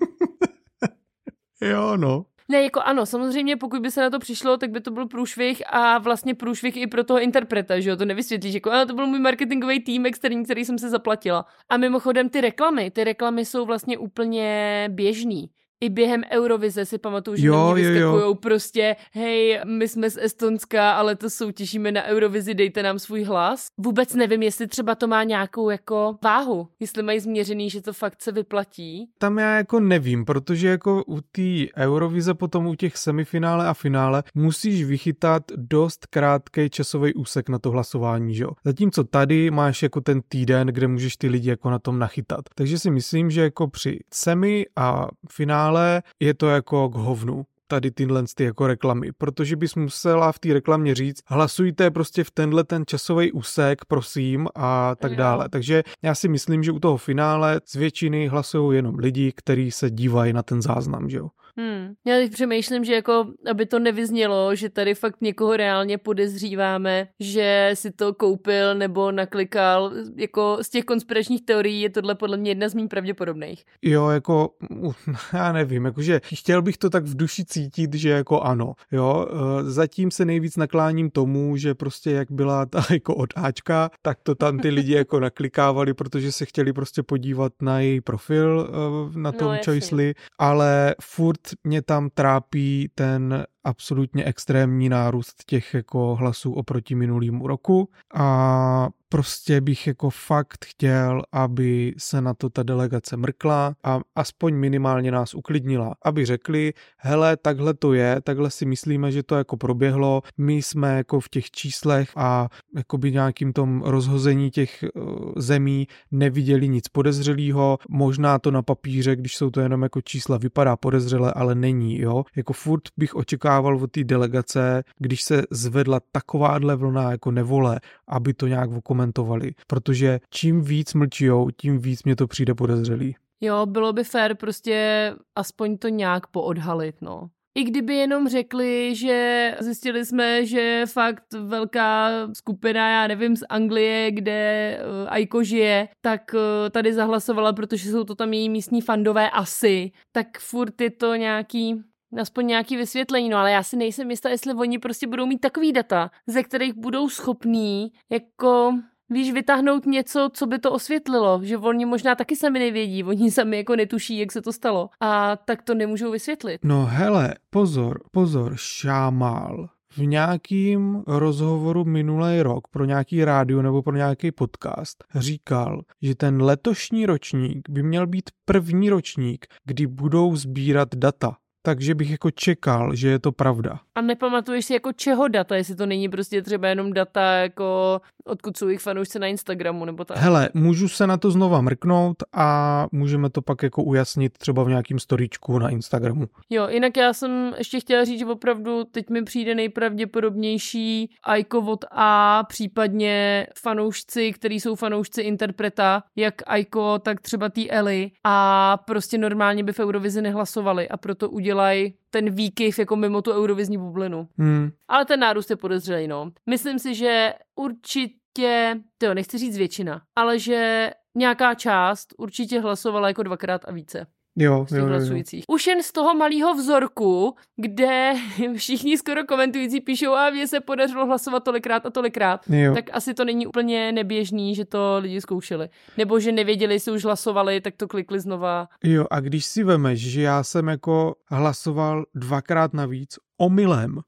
jo, 1.60 1.96
no. 1.96 2.35
Ne, 2.48 2.62
jako 2.62 2.80
ano, 2.80 3.06
samozřejmě 3.06 3.56
pokud 3.56 3.82
by 3.82 3.90
se 3.90 4.00
na 4.00 4.10
to 4.10 4.18
přišlo, 4.18 4.56
tak 4.56 4.70
by 4.70 4.80
to 4.80 4.90
byl 4.90 5.06
průšvih 5.06 5.62
a 5.66 5.98
vlastně 5.98 6.34
průšvih 6.34 6.76
i 6.76 6.86
pro 6.86 7.04
toho 7.04 7.20
interpreta, 7.20 7.80
že 7.80 7.90
jo, 7.90 7.96
to 7.96 8.04
nevysvětlíš, 8.04 8.54
jako 8.54 8.70
ale 8.70 8.86
to 8.86 8.94
byl 8.94 9.06
můj 9.06 9.18
marketingový 9.18 9.80
tým 9.80 10.06
externí, 10.06 10.44
který 10.44 10.64
jsem 10.64 10.78
se 10.78 10.90
zaplatila. 10.90 11.46
A 11.68 11.76
mimochodem 11.76 12.28
ty 12.28 12.40
reklamy, 12.40 12.90
ty 12.90 13.04
reklamy 13.04 13.44
jsou 13.44 13.66
vlastně 13.66 13.98
úplně 13.98 14.88
běžný 14.92 15.50
i 15.80 15.88
během 15.88 16.22
Eurovize 16.30 16.84
si 16.84 16.98
pamatuju, 16.98 17.36
že 17.36 17.46
jo, 17.46 17.74
mě 17.74 17.90
vyskakujou 17.90 18.34
prostě, 18.34 18.96
hej, 19.12 19.60
my 19.66 19.88
jsme 19.88 20.10
z 20.10 20.18
Estonska, 20.20 20.92
ale 20.92 21.16
to 21.16 21.30
soutěžíme 21.30 21.92
na 21.92 22.04
Eurovizi, 22.04 22.54
dejte 22.54 22.82
nám 22.82 22.98
svůj 22.98 23.24
hlas. 23.24 23.68
Vůbec 23.78 24.14
nevím, 24.14 24.42
jestli 24.42 24.66
třeba 24.66 24.94
to 24.94 25.06
má 25.06 25.24
nějakou 25.24 25.70
jako 25.70 26.16
váhu, 26.24 26.68
jestli 26.80 27.02
mají 27.02 27.20
změřený, 27.20 27.70
že 27.70 27.82
to 27.82 27.92
fakt 27.92 28.22
se 28.22 28.32
vyplatí. 28.32 29.08
Tam 29.18 29.38
já 29.38 29.56
jako 29.56 29.80
nevím, 29.80 30.24
protože 30.24 30.68
jako 30.68 31.04
u 31.06 31.20
té 31.20 31.66
Eurovize 31.76 32.34
potom 32.34 32.66
u 32.66 32.74
těch 32.74 32.96
semifinále 32.96 33.66
a 33.66 33.74
finále 33.74 34.22
musíš 34.34 34.84
vychytat 34.84 35.42
dost 35.56 36.06
krátký 36.06 36.70
časový 36.70 37.14
úsek 37.14 37.48
na 37.48 37.58
to 37.58 37.70
hlasování, 37.70 38.34
že 38.34 38.42
jo. 38.42 38.50
Zatímco 38.64 39.04
tady 39.04 39.50
máš 39.50 39.82
jako 39.82 40.00
ten 40.00 40.20
týden, 40.28 40.68
kde 40.68 40.88
můžeš 40.88 41.16
ty 41.16 41.28
lidi 41.28 41.50
jako 41.50 41.70
na 41.70 41.78
tom 41.78 41.98
nachytat. 41.98 42.40
Takže 42.54 42.78
si 42.78 42.90
myslím, 42.90 43.30
že 43.30 43.40
jako 43.42 43.68
při 43.68 43.98
semi 44.14 44.66
a 44.76 45.06
finále 45.30 45.65
finále 45.66 46.02
je 46.20 46.34
to 46.34 46.48
jako 46.48 46.88
k 46.88 46.94
hovnu 46.94 47.46
tady 47.68 47.90
tyhle 47.90 48.24
ty 48.34 48.44
jako 48.44 48.66
reklamy, 48.66 49.12
protože 49.18 49.56
bys 49.56 49.74
musela 49.74 50.32
v 50.32 50.38
té 50.38 50.52
reklamě 50.52 50.94
říct, 50.94 51.22
hlasujte 51.26 51.90
prostě 51.90 52.24
v 52.24 52.30
tenhle 52.30 52.64
ten 52.64 52.84
časový 52.86 53.32
úsek, 53.32 53.84
prosím, 53.84 54.48
a 54.54 54.94
tak 54.94 55.10
jo. 55.10 55.16
dále. 55.18 55.48
Takže 55.48 55.82
já 56.02 56.14
si 56.14 56.28
myslím, 56.28 56.62
že 56.62 56.72
u 56.72 56.78
toho 56.78 56.96
finále 56.96 57.60
z 57.64 57.74
většiny 57.74 58.28
hlasují 58.28 58.76
jenom 58.76 58.94
lidi, 58.98 59.32
kteří 59.36 59.70
se 59.70 59.90
dívají 59.90 60.32
na 60.32 60.42
ten 60.42 60.62
záznam, 60.62 61.08
že 61.08 61.16
jo. 61.16 61.28
Hmm. 61.58 61.94
Já 62.06 62.16
teď 62.16 62.32
přemýšlím, 62.32 62.84
že 62.84 62.94
jako, 62.94 63.26
aby 63.50 63.66
to 63.66 63.78
nevyznělo, 63.78 64.54
že 64.54 64.68
tady 64.68 64.94
fakt 64.94 65.16
někoho 65.20 65.56
reálně 65.56 65.98
podezříváme, 65.98 67.08
že 67.20 67.70
si 67.74 67.90
to 67.90 68.14
koupil 68.14 68.74
nebo 68.74 69.12
naklikal. 69.12 69.92
Jako 70.16 70.58
z 70.62 70.68
těch 70.68 70.84
konspiračních 70.84 71.44
teorií 71.44 71.80
je 71.80 71.90
tohle 71.90 72.14
podle 72.14 72.36
mě 72.36 72.50
jedna 72.50 72.68
z 72.68 72.74
méně 72.74 72.88
pravděpodobných. 72.88 73.64
Jo, 73.82 74.08
jako, 74.08 74.50
já 75.32 75.52
nevím, 75.52 75.84
jakože 75.84 76.20
chtěl 76.24 76.62
bych 76.62 76.78
to 76.78 76.90
tak 76.90 77.04
v 77.04 77.16
duši 77.16 77.44
cítit, 77.44 77.94
že 77.94 78.10
jako 78.10 78.40
ano, 78.40 78.74
jo. 78.92 79.26
E, 79.30 79.70
zatím 79.70 80.10
se 80.10 80.24
nejvíc 80.24 80.56
nakláním 80.56 81.10
tomu, 81.10 81.56
že 81.56 81.74
prostě 81.74 82.10
jak 82.10 82.32
byla 82.32 82.66
ta 82.66 82.86
jako 82.90 83.14
od 83.14 83.30
Ačka, 83.36 83.90
tak 84.02 84.18
to 84.22 84.34
tam 84.34 84.58
ty 84.58 84.68
lidi 84.68 84.94
jako 84.94 85.20
naklikávali, 85.20 85.94
protože 85.94 86.32
se 86.32 86.44
chtěli 86.46 86.72
prostě 86.72 87.02
podívat 87.02 87.52
na 87.62 87.80
její 87.80 88.00
profil 88.00 88.70
e, 88.70 89.18
na 89.18 89.30
no, 89.30 89.38
tom 89.38 89.52
no, 89.52 89.58
Choicely, 89.64 90.14
ale 90.38 90.94
furt 91.02 91.45
mě 91.64 91.82
tam 91.82 92.10
trápí 92.10 92.90
ten 92.94 93.46
absolutně 93.66 94.24
extrémní 94.24 94.88
nárůst 94.88 95.44
těch 95.46 95.74
jako 95.74 96.14
hlasů 96.14 96.52
oproti 96.52 96.94
minulýmu 96.94 97.46
roku. 97.46 97.88
A 98.14 98.88
prostě 99.08 99.60
bych 99.60 99.86
jako 99.86 100.10
fakt 100.10 100.64
chtěl, 100.64 101.22
aby 101.32 101.94
se 101.98 102.20
na 102.20 102.34
to 102.34 102.50
ta 102.50 102.62
delegace 102.62 103.16
mrkla 103.16 103.74
a 103.84 104.00
aspoň 104.16 104.54
minimálně 104.54 105.10
nás 105.10 105.34
uklidnila, 105.34 105.94
aby 106.02 106.24
řekli, 106.24 106.72
hele, 106.96 107.36
takhle 107.36 107.74
to 107.74 107.92
je, 107.92 108.20
takhle 108.24 108.50
si 108.50 108.66
myslíme, 108.66 109.12
že 109.12 109.22
to 109.22 109.34
jako 109.34 109.56
proběhlo, 109.56 110.22
my 110.38 110.54
jsme 110.54 110.96
jako 110.96 111.20
v 111.20 111.28
těch 111.28 111.50
číslech 111.50 112.10
a 112.16 112.48
jakoby 112.76 113.12
nějakým 113.12 113.52
tom 113.52 113.82
rozhození 113.82 114.50
těch 114.50 114.82
eh, 114.82 114.88
zemí 115.36 115.88
neviděli 116.10 116.68
nic 116.68 116.88
podezřelého, 116.88 117.78
možná 117.88 118.38
to 118.38 118.50
na 118.50 118.62
papíře, 118.62 119.16
když 119.16 119.36
jsou 119.36 119.50
to 119.50 119.60
jenom 119.60 119.82
jako 119.82 120.00
čísla, 120.00 120.38
vypadá 120.38 120.76
podezřele, 120.76 121.32
ale 121.32 121.54
není, 121.54 121.98
jo, 121.98 122.24
jako 122.36 122.52
furt 122.52 122.82
bych 122.96 123.14
očekával 123.14 123.55
od 123.60 123.90
té 123.90 124.04
delegace, 124.04 124.84
když 124.98 125.22
se 125.22 125.42
zvedla 125.50 126.00
takováhle 126.12 126.76
vlna 126.76 127.10
jako 127.10 127.30
nevole, 127.30 127.80
aby 128.08 128.34
to 128.34 128.46
nějak 128.46 128.70
komentovali, 128.84 129.52
protože 129.66 130.20
čím 130.30 130.62
víc 130.62 130.94
mlčijou, 130.94 131.50
tím 131.50 131.78
víc 131.78 132.04
mě 132.04 132.16
to 132.16 132.26
přijde 132.26 132.54
podezřelý. 132.54 133.16
Jo, 133.40 133.66
bylo 133.66 133.92
by 133.92 134.04
fér 134.04 134.34
prostě 134.34 135.12
aspoň 135.36 135.78
to 135.78 135.88
nějak 135.88 136.26
poodhalit, 136.26 137.02
no. 137.02 137.28
I 137.56 137.64
kdyby 137.64 137.94
jenom 137.94 138.28
řekli, 138.28 138.94
že 138.94 139.54
zjistili 139.60 140.06
jsme, 140.06 140.46
že 140.46 140.82
fakt 140.86 141.22
velká 141.46 142.10
skupina, 142.32 142.90
já 142.90 143.06
nevím, 143.06 143.36
z 143.36 143.42
Anglie, 143.48 144.10
kde 144.10 144.78
uh, 145.02 145.12
Aiko 145.12 145.44
žije, 145.44 145.88
tak 146.00 146.20
uh, 146.34 146.40
tady 146.70 146.94
zahlasovala, 146.94 147.52
protože 147.52 147.90
jsou 147.90 148.04
to 148.04 148.14
tam 148.14 148.32
její 148.32 148.48
místní 148.48 148.80
fandové 148.80 149.30
asi, 149.30 149.90
tak 150.12 150.38
furt 150.38 150.80
je 150.80 150.90
to 150.90 151.14
nějaký 151.14 151.82
aspoň 152.20 152.46
nějaký 152.46 152.76
vysvětlení, 152.76 153.28
no 153.28 153.38
ale 153.38 153.52
já 153.52 153.62
si 153.62 153.76
nejsem 153.76 154.10
jistá, 154.10 154.28
jestli 154.28 154.54
oni 154.54 154.78
prostě 154.78 155.06
budou 155.06 155.26
mít 155.26 155.38
takový 155.38 155.72
data, 155.72 156.10
ze 156.26 156.42
kterých 156.42 156.74
budou 156.74 157.08
schopní 157.08 157.92
jako 158.10 158.74
víš, 159.10 159.32
vytáhnout 159.32 159.86
něco, 159.86 160.30
co 160.32 160.46
by 160.46 160.58
to 160.58 160.72
osvětlilo, 160.72 161.40
že 161.42 161.58
oni 161.58 161.84
možná 161.84 162.14
taky 162.14 162.36
sami 162.36 162.58
nevědí, 162.58 163.04
oni 163.04 163.30
sami 163.30 163.56
jako 163.56 163.76
netuší, 163.76 164.18
jak 164.18 164.32
se 164.32 164.42
to 164.42 164.52
stalo 164.52 164.88
a 165.00 165.36
tak 165.36 165.62
to 165.62 165.74
nemůžou 165.74 166.10
vysvětlit. 166.10 166.60
No 166.64 166.86
hele, 166.86 167.34
pozor, 167.50 168.00
pozor, 168.10 168.52
šámal 168.56 169.68
v 169.96 170.06
nějakým 170.06 171.02
rozhovoru 171.06 171.84
minulý 171.84 172.42
rok 172.42 172.68
pro 172.68 172.84
nějaký 172.84 173.24
rádio 173.24 173.62
nebo 173.62 173.82
pro 173.82 173.96
nějaký 173.96 174.32
podcast 174.32 175.04
říkal, 175.14 175.82
že 176.02 176.14
ten 176.14 176.42
letošní 176.42 177.06
ročník 177.06 177.70
by 177.70 177.82
měl 177.82 178.06
být 178.06 178.30
první 178.44 178.90
ročník, 178.90 179.46
kdy 179.64 179.86
budou 179.86 180.36
sbírat 180.36 180.88
data 180.94 181.36
takže 181.66 181.94
bych 181.94 182.10
jako 182.10 182.30
čekal, 182.30 182.94
že 182.94 183.08
je 183.08 183.18
to 183.18 183.32
pravda. 183.32 183.80
A 183.96 184.00
nepamatuješ 184.00 184.64
si 184.64 184.72
jako 184.72 184.92
čeho 184.92 185.28
data, 185.28 185.56
jestli 185.56 185.76
to 185.76 185.86
není 185.86 186.08
prostě 186.08 186.42
třeba 186.42 186.68
jenom 186.68 186.92
data 186.92 187.32
jako 187.32 188.00
odkud 188.24 188.56
jsou 188.56 188.68
jich 188.68 188.80
fanoušci 188.80 189.18
na 189.18 189.26
Instagramu 189.26 189.84
nebo 189.84 190.04
tak. 190.04 190.16
Hele, 190.16 190.48
můžu 190.54 190.88
se 190.88 191.06
na 191.06 191.16
to 191.16 191.30
znova 191.30 191.60
mrknout 191.60 192.16
a 192.32 192.86
můžeme 192.92 193.30
to 193.30 193.42
pak 193.42 193.62
jako 193.62 193.82
ujasnit 193.82 194.38
třeba 194.38 194.64
v 194.64 194.68
nějakým 194.68 194.98
storičku 194.98 195.58
na 195.58 195.68
Instagramu. 195.68 196.26
Jo, 196.50 196.68
jinak 196.68 196.96
já 196.96 197.12
jsem 197.12 197.54
ještě 197.58 197.80
chtěla 197.80 198.04
říct, 198.04 198.18
že 198.18 198.26
opravdu 198.26 198.84
teď 198.84 199.10
mi 199.10 199.22
přijde 199.22 199.54
nejpravděpodobnější 199.54 201.10
Aiko 201.22 201.60
od 201.60 201.84
A, 201.90 202.44
případně 202.44 203.46
fanoušci, 203.58 204.32
který 204.32 204.60
jsou 204.60 204.74
fanoušci 204.74 205.22
interpreta, 205.22 206.02
jak 206.16 206.34
Aiko, 206.46 206.98
tak 206.98 207.20
třeba 207.20 207.48
tý 207.48 207.70
Eli 207.70 208.10
a 208.24 208.76
prostě 208.76 209.18
normálně 209.18 209.64
by 209.64 209.72
v 209.72 209.80
Eurovizi 209.80 210.22
nehlasovali 210.22 210.88
a 210.88 210.96
proto 210.96 211.30
udělají 211.30 211.94
ten 212.16 212.30
výkyv 212.30 212.78
jako 212.78 212.96
mimo 212.96 213.22
tu 213.22 213.32
eurovizní 213.32 213.78
bublinu. 213.78 214.28
Hmm. 214.38 214.70
Ale 214.88 215.04
ten 215.04 215.20
nárůst 215.20 215.50
je 215.50 215.56
podezřelý, 215.56 216.08
no. 216.08 216.30
Myslím 216.50 216.78
si, 216.78 216.94
že 216.94 217.34
určitě, 217.56 218.80
to 218.98 219.14
nechci 219.14 219.38
říct 219.38 219.56
většina, 219.56 220.02
ale 220.16 220.38
že 220.38 220.90
nějaká 221.14 221.54
část 221.54 222.14
určitě 222.18 222.60
hlasovala 222.60 223.08
jako 223.08 223.22
dvakrát 223.22 223.64
a 223.68 223.72
více. 223.72 224.06
Jo, 224.38 224.66
jo, 224.70 224.86
jo, 224.88 225.00
jo. 225.00 225.22
Už 225.48 225.66
jen 225.66 225.82
z 225.82 225.92
toho 225.92 226.14
malého 226.14 226.54
vzorku, 226.54 227.34
kde 227.56 228.14
všichni 228.56 228.98
skoro 228.98 229.24
komentující 229.24 229.80
píšou, 229.80 230.12
a 230.12 230.30
mě 230.30 230.46
se 230.46 230.60
podařilo 230.60 231.06
hlasovat 231.06 231.44
tolikrát 231.44 231.86
a 231.86 231.90
tolikrát, 231.90 232.40
jo. 232.48 232.74
tak 232.74 232.84
asi 232.92 233.14
to 233.14 233.24
není 233.24 233.46
úplně 233.46 233.92
neběžný, 233.92 234.54
že 234.54 234.64
to 234.64 234.96
lidi 234.98 235.20
zkoušeli. 235.20 235.68
Nebo 235.96 236.20
že 236.20 236.32
nevěděli, 236.32 236.74
jestli 236.74 236.92
už 236.92 237.04
hlasovali, 237.04 237.60
tak 237.60 237.74
to 237.76 237.88
klikli 237.88 238.20
znova. 238.20 238.68
Jo, 238.84 239.06
a 239.10 239.20
když 239.20 239.44
si 239.44 239.64
vemeš, 239.64 240.00
že 240.10 240.22
já 240.22 240.42
jsem 240.42 240.68
jako 240.68 241.14
hlasoval 241.30 242.04
dvakrát 242.14 242.74
navíc 242.74 243.18
omylem, 243.38 244.00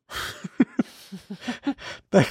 tak 2.10 2.26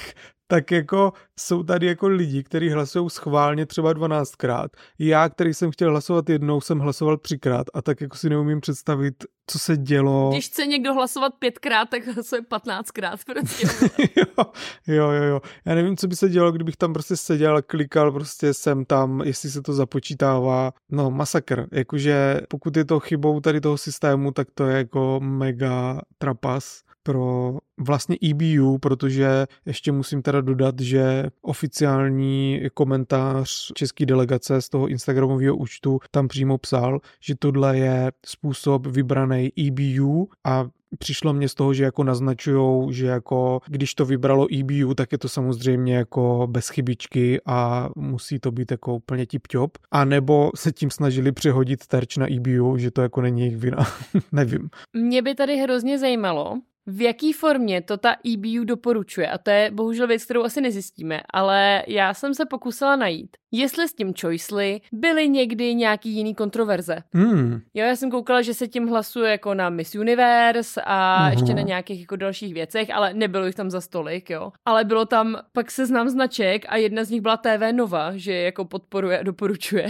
tak 0.48 0.72
jako 0.72 1.14
jsou 1.40 1.64
tady 1.64 1.88
jako 1.88 2.08
lidi, 2.08 2.44
kteří 2.44 2.70
hlasují 2.70 3.10
schválně 3.10 3.66
třeba 3.66 3.94
12krát. 3.94 4.68
Já, 5.00 5.30
který 5.30 5.54
jsem 5.54 5.72
chtěl 5.72 5.90
hlasovat 5.90 6.30
jednou, 6.30 6.62
jsem 6.62 6.80
hlasoval 6.80 7.18
třikrát 7.18 7.68
a 7.74 7.82
tak 7.82 8.02
jako 8.02 8.18
si 8.18 8.30
neumím 8.30 8.62
představit, 8.62 9.16
co 9.48 9.60
se 9.60 9.78
dělo. 9.78 10.30
Když 10.32 10.46
chce 10.46 10.66
někdo 10.66 10.94
hlasovat 10.94 11.34
pětkrát, 11.40 11.90
tak 11.90 12.08
hlasuje 12.08 12.42
patnáctkrát 12.42 13.20
prostě. 13.26 13.68
jo, 14.16 14.46
jo, 14.88 15.12
jo, 15.12 15.24
jo. 15.24 15.42
Já 15.66 15.76
nevím, 15.76 15.98
co 15.98 16.08
by 16.08 16.16
se 16.16 16.30
dělo, 16.30 16.52
kdybych 16.52 16.78
tam 16.78 16.94
prostě 16.94 17.18
seděl, 17.18 17.62
klikal 17.62 18.12
prostě 18.12 18.54
sem 18.54 18.86
tam, 18.86 19.22
jestli 19.22 19.50
se 19.50 19.62
to 19.62 19.74
započítává. 19.74 20.74
No, 20.92 21.12
masakr. 21.12 21.68
Jakože 21.72 22.42
pokud 22.50 22.78
je 22.78 22.86
to 22.86 23.00
chybou 23.00 23.40
tady 23.40 23.62
toho 23.62 23.78
systému, 23.78 24.32
tak 24.32 24.48
to 24.54 24.66
je 24.66 24.78
jako 24.78 25.20
mega 25.24 26.02
trapas 26.18 26.87
pro 27.08 27.58
vlastně 27.78 28.18
EBU, 28.30 28.78
protože 28.78 29.48
ještě 29.66 29.92
musím 29.92 30.22
teda 30.22 30.42
dodat, 30.42 30.80
že 30.80 31.26
oficiální 31.42 32.62
komentář 32.74 33.72
české 33.76 34.06
delegace 34.06 34.62
z 34.62 34.70
toho 34.70 34.88
Instagramového 34.88 35.56
účtu 35.56 36.00
tam 36.12 36.28
přímo 36.28 36.58
psal, 36.58 37.00
že 37.20 37.36
tohle 37.40 37.78
je 37.78 38.12
způsob 38.26 38.88
vybraný 38.88 39.52
EBU 39.68 40.30
a 40.46 40.66
přišlo 41.00 41.34
mě 41.34 41.50
z 41.50 41.56
toho, 41.56 41.74
že 41.74 41.84
jako 41.84 42.04
naznačujou, 42.04 42.92
že 42.92 43.08
jako 43.08 43.60
když 43.68 43.94
to 43.96 44.06
vybralo 44.06 44.48
EBU, 44.60 44.94
tak 44.94 45.12
je 45.12 45.18
to 45.18 45.30
samozřejmě 45.30 45.96
jako 45.96 46.48
bez 46.52 46.70
chybičky 46.70 47.42
a 47.46 47.90
musí 47.96 48.40
to 48.40 48.52
být 48.52 48.72
jako 48.72 48.96
úplně 48.96 49.26
tip-top. 49.26 49.70
A 49.92 50.06
nebo 50.06 50.52
se 50.56 50.72
tím 50.72 50.92
snažili 50.92 51.32
přehodit 51.32 51.88
terč 51.88 52.18
na 52.18 52.34
EBU, 52.34 52.78
že 52.78 52.92
to 52.92 53.02
jako 53.02 53.22
není 53.22 53.42
jejich 53.42 53.58
vina. 53.58 53.78
Nevím. 54.32 54.70
Mě 54.94 55.22
by 55.22 55.36
tady 55.36 55.58
hrozně 55.58 56.00
zajímalo, 56.00 56.62
v 56.88 57.02
jaký 57.02 57.34
formě 57.34 57.82
to 57.82 57.98
ta 57.98 58.16
EBU 58.34 58.64
doporučuje. 58.64 59.28
A 59.28 59.38
to 59.38 59.50
je 59.50 59.72
bohužel 59.72 60.08
věc, 60.08 60.26
kterou 60.26 60.44
asi 60.44 60.62
nezjistíme, 60.62 61.22
ale 61.34 61.84
já 61.88 62.14
jsem 62.14 62.34
se 62.34 62.46
pokusila 62.46 62.96
najít, 62.96 63.38
jestli 63.52 63.88
s 63.88 63.94
tím 63.94 64.14
Choicely 64.22 64.82
byly 64.92 65.30
někdy 65.30 65.76
nějaký 65.76 66.10
jiný 66.10 66.36
kontroverze. 66.36 66.98
Hmm. 67.14 67.62
Jo, 67.74 67.86
já 67.86 67.96
jsem 67.96 68.12
koukala, 68.12 68.42
že 68.42 68.54
se 68.54 68.68
tím 68.68 68.88
hlasuje 68.88 69.32
jako 69.32 69.54
na 69.54 69.70
Miss 69.70 69.96
Universe 69.96 70.82
a 70.86 71.20
uh-huh. 71.20 71.32
ještě 71.32 71.54
na 71.54 71.62
nějakých 71.62 72.02
jako 72.02 72.16
dalších 72.16 72.54
věcech, 72.54 72.90
ale 72.94 73.14
nebylo 73.14 73.46
jich 73.46 73.56
tam 73.56 73.72
za 73.72 73.82
stolik, 73.82 74.30
jo. 74.30 74.52
Ale 74.66 74.84
bylo 74.84 75.06
tam 75.06 75.38
pak 75.54 75.72
seznam 75.72 76.10
značek 76.10 76.66
a 76.70 76.78
jedna 76.78 77.04
z 77.04 77.10
nich 77.10 77.22
byla 77.22 77.38
TV 77.38 77.72
Nova, 77.72 78.12
že 78.16 78.34
jako 78.34 78.66
podporuje 78.66 79.20
a 79.20 79.24
doporučuje. 79.24 79.88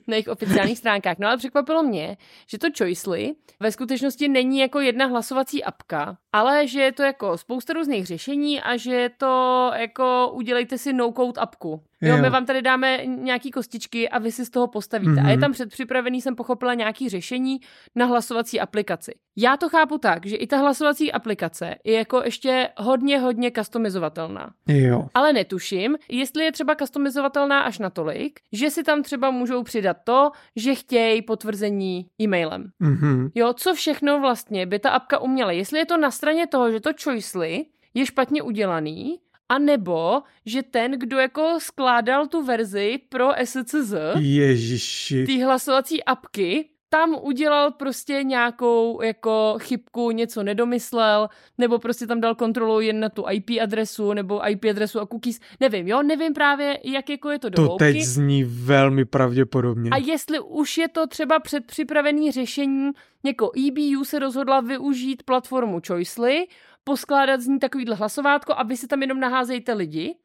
na 0.07 0.15
jejich 0.15 0.27
oficiálních 0.27 0.77
stránkách. 0.77 1.17
No 1.19 1.27
ale 1.27 1.37
překvapilo 1.37 1.83
mě, 1.83 2.17
že 2.47 2.57
to 2.57 2.67
Choicely 2.77 3.35
ve 3.59 3.71
skutečnosti 3.71 4.27
není 4.27 4.59
jako 4.59 4.79
jedna 4.79 5.05
hlasovací 5.05 5.63
apka, 5.63 6.17
ale 6.33 6.67
že 6.67 6.81
je 6.81 6.91
to 6.91 7.03
jako 7.03 7.37
spousta 7.37 7.73
různých 7.73 8.05
řešení 8.05 8.61
a 8.61 8.77
že 8.77 8.93
je 8.93 9.09
to 9.09 9.71
jako 9.75 10.31
udělejte 10.33 10.77
si 10.77 10.93
no-code 10.93 11.41
apku. 11.41 11.83
Jo, 12.01 12.17
my 12.17 12.29
vám 12.29 12.45
tady 12.45 12.61
dáme 12.61 13.05
nějaký 13.05 13.51
kostičky 13.51 14.09
a 14.09 14.19
vy 14.19 14.31
si 14.31 14.45
z 14.45 14.49
toho 14.49 14.67
postavíte. 14.67 15.11
Mm-hmm. 15.11 15.25
A 15.25 15.29
je 15.29 15.35
mhm. 15.35 15.41
tam 15.41 15.51
předpřipravený, 15.51 16.21
jsem 16.21 16.35
pochopila, 16.35 16.73
nějaký 16.73 17.09
řešení 17.09 17.59
na 17.95 18.05
hlasovací 18.05 18.59
aplikaci. 18.59 19.11
Já 19.37 19.57
to 19.57 19.69
chápu 19.69 19.97
tak, 19.97 20.25
že 20.25 20.35
i 20.35 20.47
ta 20.47 20.57
hlasovací 20.57 21.11
aplikace 21.11 21.75
je 21.83 21.93
jako 21.93 22.21
ještě 22.23 22.69
hodně, 22.77 23.19
hodně 23.19 23.51
customizovatelná. 23.51 24.53
Jo. 24.67 25.07
Ale 25.13 25.33
netuším, 25.33 25.97
jestli 26.09 26.43
je 26.43 26.51
třeba 26.51 26.75
customizovatelná 26.75 27.59
až 27.59 27.79
natolik, 27.79 28.39
že 28.51 28.69
si 28.69 28.83
tam 28.83 29.03
třeba 29.03 29.31
můžou 29.31 29.63
přidat 29.63 29.97
to, 30.03 30.31
že 30.55 30.75
chtějí 30.75 31.21
potvrzení 31.21 32.07
e-mailem. 32.21 32.69
Mm-hmm. 32.81 33.31
Jo, 33.35 33.53
co 33.53 33.73
všechno 33.73 34.19
vlastně 34.19 34.65
by 34.65 34.79
ta 34.79 34.89
apka 34.89 35.19
uměla. 35.19 35.51
Jestli 35.51 35.79
je 35.79 35.85
to 35.85 35.97
na 35.97 36.11
straně 36.11 36.47
toho, 36.47 36.71
že 36.71 36.79
to 36.79 36.89
Choicely 37.03 37.65
je 37.93 38.05
špatně 38.05 38.41
udělaný, 38.41 39.19
a 39.49 39.59
nebo, 39.59 40.21
že 40.45 40.63
ten, 40.63 40.91
kdo 40.91 41.17
jako 41.17 41.57
skládal 41.59 42.27
tu 42.27 42.43
verzi 42.45 42.99
pro 43.09 43.29
SCZ, 43.43 43.93
Ježiši. 44.19 45.25
ty 45.25 45.39
hlasovací 45.39 46.03
apky, 46.03 46.69
tam 46.89 47.15
udělal 47.21 47.71
prostě 47.71 48.23
nějakou 48.23 49.01
jako 49.01 49.57
chybku, 49.59 50.11
něco 50.11 50.43
nedomyslel, 50.43 51.29
nebo 51.57 51.79
prostě 51.79 52.07
tam 52.07 52.21
dal 52.21 52.35
kontrolu 52.35 52.79
jen 52.79 52.99
na 52.99 53.09
tu 53.09 53.25
IP 53.31 53.49
adresu, 53.63 54.13
nebo 54.13 54.49
IP 54.49 54.65
adresu 54.69 54.99
a 54.99 55.05
cookies, 55.05 55.39
nevím, 55.59 55.87
jo, 55.87 56.03
nevím 56.03 56.33
právě, 56.33 56.79
jak 56.83 57.09
jako 57.09 57.29
je 57.29 57.39
to 57.39 57.49
do 57.49 57.67
To 57.67 57.75
teď 57.75 58.01
zní 58.01 58.43
velmi 58.43 59.05
pravděpodobně. 59.05 59.89
A 59.89 59.97
jestli 59.97 60.39
už 60.39 60.77
je 60.77 60.87
to 60.87 61.07
třeba 61.07 61.39
předpřipravený 61.39 62.31
řešení, 62.31 62.91
jako 63.23 63.51
EBU 63.67 64.05
se 64.05 64.19
rozhodla 64.19 64.61
využít 64.61 65.23
platformu 65.23 65.81
Choicely, 65.87 66.47
poskládat 66.86 67.41
z 67.41 67.47
ní 67.47 67.59
takovýhle 67.59 67.95
hlasovátko 67.95 68.53
a 68.57 68.63
vy 68.63 68.77
si 68.77 68.88
tam 68.88 69.01
jenom 69.01 69.19
naházejte 69.19 69.73
lidi. 69.73 70.15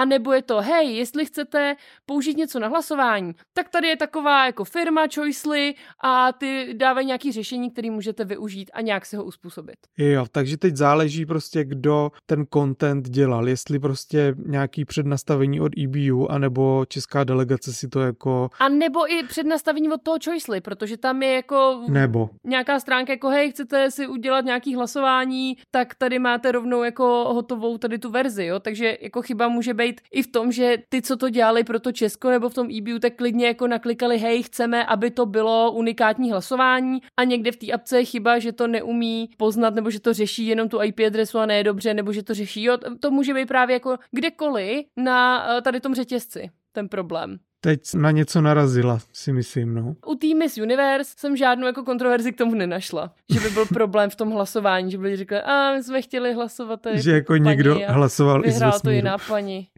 A 0.00 0.04
nebo 0.04 0.32
je 0.32 0.42
to, 0.42 0.60
hej, 0.60 0.96
jestli 0.96 1.26
chcete 1.26 1.76
použít 2.06 2.36
něco 2.36 2.60
na 2.60 2.68
hlasování, 2.68 3.32
tak 3.52 3.68
tady 3.68 3.88
je 3.88 3.96
taková 3.96 4.46
jako 4.46 4.64
firma 4.64 5.02
Choicely 5.14 5.74
a 6.04 6.32
ty 6.32 6.74
dávají 6.76 7.06
nějaký 7.06 7.32
řešení, 7.32 7.70
který 7.70 7.90
můžete 7.90 8.24
využít 8.24 8.70
a 8.74 8.80
nějak 8.80 9.06
si 9.06 9.16
ho 9.16 9.24
uspůsobit. 9.24 9.76
Jo, 9.98 10.26
takže 10.32 10.56
teď 10.56 10.76
záleží 10.76 11.26
prostě, 11.26 11.64
kdo 11.64 12.10
ten 12.26 12.44
content 12.52 13.08
dělal, 13.08 13.48
jestli 13.48 13.78
prostě 13.78 14.34
nějaký 14.46 14.84
přednastavení 14.84 15.60
od 15.60 15.72
EBU, 15.78 16.32
anebo 16.32 16.84
česká 16.88 17.24
delegace 17.24 17.72
si 17.72 17.88
to 17.88 18.00
jako... 18.00 18.50
A 18.58 18.68
nebo 18.68 19.12
i 19.12 19.22
přednastavení 19.22 19.88
od 19.88 20.02
toho 20.02 20.16
Choicely, 20.24 20.60
protože 20.60 20.96
tam 20.96 21.22
je 21.22 21.32
jako... 21.34 21.82
Nebo. 21.88 22.30
Nějaká 22.44 22.80
stránka 22.80 23.12
jako, 23.12 23.28
hej, 23.28 23.50
chcete 23.50 23.90
si 23.90 24.06
udělat 24.06 24.44
nějaký 24.44 24.74
hlasování, 24.74 25.56
tak 25.70 25.94
tady 25.94 26.18
máte 26.18 26.52
rovnou 26.52 26.82
jako 26.82 27.04
hotovou 27.34 27.78
tady 27.78 27.98
tu 27.98 28.10
verzi, 28.10 28.44
jo, 28.44 28.60
takže 28.60 28.98
jako 29.00 29.22
chyba 29.22 29.48
může 29.48 29.74
být 29.74 29.89
být 29.90 30.00
i 30.12 30.22
v 30.22 30.26
tom, 30.26 30.52
že 30.52 30.76
ty, 30.88 31.02
co 31.02 31.16
to 31.16 31.30
dělali 31.30 31.64
pro 31.64 31.80
to 31.80 31.92
Česko 31.92 32.30
nebo 32.30 32.48
v 32.48 32.54
tom 32.54 32.68
EBU, 32.70 32.98
tak 32.98 33.16
klidně 33.16 33.46
jako 33.46 33.66
naklikali, 33.66 34.18
hej, 34.18 34.42
chceme, 34.42 34.86
aby 34.86 35.10
to 35.10 35.26
bylo 35.26 35.72
unikátní 35.72 36.30
hlasování 36.30 37.00
a 37.16 37.24
někde 37.24 37.52
v 37.52 37.56
té 37.56 37.72
apce 37.72 37.98
je 37.98 38.04
chyba, 38.04 38.38
že 38.38 38.52
to 38.52 38.66
neumí 38.66 39.30
poznat 39.36 39.74
nebo 39.74 39.90
že 39.90 40.00
to 40.00 40.12
řeší 40.12 40.46
jenom 40.46 40.68
tu 40.68 40.82
IP 40.82 41.00
adresu 41.06 41.38
a 41.38 41.46
ne 41.46 41.64
dobře, 41.64 41.94
nebo 41.94 42.12
že 42.12 42.22
to 42.22 42.34
řeší, 42.34 42.62
jo, 42.62 42.78
to 43.00 43.10
může 43.10 43.34
být 43.34 43.46
právě 43.46 43.74
jako 43.74 43.96
kdekoliv 44.10 44.86
na 44.96 45.46
eh, 45.56 45.62
tady 45.62 45.80
tom 45.80 45.94
řetězci 45.94 46.50
ten 46.72 46.88
problém. 46.88 47.38
Teď 47.62 47.80
na 47.94 48.10
něco 48.10 48.40
narazila, 48.40 48.98
si 49.12 49.32
myslím, 49.32 49.74
no. 49.74 49.94
U 50.06 50.14
tým 50.14 50.38
Miss 50.38 50.58
Universe 50.58 51.14
jsem 51.16 51.36
žádnou 51.36 51.66
jako 51.66 51.82
kontroverzi 51.82 52.32
k 52.32 52.36
tomu 52.36 52.54
nenašla. 52.54 53.14
Že 53.32 53.40
by 53.40 53.50
byl 53.50 53.66
problém 53.66 54.10
v 54.10 54.16
tom 54.16 54.30
hlasování, 54.30 54.90
že 54.90 54.98
by 54.98 55.16
řekli, 55.16 55.40
a 55.40 55.72
my 55.72 55.82
jsme 55.82 56.02
chtěli 56.02 56.34
hlasovat 56.34 56.80
tady 56.80 57.02
Že 57.02 57.12
jako 57.12 57.36
někdo 57.36 57.80
hlasoval 57.86 58.46
i 58.46 58.52
z 58.52 58.80
to 58.82 58.90
jiná 58.90 59.18
paní. 59.28 59.68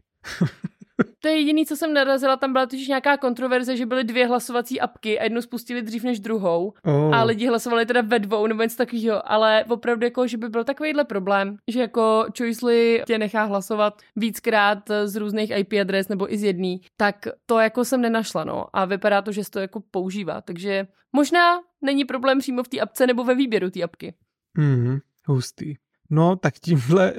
To 1.19 1.27
je 1.27 1.37
jediný, 1.37 1.65
co 1.65 1.75
jsem 1.75 1.93
narazila, 1.93 2.37
tam 2.37 2.53
byla 2.53 2.65
totiž 2.65 2.87
nějaká 2.87 3.17
kontroverze, 3.17 3.77
že 3.77 3.85
byly 3.85 4.03
dvě 4.03 4.27
hlasovací 4.27 4.81
apky 4.81 5.19
a 5.19 5.23
jednu 5.23 5.41
spustili 5.41 5.81
dřív 5.81 6.03
než 6.03 6.19
druhou 6.19 6.73
oh. 6.85 7.15
a 7.15 7.23
lidi 7.23 7.47
hlasovali 7.47 7.85
teda 7.85 8.01
ve 8.01 8.19
dvou 8.19 8.47
nebo 8.47 8.63
něco 8.63 8.77
takového, 8.77 9.31
ale 9.31 9.65
opravdu 9.69 10.05
jako, 10.05 10.27
že 10.27 10.37
by 10.37 10.49
byl 10.49 10.63
takovýhle 10.63 11.03
problém, 11.03 11.57
že 11.67 11.79
jako 11.79 12.25
Choicely 12.37 13.03
tě 13.07 13.17
nechá 13.17 13.43
hlasovat 13.43 14.01
víckrát 14.15 14.79
z 15.05 15.15
různých 15.15 15.51
IP 15.55 15.73
adres 15.81 16.07
nebo 16.07 16.33
i 16.33 16.37
z 16.37 16.43
jedný, 16.43 16.81
tak 16.97 17.27
to 17.45 17.59
jako 17.59 17.85
jsem 17.85 18.01
nenašla, 18.01 18.43
no 18.43 18.65
a 18.73 18.85
vypadá 18.85 19.21
to, 19.21 19.31
že 19.31 19.43
se 19.43 19.51
to 19.51 19.59
jako 19.59 19.81
používá, 19.91 20.41
takže 20.41 20.87
možná 21.13 21.59
není 21.81 22.05
problém 22.05 22.39
přímo 22.39 22.63
v 22.63 22.67
té 22.67 22.79
apce 22.79 23.07
nebo 23.07 23.23
ve 23.23 23.35
výběru 23.35 23.69
té 23.69 23.83
apky. 23.83 24.13
Mhm, 24.57 24.99
hustý. 25.27 25.75
No, 26.09 26.35
tak 26.35 26.53
tímhle 26.59 27.13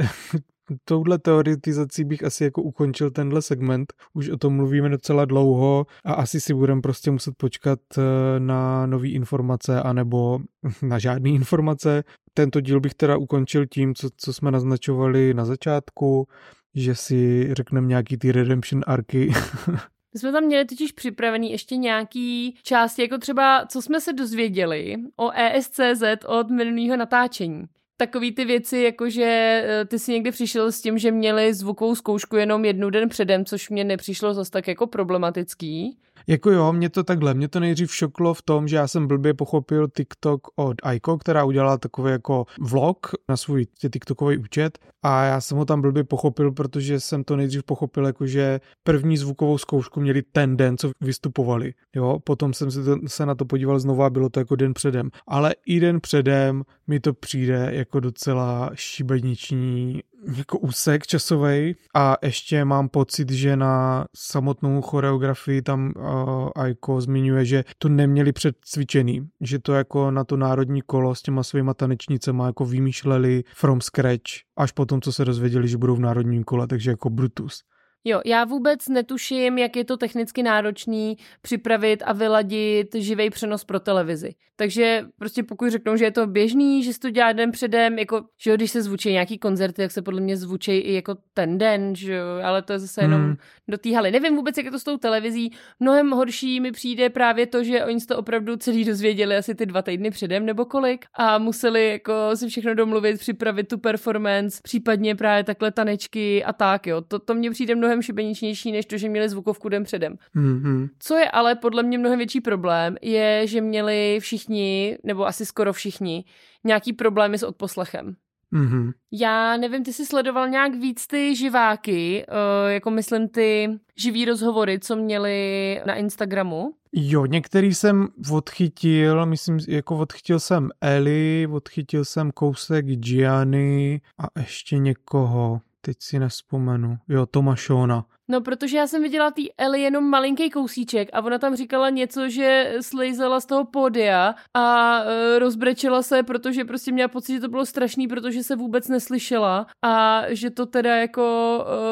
touhle 0.85 1.19
teoretizací 1.19 2.05
bych 2.05 2.25
asi 2.25 2.45
jako 2.45 2.62
ukončil 2.62 3.11
tenhle 3.11 3.43
segment. 3.43 3.93
Už 4.15 4.29
o 4.29 4.37
tom 4.37 4.57
mluvíme 4.57 4.89
docela 4.89 5.25
dlouho 5.25 5.87
a 6.05 6.12
asi 6.12 6.41
si 6.41 6.55
budeme 6.55 6.81
prostě 6.81 7.11
muset 7.11 7.35
počkat 7.37 7.79
eh, 7.99 8.03
na 8.41 8.87
nové 8.87 9.09
informace 9.09 9.83
anebo 9.83 10.39
na 10.83 10.99
žádné 10.99 11.31
informace. 11.31 12.05
Tento 12.35 12.61
díl 12.61 12.81
bych 12.81 12.95
teda 12.95 13.17
ukončil 13.17 13.67
tím, 13.67 13.95
co, 13.95 14.09
co 14.17 14.33
jsme 14.33 14.51
naznačovali 14.51 15.35
na 15.35 15.45
začátku, 15.45 16.27
že 16.75 16.95
si 16.95 17.49
řekneme 17.55 17.87
nějaký 17.87 18.17
ty 18.17 18.33
redemption 18.33 18.83
arky. 18.87 19.33
My 20.15 20.21
jsme 20.21 20.33
tam 20.33 20.45
měli 20.45 20.65
totiž 20.65 20.93
připravený 20.93 21.51
ještě 21.51 21.77
nějaký 21.77 22.57
části, 22.62 23.03
jako 23.03 23.19
třeba, 23.19 23.67
co 23.67 23.83
jsme 23.83 24.01
se 24.01 24.12
dozvěděli 24.12 24.97
o 25.17 25.31
ESCZ 25.31 26.03
od 26.27 26.51
minulého 26.51 26.97
natáčení 26.97 27.65
takový 27.97 28.32
ty 28.32 28.45
věci, 28.45 28.78
jako 28.78 29.11
že 29.11 29.24
eh, 29.66 29.84
ty 29.84 29.99
si 29.99 30.12
někdy 30.12 30.30
přišel 30.30 30.72
s 30.72 30.80
tím, 30.80 30.99
že 30.99 31.11
měli 31.11 31.55
zvukovou 31.55 31.95
zkoušku 31.95 32.36
jenom 32.36 32.64
jednu 32.64 32.90
den 32.90 33.09
předem, 33.09 33.45
což 33.45 33.70
mě 33.70 33.84
nepřišlo 33.84 34.34
zase 34.34 34.51
tak 34.51 34.68
jako 34.68 34.86
problematický. 34.86 35.99
Jako 36.27 36.51
jo, 36.51 36.72
mě 36.72 36.91
to 36.91 37.05
takhle, 37.05 37.35
mě 37.35 37.49
to 37.49 37.61
nejdřív 37.61 37.95
šoklo 37.95 38.35
v 38.35 38.43
tom, 38.43 38.68
že 38.68 38.77
já 38.77 38.89
jsem 38.89 39.07
blbě 39.07 39.35
pochopil 39.35 39.89
TikTok 39.89 40.49
od 40.57 40.77
Aiko, 40.83 41.18
která 41.18 41.45
udělala 41.45 41.79
takový 41.79 42.11
jako 42.11 42.47
vlog 42.61 43.07
na 43.29 43.37
svůj 43.37 43.66
TikTokový 43.91 44.39
účet 44.39 44.79
a 45.03 45.25
já 45.25 45.41
jsem 45.41 45.59
ho 45.59 45.64
tam 45.64 45.81
blbě 45.81 46.05
pochopil, 46.05 46.53
protože 46.53 47.01
jsem 47.01 47.25
to 47.25 47.37
nejdřív 47.37 47.64
pochopil 47.64 48.07
jako, 48.07 48.27
že 48.27 48.61
první 48.83 49.16
zvukovou 49.16 49.59
zkoušku 49.59 50.01
měli 50.01 50.22
ten 50.22 50.57
den, 50.57 50.79
co 50.79 50.91
vystupovali. 51.01 51.75
Jo, 51.97 52.18
potom 52.25 52.55
jsem 52.55 52.70
se, 52.70 52.85
to, 52.85 52.97
se 53.07 53.27
na 53.27 53.35
to 53.35 53.45
podíval 53.45 53.79
znovu 53.79 54.03
a 54.03 54.11
bylo 54.11 54.29
to 54.29 54.41
jako 54.41 54.57
den 54.57 54.75
předem. 54.75 55.11
Ale 55.27 55.55
i 55.66 55.81
den 55.81 56.01
předem 56.01 56.62
mi 56.87 57.01
to 57.01 57.14
přijde 57.14 57.68
jako 57.72 58.01
docela 58.01 58.70
šibeniční 58.75 60.03
jako 60.37 60.59
úsek 60.59 61.07
časový 61.07 61.77
a 61.95 62.16
ještě 62.22 62.64
mám 62.64 62.89
pocit, 62.89 63.31
že 63.31 63.57
na 63.57 64.05
samotnou 64.16 64.83
choreografii 64.83 65.62
tam 65.62 65.93
uh, 65.97 66.49
Aiko 66.57 67.01
zmiňuje, 67.01 67.45
že 67.45 67.64
to 67.79 67.89
neměli 67.89 68.33
předcvičený, 68.33 69.29
že 69.41 69.59
to 69.59 69.72
jako 69.72 70.11
na 70.11 70.25
to 70.25 70.37
národní 70.37 70.83
kolo 70.83 71.14
s 71.14 71.22
těma 71.22 71.43
svýma 71.43 71.75
tanečnicema 71.75 72.47
jako 72.47 72.64
vymýšleli 72.64 73.45
from 73.55 73.81
scratch, 73.81 74.31
až 74.57 74.72
potom, 74.72 75.01
co 75.01 75.12
se 75.12 75.25
dozvěděli, 75.25 75.68
že 75.68 75.79
budou 75.79 75.97
v 75.97 76.01
národním 76.01 76.45
kole, 76.45 76.66
takže 76.66 76.91
jako 76.91 77.11
Brutus. 77.11 77.62
Jo, 78.05 78.21
já 78.25 78.45
vůbec 78.45 78.89
netuším, 78.89 79.59
jak 79.59 79.77
je 79.77 79.85
to 79.85 79.97
technicky 79.97 80.43
náročný 80.43 81.17
připravit 81.43 82.03
a 82.07 82.13
vyladit 82.13 82.95
živý 82.95 83.31
přenos 83.31 83.65
pro 83.65 83.81
televizi. 83.81 84.35
Takže 84.57 85.05
prostě 85.19 85.43
pokud 85.43 85.71
řeknou, 85.71 85.97
že 85.97 86.05
je 86.05 86.11
to 86.11 86.27
běžný, 86.27 86.83
že 86.83 86.93
se 86.93 87.01
to 87.01 87.11
dělá 87.11 87.33
den 87.33 87.51
předem, 87.51 87.99
jako, 87.99 88.25
že 88.39 88.51
jo, 88.51 88.57
když 88.57 88.71
se 88.71 88.83
zvučí 88.83 89.13
nějaký 89.13 89.39
koncerty, 89.39 89.83
tak 89.83 89.91
se 89.91 90.03
podle 90.03 90.21
mě 90.21 90.37
zvučí 90.37 90.73
i 90.73 90.95
jako 90.95 91.17
ten 91.35 91.59
den, 91.59 91.95
že 91.95 92.15
jo, 92.15 92.27
ale 92.45 92.63
to 92.63 92.73
je 92.73 92.79
zase 92.79 93.03
jenom 93.03 93.21
hmm. 93.21 93.37
do 93.69 93.79
té 93.79 93.95
haly. 93.95 94.11
Nevím 94.11 94.37
vůbec, 94.37 94.57
jak 94.57 94.67
je 94.67 94.71
to 94.71 94.79
s 94.79 94.85
tou 94.85 94.97
televizí. 94.97 95.53
Mnohem 95.81 96.11
horší 96.11 96.61
mi 96.61 96.73
přijde 96.73 97.11
právě 97.11 97.47
to, 97.47 97.65
že 97.65 97.85
oni 97.85 98.01
se 98.01 98.07
to 98.07 98.19
opravdu 98.19 98.57
celý 98.57 98.85
dozvěděli 98.85 99.37
asi 99.37 99.55
ty 99.55 99.67
dva 99.67 99.83
týdny 99.83 100.11
předem 100.11 100.47
nebo 100.47 100.65
kolik 100.65 101.05
a 101.15 101.39
museli 101.39 101.91
jako 101.91 102.13
si 102.35 102.49
všechno 102.49 102.75
domluvit, 102.75 103.19
připravit 103.19 103.69
tu 103.69 103.79
performance, 103.79 104.61
případně 104.63 105.15
právě 105.15 105.45
takhle 105.45 105.71
tanečky 105.71 106.45
a 106.45 106.53
tak, 106.53 106.87
jo. 106.87 107.01
To, 107.01 107.19
to 107.19 107.35
mně 107.35 107.51
přijde 107.51 107.75
mnohem 107.75 107.93
šibeničnější, 108.03 108.72
než 108.72 108.86
to, 108.86 108.99
že 108.99 109.09
měli 109.09 109.28
zvukovku 109.28 109.68
den 109.68 109.84
předem. 109.84 110.16
Mm-hmm. 110.36 110.88
Co 110.99 111.16
je 111.16 111.30
ale 111.30 111.55
podle 111.55 111.82
mě 111.82 111.99
mnohem 111.99 112.18
větší 112.18 112.40
problém, 112.40 112.97
je, 113.03 113.47
že 113.47 113.61
měli 113.61 114.18
všichni, 114.20 114.99
nebo 115.05 115.26
asi 115.26 115.47
skoro 115.47 115.72
všichni, 115.72 116.24
nějaký 116.64 116.92
problémy 116.92 117.38
s 117.38 117.42
odposlechem. 117.42 118.16
Mm-hmm. 118.53 118.92
Já 119.12 119.57
nevím, 119.57 119.84
ty 119.84 119.92
jsi 119.92 120.07
sledoval 120.07 120.49
nějak 120.49 120.74
víc 120.74 121.07
ty 121.07 121.36
živáky, 121.36 122.26
uh, 122.28 122.70
jako 122.70 122.90
myslím 122.90 123.28
ty 123.28 123.68
živý 123.97 124.24
rozhovory, 124.24 124.78
co 124.78 124.97
měli 124.97 125.80
na 125.86 125.95
Instagramu? 125.95 126.74
Jo, 126.92 127.26
některý 127.26 127.74
jsem 127.74 128.09
odchytil, 128.32 129.26
myslím, 129.26 129.59
jako 129.68 129.97
odchytil 129.97 130.40
jsem 130.40 130.68
Eli, 130.80 131.49
odchytil 131.53 132.05
jsem 132.05 132.30
kousek 132.30 132.86
Gianni 132.86 134.01
a 134.18 134.40
ještě 134.40 134.78
někoho, 134.78 135.61
teď 135.85 135.97
si 136.01 136.18
nespomenu. 136.18 136.97
Jo, 137.09 137.26
Tomašona. 137.26 138.05
No, 138.28 138.41
protože 138.41 138.76
já 138.76 138.87
jsem 138.87 139.03
viděla 139.03 139.30
tý 139.30 139.53
Eli 139.59 139.82
jenom 139.82 140.05
malinký 140.11 140.51
kousíček 140.51 141.09
a 141.12 141.20
ona 141.20 141.39
tam 141.39 141.57
říkala 141.57 141.91
něco, 141.91 142.28
že 142.28 142.74
slejzela 142.80 143.41
z 143.41 143.47
toho 143.47 143.64
pódia 143.64 144.35
a 144.57 144.99
e, 145.01 145.39
rozbrečela 145.39 146.03
se, 146.03 146.22
protože 146.22 146.64
prostě 146.64 146.93
měla 146.93 147.09
pocit, 147.09 147.32
že 147.32 147.41
to 147.41 147.49
bylo 147.49 147.66
strašný, 147.66 148.09
protože 148.09 148.43
se 148.43 148.57
vůbec 148.57 148.89
neslyšela 148.89 149.66
a 149.85 150.22
že 150.28 150.51
to 150.51 150.66
teda 150.66 150.97
jako 150.97 151.24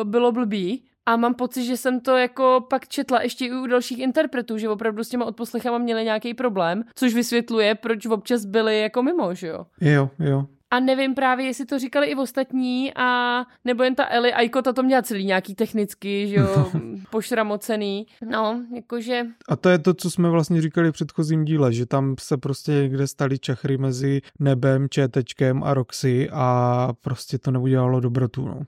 e, 0.00 0.04
bylo 0.04 0.32
blbý. 0.32 0.84
A 1.06 1.16
mám 1.16 1.34
pocit, 1.34 1.64
že 1.64 1.76
jsem 1.76 2.00
to 2.00 2.16
jako 2.16 2.66
pak 2.70 2.88
četla 2.88 3.22
ještě 3.22 3.46
i 3.46 3.52
u 3.52 3.66
dalších 3.66 3.98
interpretů, 3.98 4.58
že 4.58 4.68
opravdu 4.68 5.04
s 5.04 5.08
těma 5.08 5.24
odposlechama 5.24 5.78
měli 5.78 6.04
nějaký 6.04 6.34
problém, 6.34 6.84
což 6.94 7.14
vysvětluje, 7.14 7.74
proč 7.74 8.06
občas 8.06 8.44
byli 8.44 8.80
jako 8.80 9.02
mimo, 9.02 9.34
že 9.34 9.46
jo? 9.46 9.66
Jo, 9.80 10.10
jo. 10.18 10.46
A 10.72 10.80
nevím 10.80 11.14
právě, 11.14 11.46
jestli 11.46 11.66
to 11.66 11.78
říkali 11.78 12.06
i 12.06 12.14
v 12.14 12.18
ostatní, 12.18 12.92
a 12.94 13.40
nebo 13.64 13.82
jen 13.82 13.94
ta 13.94 14.06
Eli 14.10 14.32
Aiko, 14.32 14.62
ta 14.62 14.72
to 14.72 14.82
měla 14.82 15.02
celý 15.02 15.24
nějaký 15.24 15.54
technicky, 15.54 16.28
že 16.28 16.36
jo, 16.36 16.70
pošramocený. 17.10 18.06
No, 18.30 18.62
jakože... 18.74 19.26
A 19.48 19.56
to 19.56 19.68
je 19.68 19.78
to, 19.78 19.94
co 19.94 20.10
jsme 20.10 20.30
vlastně 20.30 20.62
říkali 20.62 20.88
v 20.88 20.92
předchozím 20.92 21.44
díle, 21.44 21.72
že 21.72 21.86
tam 21.86 22.14
se 22.20 22.36
prostě 22.36 22.72
někde 22.72 23.06
stali 23.06 23.38
čachry 23.38 23.78
mezi 23.78 24.20
nebem, 24.38 24.88
četečkem 24.88 25.62
a 25.64 25.74
Roxy 25.74 26.28
a 26.32 26.88
prostě 27.00 27.38
to 27.38 27.50
neudělalo 27.50 28.00
dobrotu, 28.00 28.48
no. 28.48 28.60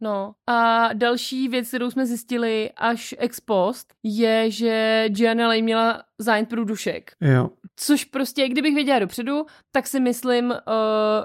No 0.00 0.32
a 0.46 0.88
další 0.92 1.48
věc, 1.48 1.68
kterou 1.68 1.90
jsme 1.90 2.06
zjistili 2.06 2.70
až 2.76 3.14
ex 3.18 3.40
post, 3.40 3.94
je, 4.02 4.50
že 4.50 5.04
Gianna 5.08 5.48
Lay 5.48 5.62
měla 5.62 6.02
zájem 6.22 6.46
průdušek. 6.46 7.12
Jo. 7.20 7.50
Což 7.76 8.04
prostě, 8.04 8.48
kdybych 8.48 8.74
věděla 8.74 8.98
dopředu, 8.98 9.46
tak 9.72 9.86
si 9.86 10.00
myslím, 10.00 10.50
uh, 10.50 10.56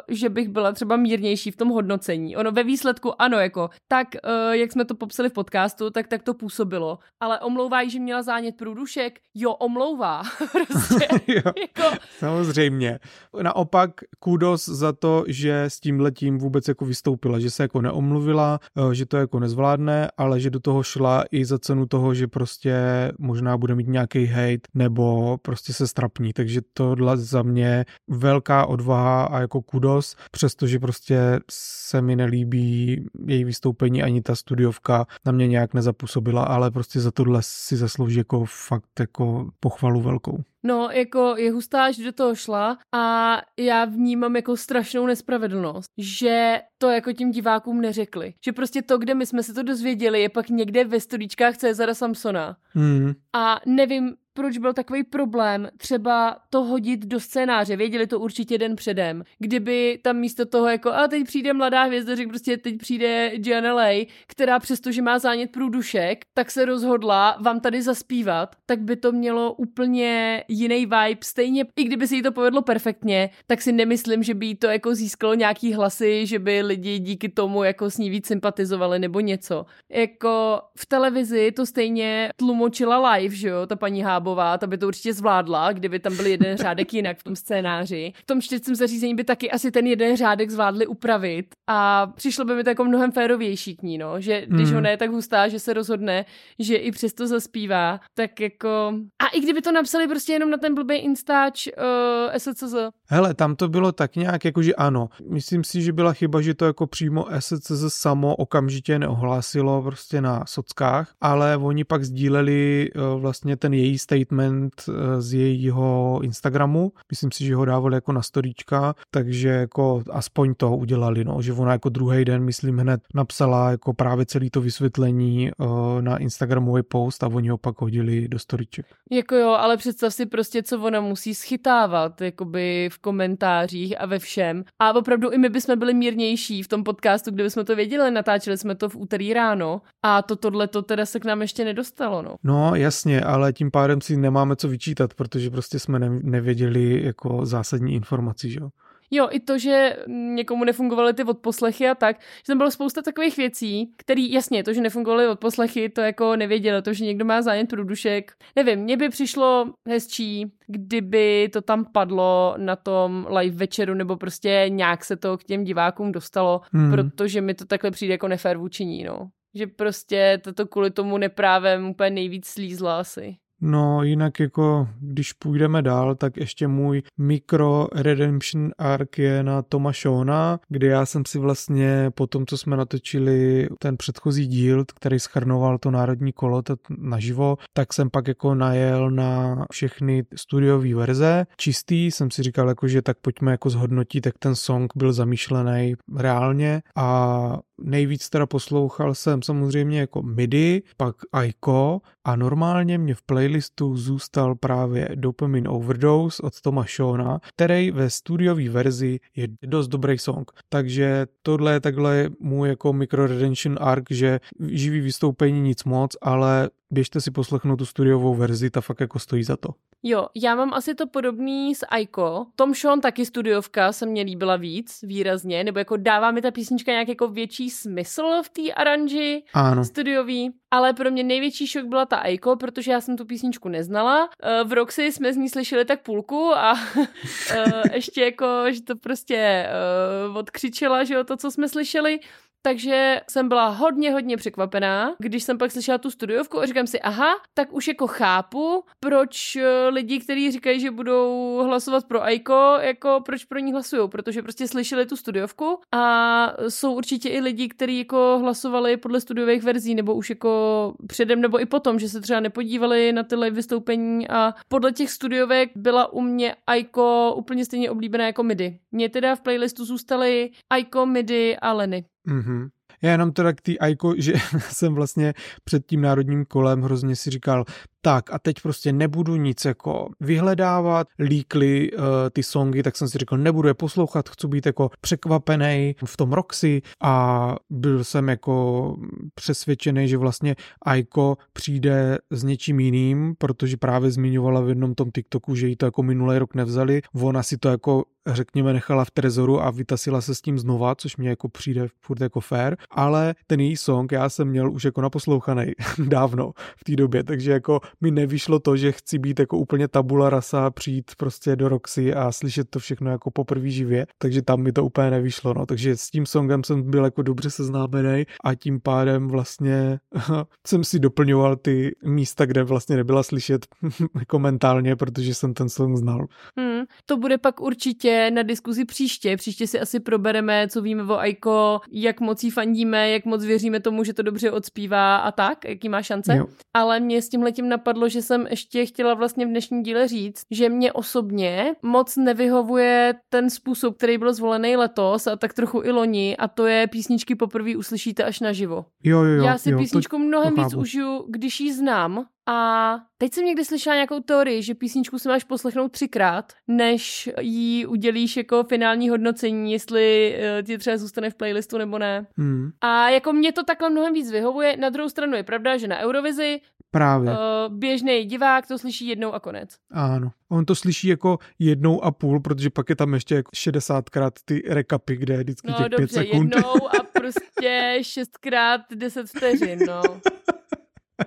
že 0.08 0.30
bych 0.30 0.50
byla 0.50 0.72
třeba 0.72 0.96
mírnější 0.96 1.52
v 1.52 1.58
tom 1.58 1.70
hodnocení. 1.70 2.38
Ono 2.38 2.52
ve 2.52 2.64
výsledku, 2.64 3.22
ano, 3.22 3.40
jako, 3.40 3.70
tak, 3.88 4.08
uh, 4.24 4.52
jak 4.52 4.72
jsme 4.72 4.86
to 4.86 4.96
popsali 4.96 5.30
v 5.30 5.34
podcastu, 5.34 5.90
tak 5.90 6.08
tak 6.08 6.24
to 6.24 6.34
působilo. 6.34 7.00
Ale 7.20 7.40
omlouvají, 7.40 7.90
že 7.90 8.00
měla 8.00 8.24
zánět 8.24 8.56
průdušek? 8.58 9.20
Jo, 9.36 9.54
omlouvá. 9.54 10.22
prostě, 10.52 11.08
jo, 11.28 11.42
jako... 11.62 11.98
Samozřejmě. 12.18 13.00
Naopak 13.42 13.92
kudos 14.20 14.70
za 14.70 14.94
to, 14.94 15.24
že 15.28 15.64
s 15.64 15.80
tím 15.80 16.00
letím 16.00 16.38
vůbec 16.38 16.68
jako 16.68 16.86
vystoupila, 16.86 17.40
že 17.40 17.52
se 17.52 17.64
jako 17.64 17.82
neomluvila, 17.82 18.60
uh, 18.76 18.92
že 18.92 19.06
to 19.06 19.18
jako 19.18 19.40
nezvládne, 19.40 20.08
ale 20.18 20.40
že 20.40 20.50
do 20.50 20.60
toho 20.60 20.84
šla 20.84 21.24
i 21.32 21.46
za 21.46 21.60
cenu 21.60 21.86
toho, 21.86 22.14
že 22.14 22.28
prostě 22.28 22.76
možná 23.20 23.58
bude 23.58 23.76
mít 23.76 23.88
nějaký 23.88 24.26
hate, 24.26 24.68
ne 24.74 24.87
nebo 24.88 25.38
prostě 25.38 25.74
se 25.74 25.88
strapní, 25.88 26.34
takže 26.34 26.62
tohle 26.74 27.18
za 27.18 27.42
mě 27.44 27.86
velká 28.08 28.66
odvaha 28.66 29.24
a 29.24 29.40
jako 29.40 29.62
kudos, 29.62 30.16
přestože 30.32 30.80
prostě 30.80 31.40
se 31.52 32.02
mi 32.02 32.16
nelíbí 32.16 33.06
její 33.26 33.44
vystoupení 33.44 34.04
ani 34.04 34.22
ta 34.22 34.36
studiovka 34.36 35.06
na 35.26 35.32
mě 35.32 35.48
nějak 35.48 35.74
nezapůsobila, 35.74 36.44
ale 36.44 36.72
prostě 36.72 37.00
za 37.00 37.12
tohle 37.12 37.40
si 37.44 37.78
zaslouží 37.78 38.18
jako 38.18 38.46
fakt 38.46 39.00
jako 39.00 39.50
pochvalu 39.60 40.02
velkou. 40.02 40.44
No, 40.68 40.90
jako 40.92 41.36
je 41.38 41.52
hustá, 41.52 41.92
že 41.92 42.04
do 42.04 42.12
toho 42.12 42.36
šla 42.36 42.78
a 42.96 43.38
já 43.60 43.86
vnímám 43.86 44.36
jako 44.36 44.58
strašnou 44.58 45.06
nespravedlnost, 45.06 45.92
že 45.98 46.62
to 46.78 46.90
jako 46.90 47.14
tím 47.14 47.32
divákům 47.32 47.82
neřekli. 47.82 48.34
Že 48.46 48.52
prostě 48.52 48.82
to, 48.82 48.98
kde 48.98 49.14
my 49.14 49.26
jsme 49.26 49.44
se 49.44 49.54
to 49.54 49.64
dozvěděli, 49.64 50.22
je 50.22 50.30
pak 50.30 50.50
někde 50.50 50.84
ve 50.84 51.00
studičkách 51.00 51.58
Cezara 51.58 51.94
Samsona. 51.94 52.58
Hmm. 52.74 53.14
A 53.34 53.60
nevím, 53.66 54.16
proč 54.38 54.58
byl 54.58 54.74
takový 54.74 55.04
problém 55.04 55.70
třeba 55.78 56.38
to 56.50 56.64
hodit 56.64 57.06
do 57.06 57.20
scénáře. 57.20 57.76
Věděli 57.76 58.08
to 58.08 58.20
určitě 58.20 58.58
den 58.58 58.76
předem. 58.76 59.24
Kdyby 59.40 60.00
tam 60.04 60.18
místo 60.18 60.46
toho 60.46 60.68
jako 60.68 60.92
a 60.92 61.08
teď 61.08 61.24
přijde 61.24 61.54
mladá 61.54 61.84
hvězda, 61.84 62.16
řekl 62.16 62.30
prostě 62.30 62.58
teď 62.58 62.78
přijde 62.78 63.32
Gianna 63.36 63.74
Lay, 63.74 64.06
která 64.28 64.60
přestože 64.60 65.02
má 65.02 65.20
zánět 65.20 65.52
průdušek, 65.52 66.26
tak 66.34 66.52
se 66.52 66.66
rozhodla 66.66 67.38
vám 67.42 67.60
tady 67.60 67.82
zaspívat, 67.82 68.56
tak 68.66 68.80
by 68.80 68.96
to 68.96 69.12
mělo 69.12 69.54
úplně 69.54 70.44
jiný 70.60 70.86
vibe. 70.86 71.20
Stejně, 71.24 71.66
i 71.76 71.84
kdyby 71.84 72.08
se 72.08 72.16
jí 72.16 72.22
to 72.22 72.32
povedlo 72.32 72.62
perfektně, 72.62 73.30
tak 73.48 73.62
si 73.62 73.72
nemyslím, 73.72 74.24
že 74.24 74.34
by 74.34 74.46
jí 74.46 74.56
to 74.56 74.68
jako 74.68 74.96
získalo 74.96 75.34
nějaký 75.34 75.74
hlasy, 75.74 76.26
že 76.26 76.40
by 76.40 76.62
lidi 76.62 77.00
díky 77.00 77.30
tomu 77.30 77.64
jako 77.64 77.90
s 77.90 77.98
ní 77.98 78.10
víc 78.10 78.28
sympatizovali 78.28 79.00
nebo 79.00 79.20
něco. 79.20 79.66
Jako 79.92 80.62
v 80.78 80.86
televizi 80.86 81.52
to 81.52 81.66
stejně 81.66 82.30
tlumočila 82.36 83.12
live, 83.12 83.36
že 83.36 83.48
jo, 83.48 83.66
ta 83.68 83.76
paní 83.76 84.02
Hábová, 84.02 84.58
ta 84.58 84.68
by 84.68 84.78
to 84.78 84.88
určitě 84.88 85.14
zvládla, 85.14 85.74
kdyby 85.74 86.00
tam 86.00 86.16
byl 86.16 86.26
jeden 86.26 86.58
řádek 86.58 86.94
jinak 86.94 87.18
v 87.18 87.24
tom 87.24 87.36
scénáři. 87.36 88.14
V 88.24 88.26
tom 88.26 88.42
čtyřcím 88.42 88.76
zařízení 88.76 89.16
by 89.16 89.24
taky 89.24 89.52
asi 89.52 89.72
ten 89.72 89.88
jeden 89.88 90.18
řádek 90.18 90.50
zvládli 90.50 90.88
upravit 90.88 91.46
a 91.70 92.08
přišlo 92.08 92.46
by 92.46 92.56
mi 92.56 92.64
to 92.64 92.70
jako 92.70 92.84
mnohem 92.84 93.12
férovější 93.12 93.76
k 93.76 93.82
ní, 93.82 93.98
no, 93.98 94.22
že 94.22 94.46
když 94.48 94.70
hmm. 94.70 94.78
ona 94.78 94.90
je 94.90 94.98
tak 94.98 95.12
hustá, 95.12 95.48
že 95.48 95.60
se 95.60 95.74
rozhodne, 95.74 96.26
že 96.60 96.76
i 96.76 96.92
přesto 96.92 97.28
zaspívá, 97.28 98.00
tak 98.14 98.40
jako... 98.40 98.94
A 99.24 99.28
i 99.28 99.40
kdyby 99.40 99.62
to 99.62 99.72
napsali 99.72 100.08
prostě 100.08 100.34
jenom 100.34 100.47
na 100.50 100.58
ten 100.58 100.76
blbý 100.76 100.96
Instač 100.96 101.68
uh, 101.68 102.38
SCZ. 102.38 102.76
Hele, 103.10 103.34
tam 103.34 103.56
to 103.56 103.68
bylo 103.70 103.92
tak 103.92 104.16
nějak 104.16 104.46
jako, 104.46 104.62
že 104.62 104.76
ano. 104.76 105.10
Myslím 105.30 105.64
si, 105.64 105.82
že 105.82 105.94
byla 105.94 106.14
chyba, 106.14 106.42
že 106.42 106.54
to 106.54 106.66
jako 106.66 106.88
přímo 106.88 107.26
SCZ 107.40 107.94
samo 107.94 108.36
okamžitě 108.36 109.00
neohlásilo 109.00 109.82
prostě 109.82 110.22
na 110.22 110.44
sockách, 110.46 111.14
ale 111.22 111.58
oni 111.58 111.84
pak 111.84 112.04
sdíleli 112.04 112.90
uh, 112.96 113.22
vlastně 113.22 113.58
ten 113.58 113.74
její 113.74 113.98
statement 113.98 114.74
uh, 114.88 114.96
z 115.20 115.34
jejího 115.34 116.20
Instagramu. 116.24 116.92
Myslím 117.12 117.32
si, 117.32 117.46
že 117.46 117.56
ho 117.56 117.66
dávali 117.66 117.96
jako 117.96 118.12
na 118.12 118.22
storíčka, 118.22 118.96
takže 119.12 119.50
jako 119.50 120.04
aspoň 120.12 120.54
to 120.58 120.76
udělali, 120.76 121.26
no, 121.26 121.42
že 121.42 121.54
ona 121.54 121.72
jako 121.72 121.90
druhý 121.90 122.26
den, 122.26 122.44
myslím, 122.44 122.78
hned 122.78 123.02
napsala 123.14 123.72
jako 123.72 123.94
právě 123.94 124.26
celý 124.26 124.50
to 124.50 124.62
vysvětlení 124.62 125.52
uh, 125.58 126.02
na 126.02 126.18
Instagramový 126.18 126.84
post 126.84 127.24
a 127.24 127.28
oni 127.28 127.50
ho 127.50 127.58
pak 127.58 127.82
hodili 127.82 128.28
do 128.28 128.40
storíček. 128.40 128.86
Jako 129.12 129.36
jo, 129.36 129.50
ale 129.50 129.78
představ 129.78 130.14
si 130.14 130.26
prostě, 130.28 130.64
co 130.64 130.82
ona 130.82 131.02
musí 131.02 131.36
schytávat, 131.36 132.22
jakoby 132.22 132.90
v 132.92 133.00
komentářích 133.00 134.02
a 134.02 134.06
ve 134.06 134.20
všem. 134.20 134.64
A 134.80 134.94
opravdu 134.94 135.30
i 135.30 135.38
my 135.38 135.50
bychom 135.50 135.80
byli 135.80 135.94
mírnější 135.94 136.64
v 136.64 136.68
tom 136.68 136.84
podcastu, 136.84 137.32
kde 137.32 137.44
bychom 137.44 137.66
to 137.66 137.76
věděli, 137.76 138.12
natáčeli 138.12 138.58
jsme 138.58 138.76
to 138.76 138.90
v 138.90 138.96
úterý 138.96 139.34
ráno 139.34 139.82
a 140.04 140.22
to 140.22 140.36
tohle 140.36 140.68
to 140.68 140.82
teda 140.82 141.06
se 141.06 141.20
k 141.20 141.26
nám 141.26 141.42
ještě 141.42 141.66
nedostalo, 141.66 142.22
no. 142.22 142.36
No, 142.44 142.76
jasně, 142.76 143.22
ale 143.22 143.54
tím 143.54 143.72
pádem 143.72 144.02
si 144.02 144.18
nemáme 144.18 144.56
co 144.56 144.68
vyčítat, 144.68 145.14
protože 145.14 145.50
prostě 145.50 145.80
jsme 145.80 146.00
nevěděli 146.10 147.04
jako 147.06 147.46
zásadní 147.46 147.94
informací, 147.94 148.52
že 148.52 148.60
jo. 148.60 148.70
Jo, 149.12 149.28
i 149.32 149.40
to, 149.40 149.58
že 149.58 149.98
někomu 150.08 150.64
nefungovaly 150.64 151.14
ty 151.14 151.24
odposlechy 151.24 151.90
a 151.90 151.96
tak, 151.96 152.20
že 152.20 152.48
tam 152.48 152.58
bylo 152.58 152.72
spousta 152.72 153.02
takových 153.02 153.38
věcí, 153.38 153.94
které, 153.98 154.22
jasně, 154.22 154.64
to, 154.64 154.74
že 154.74 154.82
nefungovaly 154.82 155.28
odposlechy, 155.28 155.90
to 155.90 156.02
jako 156.02 156.36
nevědělo, 156.36 156.82
to, 156.82 156.94
že 156.94 157.06
někdo 157.06 157.26
má 157.26 157.42
zájem 157.42 157.68
průdušek. 157.68 158.32
Nevím, 158.56 158.80
mně 158.80 158.98
by 158.98 159.10
přišlo 159.10 159.74
hezčí, 159.88 160.52
kdyby 160.68 161.50
to 161.54 161.62
tam 161.62 161.86
padlo 161.86 162.54
na 162.58 162.76
tom 162.76 163.28
live 163.38 163.56
večeru, 163.56 163.94
nebo 163.94 164.18
prostě 164.18 164.66
nějak 164.68 165.06
se 165.06 165.16
to 165.16 165.38
k 165.38 165.44
těm 165.44 165.64
divákům 165.64 166.12
dostalo, 166.12 166.62
hmm. 166.72 166.92
protože 166.92 167.42
mi 167.42 167.54
to 167.54 167.66
takhle 167.66 167.92
přijde 167.92 168.14
jako 168.14 168.28
nefér 168.28 168.58
vůči 168.58 168.86
ní, 168.86 169.04
no. 169.04 169.30
Že 169.54 169.68
prostě 169.68 170.42
to 170.56 170.68
kvůli 170.68 170.92
tomu 170.92 171.18
neprávem 171.18 171.90
úplně 171.90 172.10
nejvíc 172.10 172.46
slízla 172.46 173.00
asi. 173.00 173.38
No 173.62 174.04
jinak 174.04 174.40
jako, 174.40 174.88
když 175.00 175.34
půjdeme 175.34 175.82
dál, 175.82 176.16
tak 176.16 176.38
ještě 176.38 176.68
můj 176.68 177.04
mikro 177.18 177.88
redemption 177.96 178.72
arc 178.78 179.10
je 179.18 179.44
na 179.44 179.62
Toma 179.62 179.92
Shona, 179.92 180.60
kde 180.70 180.88
já 180.88 181.06
jsem 181.06 181.26
si 181.26 181.40
vlastně 181.40 182.12
po 182.16 182.28
tom, 182.28 182.46
co 182.46 182.58
jsme 182.58 182.78
natočili 182.78 183.68
ten 183.80 183.98
předchozí 183.98 184.48
díl, 184.48 184.86
který 184.96 185.20
schrnoval 185.20 185.78
to 185.78 185.92
národní 185.92 186.34
kolo 186.34 186.62
to 186.62 186.76
naživo, 186.98 187.58
tak 187.74 187.94
jsem 187.94 188.10
pak 188.10 188.28
jako 188.28 188.56
najel 188.56 189.12
na 189.12 189.66
všechny 189.72 190.26
studiové 190.36 190.96
verze. 190.96 191.46
Čistý 191.58 192.12
jsem 192.12 192.32
si 192.32 192.44
říkal 192.44 192.70
jako, 192.70 192.88
že 192.88 193.02
tak 193.02 193.18
pojďme 193.22 193.52
jako 193.52 193.70
zhodnotit, 193.70 194.26
jak 194.26 194.38
ten 194.38 194.56
song 194.56 194.94
byl 194.96 195.14
zamýšlený 195.14 195.96
reálně 196.18 196.82
a 196.96 197.60
nejvíc 197.82 198.30
teda 198.30 198.46
poslouchal 198.46 199.16
jsem 199.16 199.42
samozřejmě 199.42 200.00
jako 200.00 200.22
MIDI, 200.22 200.84
pak 200.98 201.16
Aiko 201.32 202.02
a 202.26 202.36
normálně 202.36 202.98
mě 202.98 203.16
v 203.16 203.22
playlistu 203.48 203.98
zůstal 203.98 204.56
právě 204.56 205.10
Dopamine 205.16 205.70
Overdose 205.70 206.44
od 206.44 206.62
Toma 206.62 206.86
Shona, 206.96 207.40
který 207.56 207.92
ve 207.92 208.10
studiové 208.10 208.70
verzi 208.70 209.20
je 209.36 209.48
dost 209.64 209.88
dobrý 209.88 210.18
song. 210.18 210.52
Takže 210.70 211.28
tohle 211.42 211.74
je 211.74 211.80
takhle 211.80 212.30
můj 212.40 212.70
jako 212.70 212.94
micro 212.94 213.28
redemption 213.28 213.78
arc, 213.82 214.04
že 214.10 214.40
živý 214.68 215.00
vystoupení 215.00 215.62
nic 215.62 215.84
moc, 215.84 216.18
ale 216.22 216.70
běžte 216.92 217.22
si 217.22 217.32
poslechnout 217.32 217.76
tu 217.76 217.86
studiovou 217.86 218.36
verzi, 218.36 218.70
ta 218.70 218.82
fakt 218.82 219.00
jako 219.00 219.20
stojí 219.20 219.44
za 219.44 219.58
to. 219.58 219.70
Jo, 220.04 220.28
já 220.36 220.56
mám 220.56 220.74
asi 220.74 220.96
to 220.96 221.08
podobný 221.08 221.76
s 221.76 221.86
Aiko. 221.86 222.46
Tom 222.56 222.76
Sean 222.76 223.02
taky 223.02 223.26
studiovka 223.26 223.92
se 223.92 224.06
mě 224.06 224.22
líbila 224.22 224.56
víc, 224.56 225.00
výrazně, 225.04 225.64
nebo 225.64 225.80
jako 225.80 225.98
dává 225.98 226.32
mi 226.32 226.42
ta 226.42 226.52
písnička 226.52 226.92
nějak 226.92 227.08
jako 227.08 227.28
větší 227.28 227.70
smysl 227.70 228.42
v 228.44 228.50
té 228.50 228.74
aranži 228.74 229.44
ano. 229.54 229.86
studiový, 229.86 230.52
ale 230.72 230.94
pro 230.94 231.12
mě 231.12 231.24
největší 231.24 231.68
šok 231.68 231.86
byla 231.86 232.06
ta 232.06 232.18
Aiko, 232.18 232.56
protože 232.56 232.92
já 232.92 233.02
jsem 233.02 233.18
tu 233.18 233.26
písničku 233.26 233.70
neznala. 233.70 234.30
Eh, 234.44 234.64
v 234.64 234.74
Roxy 234.74 235.12
jsme 235.12 235.34
z 235.34 235.38
ní 235.38 235.50
slyšeli 235.50 235.86
tak 235.86 236.02
půlku 236.02 236.54
a 236.56 236.74
eh, 237.52 237.82
ještě 237.94 238.22
jako, 238.22 238.46
že 238.70 238.82
to 238.82 238.96
prostě 238.96 239.36
eh, 239.36 240.38
odkřičela, 240.40 241.04
že 241.04 241.14
jo, 241.14 241.24
to, 241.24 241.38
co 241.38 241.52
jsme 241.52 241.70
slyšeli. 241.70 242.20
Takže 242.68 243.22
jsem 243.30 243.48
byla 243.48 243.68
hodně, 243.68 244.12
hodně 244.12 244.38
překvapená, 244.38 245.16
když 245.20 245.44
jsem 245.44 245.58
pak 245.58 245.72
slyšela 245.72 245.98
tu 245.98 246.12
studiovku 246.12 246.60
a 246.60 246.66
říkám 246.66 246.88
si, 246.88 247.02
aha, 247.02 247.36
tak 247.54 247.74
už 247.74 247.88
jako 247.88 248.08
chápu, 248.08 248.84
proč 249.00 249.56
eh, 249.56 249.88
lidi, 249.88 250.20
kteří 250.20 250.52
říkají, 250.52 250.80
že 250.80 250.92
budou 250.92 251.58
hlasovat 251.66 252.06
pro 252.06 252.24
Aiko, 252.24 252.78
jako 252.82 253.22
proč 253.26 253.46
pro 253.46 253.60
ní 253.60 253.72
hlasují, 253.72 254.10
protože 254.10 254.42
prostě 254.42 254.68
slyšeli 254.68 255.06
tu 255.06 255.16
studiovku 255.16 255.80
a 255.94 256.54
jsou 256.70 256.94
určitě 256.94 257.30
i 257.30 257.40
lidi, 257.40 257.68
kteří 257.68 257.98
jako 257.98 258.40
hlasovali 258.42 258.98
podle 258.98 259.22
studiových 259.22 259.64
verzí, 259.64 259.96
nebo 259.96 260.16
už 260.16 260.30
jako 260.30 260.94
předem, 261.08 261.42
nebo 261.42 261.62
i 261.62 261.66
potom, 261.66 262.00
že 262.00 262.10
se 262.10 262.22
třeba 262.22 262.40
nepodívali 262.40 263.14
na 263.14 263.24
ty 263.24 263.36
live 263.36 263.56
vystoupení 263.56 264.30
a 264.30 264.54
podle 264.68 264.92
těch 264.92 265.12
studiovek 265.12 265.70
byla 265.76 266.14
u 266.14 266.22
mě 266.22 266.56
Aiko 266.68 267.34
úplně 267.38 267.66
stejně 267.66 267.92
oblíbená 267.92 268.26
jako 268.26 268.44
MIDI. 268.44 268.80
Mně 268.92 269.10
teda 269.10 269.36
v 269.36 269.42
playlistu 269.42 269.86
zůstaly 269.86 270.50
Aiko, 270.70 271.06
MIDI 271.06 271.58
a 271.58 271.74
Leny. 271.74 272.06
Mm-hmm. 272.28 272.70
Já 273.02 273.12
jenom 273.12 273.32
teda 273.32 273.54
k 273.54 273.62
té 273.62 273.78
Aiko, 273.78 274.14
že 274.18 274.34
jsem 274.60 274.96
vlastně 274.96 275.34
před 275.64 275.86
tím 275.86 276.02
národním 276.02 276.46
kolem 276.46 276.82
hrozně 276.82 277.16
si 277.16 277.30
říkal, 277.30 277.66
tak 278.02 278.34
a 278.34 278.40
teď 278.40 278.62
prostě 278.62 278.94
nebudu 278.94 279.36
nic 279.36 279.66
jako 279.66 280.10
vyhledávat, 280.20 281.08
líkly 281.20 281.92
uh, 281.92 282.04
ty 282.32 282.44
songy, 282.44 282.84
tak 282.84 282.98
jsem 282.98 283.10
si 283.10 283.18
řekl, 283.18 283.38
nebudu 283.38 283.68
je 283.68 283.74
poslouchat, 283.74 284.30
chci 284.30 284.48
být 284.48 284.66
jako 284.66 284.90
překvapený 285.02 285.96
v 286.06 286.18
tom 286.18 286.34
Roxy 286.34 286.82
a 287.04 287.56
byl 287.70 288.04
jsem 288.04 288.30
jako 288.30 288.96
přesvědčený, 289.36 290.08
že 290.08 290.18
vlastně 290.18 290.56
Aiko 290.82 291.38
přijde 291.54 292.18
s 292.32 292.44
něčím 292.44 292.80
jiným, 292.80 293.36
protože 293.38 293.78
právě 293.78 294.12
zmiňovala 294.12 294.62
v 294.62 294.70
jednom 294.70 294.96
tom 294.96 295.12
TikToku, 295.12 295.56
že 295.56 295.68
jí 295.68 295.76
to 295.76 295.86
jako 295.86 296.04
minulý 296.04 296.38
rok 296.38 296.56
nevzali, 296.56 297.02
ona 297.14 297.44
si 297.44 297.58
to 297.58 297.70
jako 297.70 298.04
řekněme 298.28 298.74
nechala 298.74 299.06
v 299.06 299.12
trezoru 299.12 299.62
a 299.62 299.72
vytasila 299.72 300.22
se 300.22 300.36
s 300.36 300.42
tím 300.42 300.60
znova, 300.60 300.96
což 300.96 301.18
mě 301.18 301.30
jako 301.30 301.50
přijde 301.50 301.88
furt 302.02 302.22
jako 302.22 302.40
fair, 302.40 302.76
ale 302.92 303.36
ten 303.48 303.60
její 303.60 303.78
song 303.78 304.12
já 304.12 304.30
jsem 304.30 304.48
měl 304.48 304.72
už 304.72 304.84
jako 304.84 305.02
naposlouchaný 305.02 305.72
dávno 306.08 306.52
v 306.78 306.84
té 306.84 306.96
době, 306.96 307.24
takže 307.24 307.52
jako 307.52 307.80
mi 308.02 308.12
nevyšlo 308.12 308.60
to, 308.60 308.78
že 308.78 308.92
chci 308.92 309.20
být 309.20 309.40
jako 309.40 309.58
úplně 309.58 309.88
tabula 309.88 310.30
rasa, 310.30 310.70
přijít 310.70 311.12
prostě 311.18 311.56
do 311.56 311.70
Roxy 311.70 312.14
a 312.14 312.32
slyšet 312.32 312.70
to 312.70 312.80
všechno 312.80 313.12
jako 313.12 313.32
poprvé 313.32 313.70
živě, 313.70 314.08
takže 314.18 314.42
tam 314.42 314.62
mi 314.62 314.72
to 314.72 314.86
úplně 314.86 315.12
nevyšlo, 315.12 315.54
no, 315.54 315.66
takže 315.66 315.98
s 315.98 316.10
tím 316.10 316.26
songem 316.26 316.64
jsem 316.64 316.92
byl 316.92 317.04
jako 317.06 317.22
dobře 317.22 317.50
seznámený 317.50 318.26
a 318.44 318.56
tím 318.56 318.80
pádem 318.80 319.28
vlastně 319.28 320.00
jsem 320.68 320.84
si 320.84 321.00
doplňoval 321.00 321.56
ty 321.56 321.96
místa, 322.04 322.46
kde 322.46 322.64
vlastně 322.64 322.96
nebyla 322.96 323.24
slyšet 323.24 323.66
jako 324.20 324.40
mentálně, 324.40 324.96
protože 324.96 325.34
jsem 325.34 325.54
ten 325.54 325.70
song 325.70 325.98
znal. 325.98 326.26
Hmm, 326.60 326.84
to 327.06 327.18
bude 327.18 327.38
pak 327.38 327.62
určitě 327.62 328.32
na 328.34 328.44
diskuzi 328.44 328.86
příště, 328.86 329.38
příště 329.38 329.68
si 329.68 329.80
asi 329.80 330.00
probereme, 330.00 330.68
co 330.68 330.82
víme 330.82 331.04
o 331.04 331.20
Aiko, 331.20 331.80
jak 331.92 332.22
moc 332.22 332.44
jí 332.44 332.52
fandíme, 332.52 333.10
jak 333.10 333.26
moc 333.26 333.46
věříme 333.46 333.80
tomu, 333.80 334.04
že 334.04 334.14
to 334.14 334.22
dobře 334.22 334.52
odspívá 334.52 335.18
a 335.18 335.32
tak, 335.32 335.66
jaký 335.66 335.90
má 335.90 336.02
šance, 336.02 336.38
jo. 336.38 336.46
ale 336.74 337.00
mě 337.00 337.22
s 337.22 337.30
tím 337.30 337.44
letím 337.44 337.70
napadlo, 337.78 338.10
že 338.10 338.22
jsem 338.22 338.48
ještě 338.50 338.86
chtěla 338.86 339.14
vlastně 339.14 339.46
v 339.46 339.50
dnešním 339.50 339.84
díle 339.84 340.08
říct, 340.08 340.42
že 340.52 340.70
mě 340.70 340.94
osobně 340.94 341.76
moc 341.82 342.18
nevyhovuje 342.18 343.14
ten 343.30 343.50
způsob, 343.50 343.98
který 343.98 344.18
byl 344.18 344.34
zvolený 344.34 344.76
letos 344.78 345.28
a 345.28 345.36
tak 345.36 345.54
trochu 345.54 345.82
i 345.84 345.92
loni 345.92 346.38
a 346.38 346.48
to 346.48 346.66
je 346.66 346.88
písničky 346.88 347.36
poprvé 347.36 347.78
uslyšíte 347.78 348.24
až 348.24 348.40
naživo. 348.40 348.86
Jo, 349.04 349.24
jo, 349.24 349.34
jo. 349.34 349.44
Já 349.44 349.58
si 349.58 349.72
jo, 349.72 349.78
písničku 349.78 350.18
mnohem 350.18 350.56
víc 350.56 350.74
užiju, 350.74 351.26
když 351.30 351.60
ji 351.60 351.74
znám 351.74 352.26
a 352.50 353.00
teď 353.18 353.34
jsem 353.34 353.46
někdy 353.46 353.66
slyšela 353.66 353.96
nějakou 353.96 354.20
teorii, 354.20 354.64
že 354.64 354.76
písničku 354.76 355.20
si 355.20 355.28
máš 355.28 355.44
poslechnout 355.44 355.92
třikrát, 355.92 356.54
než 356.68 357.30
jí 357.42 357.86
udělíš 357.86 358.38
jako 358.38 358.64
finální 358.64 359.10
hodnocení, 359.10 359.72
jestli 359.72 360.36
uh, 360.38 360.66
ti 360.66 360.78
třeba 360.78 360.98
zůstane 360.98 361.30
v 361.30 361.36
playlistu 361.36 361.78
nebo 361.78 362.00
ne. 362.00 362.28
Hmm. 362.38 362.70
A 362.82 363.10
jako 363.10 363.34
mě 363.34 363.52
to 363.52 363.64
takhle 363.64 363.90
mnohem 363.90 364.14
víc 364.14 364.32
vyhovuje. 364.32 364.78
Na 364.78 364.90
druhou 364.90 365.10
stranu 365.10 365.36
je 365.36 365.44
pravda, 365.44 365.78
že 365.78 365.88
na 365.88 366.00
Eurovizi 366.00 366.60
Právě. 366.92 367.32
Uh, 367.32 367.38
běžný 367.78 368.26
divák 368.26 368.68
to 368.68 368.78
slyší 368.78 369.08
jednou 369.08 369.34
a 369.34 369.40
konec. 369.40 369.78
Ano. 369.92 370.32
On 370.50 370.66
to 370.66 370.76
slyší 370.76 371.08
jako 371.08 371.40
jednou 371.60 372.04
a 372.04 372.12
půl, 372.12 372.40
protože 372.40 372.70
pak 372.70 372.90
je 372.90 372.96
tam 372.96 373.14
ještě 373.14 373.36
jako 373.36 373.52
60krát 373.52 374.32
ty 374.46 374.64
rekapy, 374.68 375.16
kde 375.16 375.34
je 375.34 375.40
vždycky 375.40 375.72
no, 375.72 375.78
těch 375.78 375.90
dobře, 375.90 375.98
pět 375.98 376.12
sekund. 376.12 376.56
jednou 376.56 376.88
a 376.88 377.04
prostě 377.14 378.00
šestkrát 378.02 378.82
deset 378.96 379.28
vteřin, 379.28 379.80
no. 379.88 380.02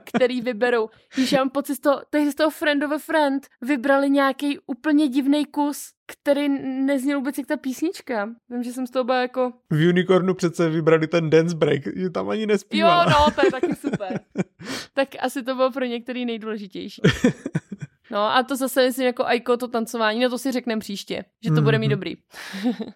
který 0.04 0.40
vyberou. 0.40 0.88
Když 1.14 1.32
já 1.32 1.38
mám 1.38 1.50
pocit 1.50 1.74
z 1.74 1.80
toho, 1.80 2.02
tehdy 2.10 2.32
z 2.32 2.34
toho 2.34 2.50
Friend 2.50 2.82
of 2.82 2.92
a 2.92 2.98
Friend 2.98 3.46
vybrali 3.60 4.10
nějaký 4.10 4.58
úplně 4.66 5.08
divný 5.08 5.44
kus, 5.46 5.92
který 6.12 6.48
nezněl 6.86 7.18
vůbec 7.18 7.38
jak 7.38 7.46
ta 7.46 7.56
písnička. 7.56 8.30
Vím, 8.50 8.62
že 8.62 8.72
jsem 8.72 8.86
z 8.86 8.90
toho 8.90 9.04
byla 9.04 9.22
jako... 9.22 9.52
V 9.70 9.88
Unicornu 9.88 10.34
přece 10.34 10.68
vybrali 10.68 11.06
ten 11.06 11.30
dance 11.30 11.56
break, 11.56 11.82
že 11.96 12.10
tam 12.10 12.28
ani 12.28 12.46
nespívala. 12.46 13.04
Jo, 13.04 13.10
no, 13.10 13.30
to 13.34 13.46
je 13.46 13.50
taky 13.50 13.74
super. 13.80 14.20
tak 14.94 15.08
asi 15.20 15.42
to 15.42 15.54
bylo 15.54 15.72
pro 15.72 15.84
některý 15.84 16.24
nejdůležitější. 16.24 17.02
No 18.10 18.18
a 18.18 18.42
to 18.42 18.56
zase 18.56 18.86
myslím 18.86 19.06
jako 19.06 19.26
Aiko, 19.26 19.56
to 19.56 19.68
tancování, 19.68 20.20
no 20.20 20.30
to 20.30 20.38
si 20.38 20.52
řekneme 20.52 20.80
příště, 20.80 21.24
že 21.44 21.50
to 21.50 21.56
mm-hmm. 21.56 21.64
bude 21.64 21.78
mít 21.78 21.88
dobrý. 21.88 22.14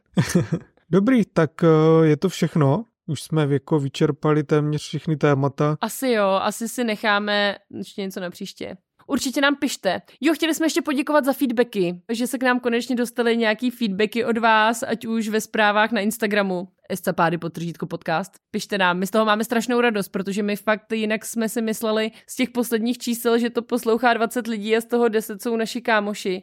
dobrý, 0.91 1.25
tak 1.25 1.51
uh, 1.63 2.05
je 2.05 2.17
to 2.17 2.29
všechno. 2.29 2.85
Už 3.07 3.23
jsme 3.23 3.47
jako 3.51 3.79
vyčerpali 3.79 4.45
téměř 4.45 4.83
všechny 4.83 5.17
témata. 5.17 5.77
Asi 5.81 6.09
jo, 6.09 6.27
asi 6.27 6.69
si 6.69 6.85
necháme 6.85 7.57
ještě 7.71 8.01
něco 8.01 8.21
na 8.21 8.31
příště. 8.31 8.77
Určitě 9.07 9.41
nám 9.41 9.57
pište. 9.57 10.01
Jo, 10.21 10.35
chtěli 10.35 10.55
jsme 10.55 10.67
ještě 10.67 10.83
poděkovat 10.83 11.25
za 11.25 11.33
feedbacky, 11.33 12.01
že 12.13 12.27
se 12.27 12.39
k 12.39 12.43
nám 12.43 12.61
konečně 12.61 12.97
dostali 12.97 13.37
nějaký 13.37 13.71
feedbacky 13.71 14.25
od 14.25 14.39
vás, 14.39 14.83
ať 14.83 15.07
už 15.07 15.29
ve 15.29 15.41
zprávách 15.41 15.93
na 15.93 16.01
Instagramu, 16.01 16.69
Escapády 16.89 17.39
podtržítko 17.39 17.87
podcast. 17.87 18.33
Pište 18.51 18.79
nám, 18.79 18.99
my 18.99 19.07
z 19.07 19.11
toho 19.11 19.25
máme 19.25 19.45
strašnou 19.45 19.81
radost, 19.81 20.09
protože 20.09 20.43
my 20.43 20.57
fakt 20.57 20.93
jinak 20.93 21.25
jsme 21.25 21.49
si 21.49 21.63
mysleli 21.63 22.11
z 22.27 22.37
těch 22.37 22.51
posledních 22.51 22.99
čísel, 22.99 23.39
že 23.39 23.51
to 23.51 23.63
poslouchá 23.63 24.15
20 24.15 24.47
lidí 24.47 24.77
a 24.77 24.81
z 24.81 24.85
toho 24.85 25.09
10 25.09 25.43
jsou 25.43 25.57
naši 25.57 25.81
kámoši 25.81 26.43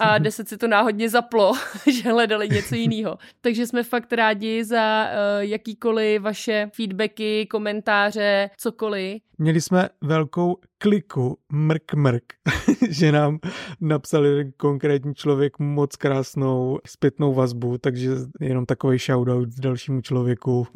a 0.00 0.18
10 0.18 0.48
si 0.48 0.56
to 0.56 0.68
náhodně 0.68 1.08
zaplo, 1.08 1.52
že 1.90 2.12
hledali 2.12 2.48
něco 2.48 2.74
jiného. 2.74 3.18
Takže 3.40 3.66
jsme 3.66 3.82
fakt 3.82 4.12
rádi 4.12 4.64
za 4.64 5.04
uh, 5.04 5.42
jakýkoliv 5.44 6.22
vaše 6.22 6.70
feedbacky, 6.74 7.46
komentáře, 7.46 8.50
cokoliv. 8.56 9.22
Měli 9.42 9.60
jsme 9.60 9.88
velkou 10.00 10.56
kliku 10.78 11.38
mrk 11.52 11.94
mrk, 11.94 12.22
že 12.90 13.12
nám 13.12 13.38
napsal 13.80 14.24
konkrétní 14.56 15.14
člověk 15.14 15.58
moc 15.58 15.96
krásnou 15.96 16.78
zpětnou 16.86 17.34
vazbu, 17.34 17.78
takže 17.78 18.10
jenom 18.40 18.66
takový 18.66 18.98
shoutout 18.98 19.48
dalšímu 19.48 20.00
člověku. 20.00 20.66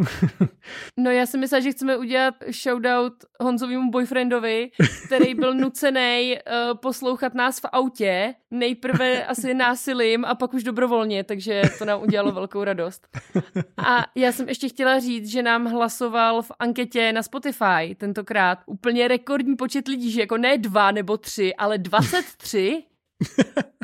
no 0.97 1.11
já 1.11 1.27
si 1.27 1.39
myslím, 1.39 1.63
že 1.63 1.73
chceme 1.73 1.97
udělat 1.97 2.35
shoutout 2.63 3.13
Honzovému 3.41 3.91
boyfriendovi, 3.91 4.71
který 5.07 5.35
byl 5.35 5.55
nucený 5.55 6.35
uh, 6.37 6.79
poslouchat 6.79 7.35
nás 7.35 7.61
v 7.61 7.65
autě, 7.73 8.35
nejprve 8.51 9.27
asi 9.27 9.55
násilím 9.55 10.25
a 10.25 10.35
pak 10.35 10.55
už 10.55 10.63
dobrovolně, 10.63 11.25
takže 11.25 11.63
to 11.79 11.85
nám 11.85 12.03
udělalo 12.03 12.33
velkou 12.33 12.65
radost. 12.65 13.09
A 13.77 14.05
já 14.15 14.33
jsem 14.33 14.49
ještě 14.49 14.69
chtěla 14.69 14.99
říct, 14.99 15.31
že 15.31 15.43
nám 15.43 15.65
hlasoval 15.67 16.43
v 16.43 16.53
anketě 16.59 17.13
na 17.13 17.23
Spotify 17.23 17.95
tentokrát 17.99 18.56
úplně 18.67 19.09
rekordní 19.09 19.57
počet 19.57 19.89
lidí, 19.89 20.11
že 20.11 20.21
jako 20.21 20.37
ne 20.37 20.59
dva 20.59 20.91
nebo 20.91 21.17
tři, 21.17 21.55
ale 21.55 21.79
23. 21.79 22.83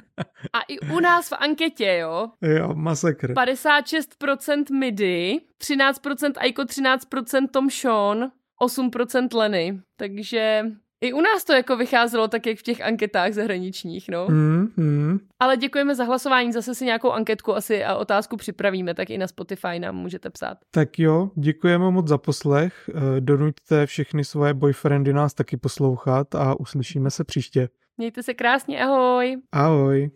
A 0.53 0.61
i 0.69 0.81
u 0.81 1.01
nás 1.01 1.29
v 1.29 1.33
anketě, 1.39 1.97
jo. 2.01 2.31
Jo, 2.43 2.75
masakr. 2.75 3.33
56% 3.33 4.79
midi, 4.79 5.41
13% 5.61 6.33
Aiko, 6.37 6.63
13% 6.63 7.49
Tom 7.49 7.71
Sean, 7.71 8.31
8% 8.63 9.37
Lenny. 9.37 9.81
Takže 9.97 10.65
i 11.03 11.13
u 11.13 11.21
nás 11.21 11.45
to 11.45 11.53
jako 11.53 11.77
vycházelo 11.77 12.29
tak, 12.29 12.47
jak 12.47 12.59
v 12.59 12.63
těch 12.63 12.81
anketách 12.81 13.33
zahraničních, 13.33 14.09
no. 14.09 14.27
Mm, 14.29 14.73
mm. 14.77 15.19
Ale 15.41 15.57
děkujeme 15.57 15.95
za 15.95 16.05
hlasování, 16.05 16.53
zase 16.53 16.75
si 16.75 16.85
nějakou 16.85 17.11
anketku 17.11 17.57
asi 17.57 17.85
a 17.85 17.97
otázku 17.97 18.37
připravíme, 18.37 18.95
tak 18.95 19.11
i 19.11 19.19
na 19.19 19.27
Spotify 19.27 19.79
nám 19.79 19.97
můžete 19.97 20.31
psát. 20.31 20.59
Tak 20.71 20.99
jo, 20.99 21.31
děkujeme 21.35 21.91
moc 21.91 22.09
za 22.09 22.19
poslech, 22.19 22.91
eh, 22.95 23.21
donuďte 23.21 23.87
všechny 23.87 24.25
svoje 24.25 24.55
boyfriendy 24.55 25.13
nás 25.13 25.35
taky 25.35 25.57
poslouchat 25.57 26.35
a 26.35 26.61
uslyšíme 26.61 27.11
se 27.11 27.25
příště. 27.25 27.69
Mějte 27.97 28.23
se 28.23 28.35
krásně, 28.35 28.85
ahoj! 28.85 29.37
Ahoj! 29.53 30.11